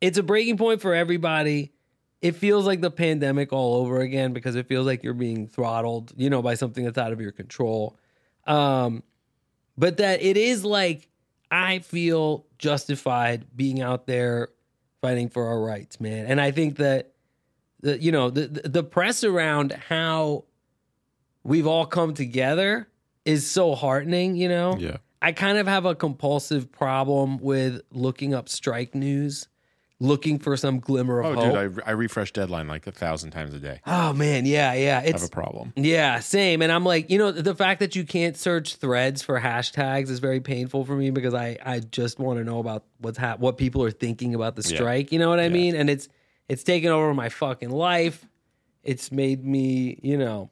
[0.00, 1.72] it's a breaking point for everybody.
[2.20, 6.12] It feels like the pandemic all over again because it feels like you're being throttled,
[6.16, 7.98] you know, by something that's out of your control.
[8.46, 9.02] Um,
[9.76, 11.08] but that it is like
[11.50, 14.48] I feel justified being out there
[15.00, 16.26] fighting for our rights, man.
[16.26, 17.12] And I think that
[17.80, 20.44] the you know the the press around how
[21.42, 22.88] we've all come together
[23.24, 24.76] is so heartening, you know.
[24.78, 24.96] Yeah.
[25.24, 29.48] I kind of have a compulsive problem with looking up strike news,
[29.98, 31.54] looking for some glimmer of Oh, hope.
[31.74, 33.80] dude, I, I refresh deadline like a thousand times a day.
[33.86, 34.98] oh man, yeah, yeah.
[34.98, 35.72] I have It's a problem.
[35.76, 36.60] yeah, same.
[36.62, 40.18] And I'm like, you know, the fact that you can't search threads for hashtags is
[40.18, 43.56] very painful for me because I I just want to know about what's hap- what
[43.56, 44.76] people are thinking about the Yeah.
[44.76, 45.10] strike.
[45.10, 45.48] You know what I Yeah.
[45.48, 45.74] mean?
[45.74, 46.08] And it's
[46.50, 48.26] it's taken over my fucking life.
[48.82, 50.50] It's made me, you know,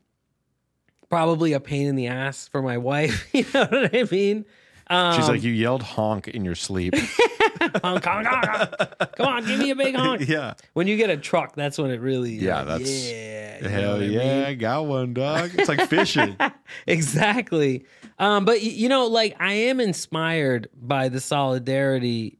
[1.10, 3.28] probably a pain in the ass for my wife.
[3.34, 4.46] You know what I mean?
[4.92, 6.94] Um, She's like, you yelled honk in your sleep.
[7.82, 9.16] honk, honk, honk, honk.
[9.16, 10.28] come on, give me a big honk.
[10.28, 10.54] yeah.
[10.74, 14.04] When you get a truck, that's when it really, Yeah, like, that's- yeah, Hell I
[14.04, 14.44] yeah, mean?
[14.44, 15.52] I got one, dog.
[15.54, 16.36] It's like fishing.
[16.86, 17.84] exactly.
[18.18, 22.38] Um, but you know, like I am inspired by the solidarity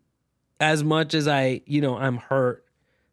[0.61, 2.65] as much as I, you know, I'm hurt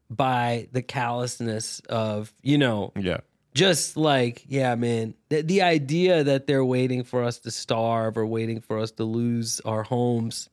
[0.10, 3.20] by the callousness of, you know, yeah.
[3.54, 8.26] Just like, yeah, man, the, the idea that they're waiting for us to starve or
[8.26, 10.50] waiting for us to lose our homes,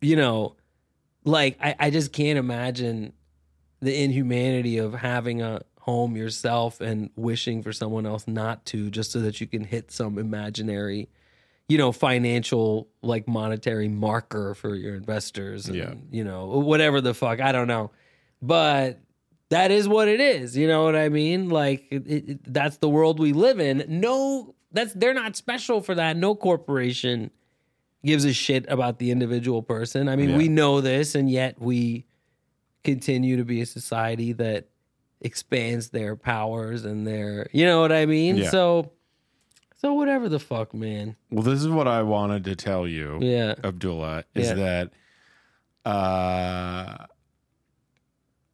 [0.00, 0.56] you know,
[1.24, 3.12] like I, I just can't imagine
[3.80, 9.10] the inhumanity of having a home yourself and wishing for someone else not to just
[9.12, 11.08] so that you can hit some imaginary
[11.66, 15.94] you know financial like monetary marker for your investors and Yeah.
[16.10, 17.90] you know whatever the fuck i don't know
[18.42, 19.00] but
[19.50, 21.48] that is what it is you know what i mean?
[21.48, 23.84] Like it, it, that's the world we live in.
[23.88, 26.16] No that's they're not special for that.
[26.16, 27.30] No corporation
[28.04, 30.08] gives a shit about the individual person.
[30.08, 30.36] I mean Yeah.
[30.36, 32.04] we know this and yet we
[32.84, 34.68] continue to be a society that
[35.20, 38.36] expands their powers and their you know what i mean?
[38.36, 38.50] Yeah.
[38.50, 38.92] so
[39.80, 41.16] so whatever the fuck man.
[41.30, 43.54] Well, this is what I wanted to tell you, yeah.
[43.62, 44.54] Abdullah, is Yeah.
[44.54, 44.92] that
[45.88, 47.06] uh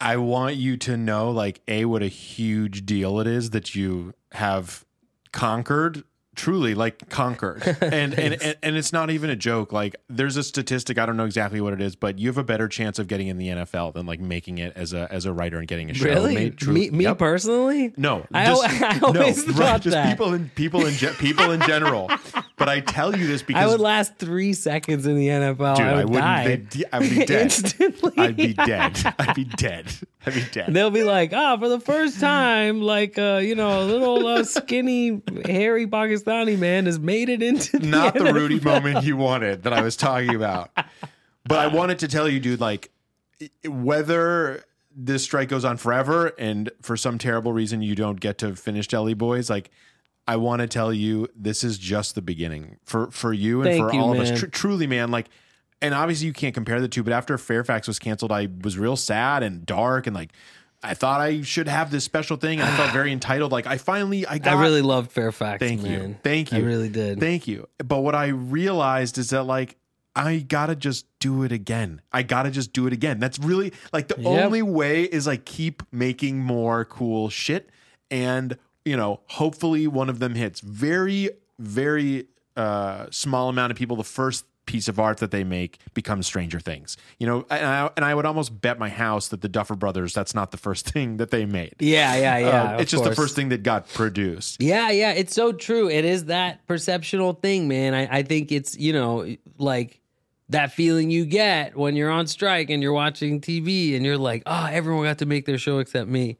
[0.04, 4.14] I want you to know like a what a huge deal it is that you
[4.32, 4.84] have
[5.32, 6.04] conquered
[6.36, 10.42] truly like conquered and, and and and it's not even a joke like there's a
[10.42, 13.06] statistic i don't know exactly what it is but you have a better chance of
[13.06, 15.90] getting in the nfl than like making it as a as a writer and getting
[15.90, 16.58] a show really made.
[16.58, 17.18] True- me, me Yep.
[17.18, 20.10] personally No, I just, I always no, thought right, just that.
[20.10, 22.10] people in people in people in general.
[22.56, 25.76] But I tell you this because I would last three seconds in the NFL.
[25.76, 26.22] dude, I would wouldn't.
[26.24, 27.30] die they'd- I'd be dead.
[27.42, 28.12] instantly.
[28.16, 29.14] I'd be dead.
[29.18, 29.86] I'd be dead.
[30.24, 30.72] I'd be dead.
[30.72, 34.44] They'll be like, ah, for the first time, like, uh, you know, a little uh,
[34.44, 38.34] skinny, hairy Pakistani man has made it into the Not the NFL.
[38.34, 40.70] Rudy moment you wanted that I was talking about.
[41.46, 42.90] But I wanted to tell you, dude, like
[43.68, 44.64] whether
[44.96, 48.86] this strike goes on forever and for some terrible reason you don't get to finish
[48.88, 49.70] Deli Boys, like
[50.26, 53.90] I want to tell you this is just the beginning for for you and Thank
[53.90, 54.38] for you, all of us.
[54.38, 55.28] Tr- truly, man, like
[55.82, 58.96] and obviously you can't compare the two, but after Fairfax was canceled, I was real
[58.96, 60.32] sad and dark and like
[60.82, 63.52] I thought I should have this special thing and I felt very entitled.
[63.52, 65.58] Like I finally I got I really loved Fairfax.
[65.60, 66.16] Thank you.
[66.22, 66.58] Thank you.
[66.58, 67.20] I really did.
[67.20, 67.68] Thank you.
[67.78, 69.76] But what I realized is that like
[70.16, 72.00] I gotta just do it again.
[72.12, 73.18] I gotta just do it again.
[73.18, 74.44] That's really like the Yep.
[74.44, 77.68] only way is like keep making more cool shit
[78.10, 80.60] and you know, hopefully one of them hits.
[80.60, 85.78] Very, very uh small amount of people, the first piece of art that they make
[85.92, 86.96] becomes Stranger Things.
[87.18, 90.12] You know, and I, and I would almost bet my house that the Duffer Brothers,
[90.12, 91.74] that's not the first thing that they made.
[91.80, 92.62] yeah, yeah, yeah.
[92.74, 94.62] Uh, it's just the first thing that got produced.
[94.62, 95.88] Yeah, yeah, it's so true.
[95.88, 97.94] It is that perceptional thing, man.
[97.94, 100.00] I, I think it's, you know, like
[100.50, 104.42] that feeling you get when you're on strike and you're watching TV and you're like,
[104.46, 106.38] oh, everyone got to make their show except me.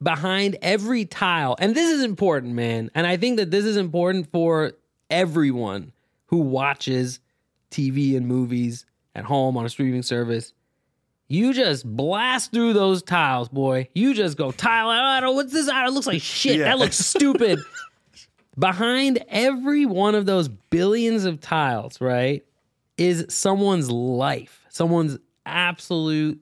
[0.00, 2.90] Behind every tile, and this is important, man.
[2.94, 4.72] And I think that this is important for
[5.10, 5.92] everyone
[6.26, 7.20] who watches
[7.70, 10.52] TV and movies at home on a streaming service.
[11.26, 13.88] You just blast through those tiles, boy.
[13.94, 14.88] You just go tile.
[14.88, 15.34] I don't.
[15.34, 15.68] What's this?
[15.70, 16.58] Ah, it looks like shit.
[16.58, 16.64] Yeah.
[16.64, 17.58] That looks stupid.
[18.58, 22.44] Behind every one of those billions of tiles, right,
[22.96, 26.40] is someone's life, someone's absolute,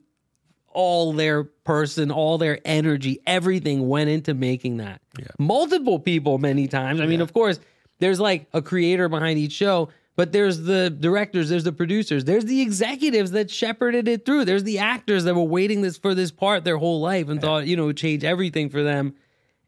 [0.77, 5.01] all their person, all their energy, everything went into making that.
[5.39, 7.01] Multiple people, many times.
[7.01, 7.59] I mean, of course,
[7.97, 12.45] there's like a creator behind each show, but there's the directors, there's the producers, there's
[12.45, 16.29] the executives that shepherded it through, there's the actors that were waiting this for this
[16.29, 19.15] part their whole life and thought, you know, would change everything for them.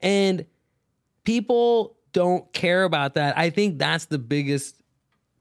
[0.02, 0.46] And
[1.24, 3.36] people don't care about that.
[3.36, 4.76] I think that's the biggest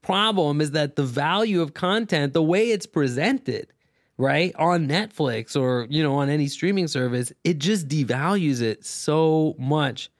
[0.01, 3.71] problem is that the value of content, the way it's presented,
[4.19, 9.55] right, on Netflix or, you know, on any streaming service, it just devalues it so
[9.57, 10.11] much.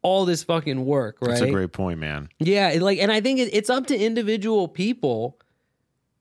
[0.00, 1.28] All this fucking work, right?
[1.28, 2.28] That's a great point, man.
[2.40, 5.38] Yeah, like, and I think it, it's up to individual people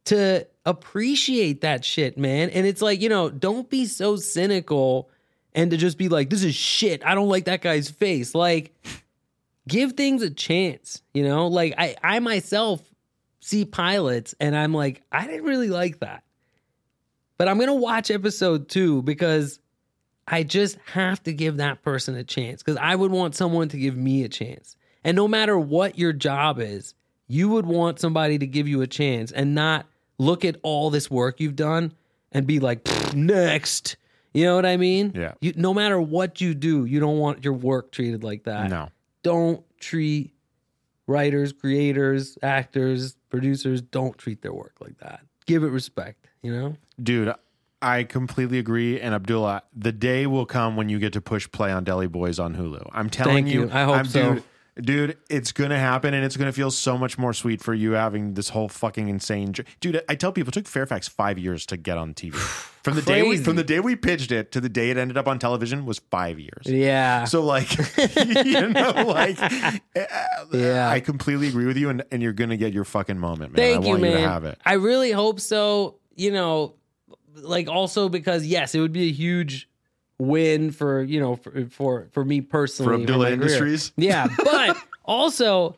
[0.06, 2.52] to appreciate that shit, man.
[2.52, 5.10] And it's like, you know, don't be so cynical
[5.53, 7.03] and to just be like, this is shit.
[7.03, 8.36] I don't like that guy's face.
[8.36, 8.76] Like,
[9.68, 11.48] give things a chance, you know?
[11.48, 12.82] Like, I, I myself
[13.40, 16.24] see pilots and I'm like, I didn't really like that.
[17.41, 19.59] But I'm going to watch episode two because
[20.27, 23.80] I just have to give that person a chance because I would want someone to
[23.80, 24.76] give me a chance.
[25.03, 26.93] And no matter what your job is,
[27.27, 29.88] you would want somebody to give you a chance and not
[30.19, 31.93] look at all this work you've done
[32.31, 33.97] and be like, next.
[34.35, 35.11] You know what I mean?
[35.15, 35.34] Yeah.
[35.41, 38.69] You, no matter what you do, you don't want your work treated like that.
[38.69, 38.89] No.
[39.23, 40.31] Don't treat
[41.07, 45.22] writers, creators, actors, producers, don't treat their work like that.
[45.47, 46.76] Give it respect, you know?
[47.01, 47.34] Dude,
[47.81, 48.99] I completely agree.
[48.99, 52.39] And Abdullah, the day will come when you get to push play on Deli Boys
[52.39, 52.89] on Hulu.
[52.91, 53.69] I'm telling Thank you.
[53.72, 54.34] I hope I'm, so.
[54.34, 54.43] Dude,
[54.85, 58.35] dude, it's gonna happen, and it's gonna feel so much more sweet for you having
[58.35, 59.53] this whole fucking insane.
[59.53, 62.35] j- Dude, I tell people it took Fairfax five years to get on TV.
[62.84, 65.15] From the day we from the day we pitched it to the day it ended
[65.15, 66.63] up on television was five years.
[66.65, 67.26] Yeah.
[67.26, 67.69] So like,
[68.43, 69.77] you know, like, uh,
[70.51, 70.89] Yeah.
[70.89, 73.57] I completely agree with you, and, and you're gonna get your fucking moment, man.
[73.57, 74.11] Thank I you, want man.
[74.13, 74.57] you to have it.
[74.65, 75.99] I really hope so.
[76.16, 76.76] You know,
[77.36, 79.70] like also because yes, it would be a huge
[80.20, 83.34] win for you know for for, for me personally For Abdullah career.
[83.34, 83.92] Industries?
[83.98, 85.78] Yeah, but also.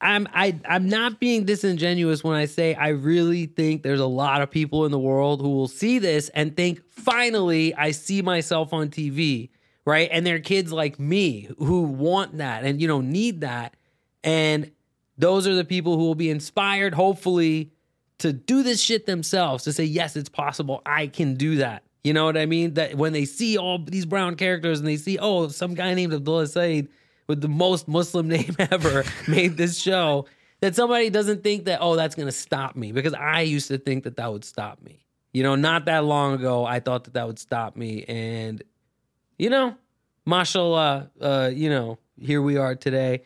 [0.00, 4.42] I'm I I'm not being disingenuous when I say I really think there's a lot
[4.42, 8.72] of people in the world who will see this and think finally I see myself
[8.72, 9.48] on TV,
[9.84, 10.08] right?
[10.12, 13.74] And they're kids like me who want that and you know need that
[14.22, 14.70] and
[15.16, 17.72] those are the people who will be inspired hopefully
[18.18, 21.82] to do this shit themselves to say yes it's possible I can do that.
[22.04, 22.74] You know what I mean?
[22.74, 26.12] That when they see all these brown characters and they see oh some guy named
[26.12, 26.88] Abdullah Saeed
[27.26, 30.26] with the most Muslim name ever made this show
[30.60, 33.78] that somebody doesn't think that oh that's going to stop me because I used to
[33.78, 35.04] think that that would stop me.
[35.32, 38.62] You know, not that long ago I thought that that would stop me and
[39.38, 39.76] you know,
[40.26, 43.22] mashallah, uh, you know, here we are today.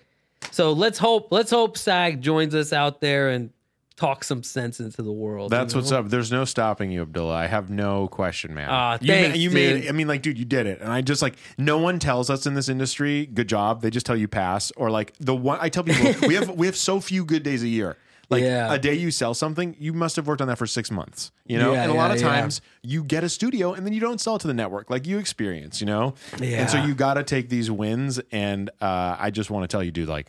[0.50, 3.50] So let's hope let's hope SAG joins us out there and
[3.96, 5.50] talk some sense into the world.
[5.50, 6.08] That's you what's up.
[6.08, 7.34] There's no stopping you, Abdullah.
[7.34, 8.68] I have no question, man.
[8.68, 9.88] Aw, you, thanks, you made.
[9.88, 10.80] I mean, like, dude, you did it.
[10.80, 13.82] And I just like no one tells us in this industry, good job.
[13.82, 15.58] They just tell you pass or like the one.
[15.60, 17.96] I tell people we have we have so few good days a year.
[18.30, 18.72] Like Yeah.
[18.72, 21.32] a day you sell something, you must have worked on that for six months.
[21.46, 22.28] You know, Yeah, and a lot yeah, of yeah.
[22.40, 25.06] times you get a studio and then you don't sell it to the network like
[25.06, 25.80] you experience.
[25.80, 28.20] You know, and so you got to take these wins.
[28.30, 30.28] And uh, I just want to tell you, dude, like.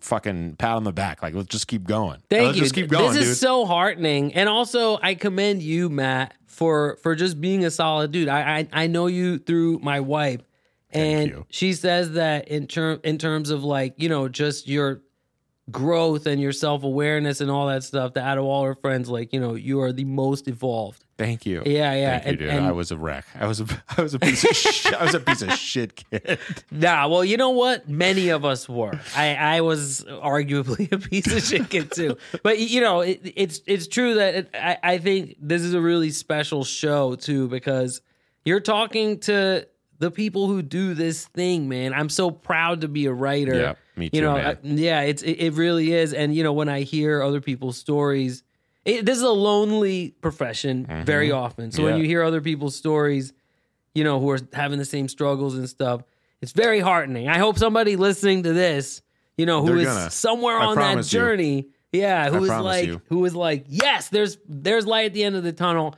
[0.00, 2.20] Fucking pat on the back, like let's just keep going.
[2.28, 2.62] Thank let's you.
[2.64, 3.28] Just keep going, this dude.
[3.28, 8.12] is so heartening, and also I commend you, Matt, for for just being a solid
[8.12, 8.28] dude.
[8.28, 10.42] I I, I know you through my wife,
[10.90, 15.00] and she says that in term in terms of like you know just your
[15.70, 18.12] growth and your self awareness and all that stuff.
[18.12, 21.04] That out of all her friends, like you know you are the most evolved.
[21.18, 21.62] Thank you.
[21.66, 22.50] Yeah, yeah, Thank you, and- dude.
[22.50, 23.26] and- I was a wreck.
[23.38, 23.66] I was a
[23.98, 24.94] I was a piece of shit.
[24.94, 26.38] I was a piece of shit kid.
[26.70, 27.88] Nah, well, you know what?
[27.88, 28.98] Many of us were.
[29.16, 32.16] I, I was arguably a piece of shit kid too.
[32.42, 35.80] But you know, it, it's it's true that it, I, I think this is a
[35.80, 38.00] really special show too because
[38.44, 39.66] you're talking to
[39.98, 41.92] the people who do this thing, man.
[41.92, 43.58] I'm so proud to be a writer.
[43.58, 44.36] Yeah, me You know.
[44.36, 46.12] I- yeah, it's it, it really is.
[46.14, 48.44] And you know, when I hear other people's stories,
[48.84, 51.70] it, this is a lonely profession very often.
[51.72, 52.02] So when Mm-hmm.
[52.02, 53.32] You hear other people's stories,
[53.94, 56.02] you know, who are having the same struggles and stuff.
[56.40, 57.28] It's very heartening.
[57.28, 59.02] I hope somebody listening to this,
[59.36, 60.10] you know, who They're is gonna.
[60.10, 61.18] somewhere I on that promise you.
[61.18, 63.02] journey, yeah, who is promise like, you.
[63.08, 65.96] who is like, yes, there's there's light at the end of the tunnel.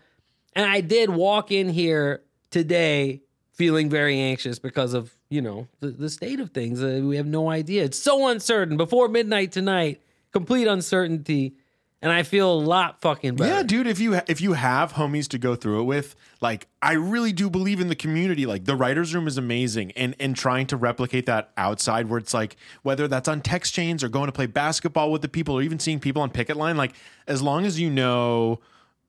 [0.55, 3.21] And I did walk in here today
[3.53, 6.83] feeling very anxious because of you know the, the state of things.
[6.83, 7.85] Uh, we have no idea.
[7.85, 8.77] It's so uncertain.
[8.79, 10.01] Before midnight tonight,
[10.33, 11.55] complete uncertainty,
[12.03, 13.55] and I feel a lot fucking better.
[13.55, 13.87] Yeah, dude.
[13.87, 17.51] If you if you have homies to go through it with, like, I really do
[17.51, 18.47] believe in the community.
[18.47, 22.33] Like, the writers' room is amazing, and and trying to replicate that outside, where it's
[22.33, 25.63] like whether that's on text chains or going to play basketball with the people, or
[25.63, 26.77] even seeing people on picket line.
[26.77, 26.95] Like,
[27.27, 28.61] as long as you know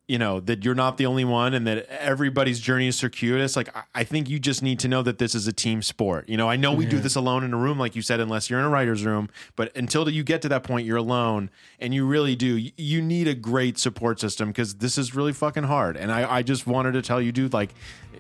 [0.08, 3.74] you know that you're not the only one and that everybody's journey is circuitous like
[3.76, 6.28] I- i think you just need to know that this is a team sport.
[6.28, 8.50] You know i know we do this alone in a room like you said unless
[8.50, 11.50] you're in a writer's room but until you get to that point you're alone
[11.80, 12.58] and you really do.
[12.58, 15.96] You- you need a great support system because this is really fucking hard.
[15.98, 17.74] And I, I just wanted to tell you dude like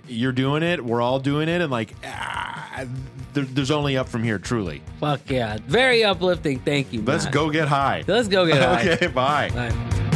[0.07, 0.83] you're doing it.
[0.83, 1.61] We're all doing it.
[1.61, 2.85] And like ah,
[3.33, 4.81] there, there's only up from here truly.
[4.99, 6.59] Fuck yeah, very uplifting.
[6.59, 7.01] Thank you.
[7.01, 8.03] let's go get high.
[8.07, 8.91] Let's go get high.
[8.93, 9.49] okay bye.
[9.49, 10.10] Bye.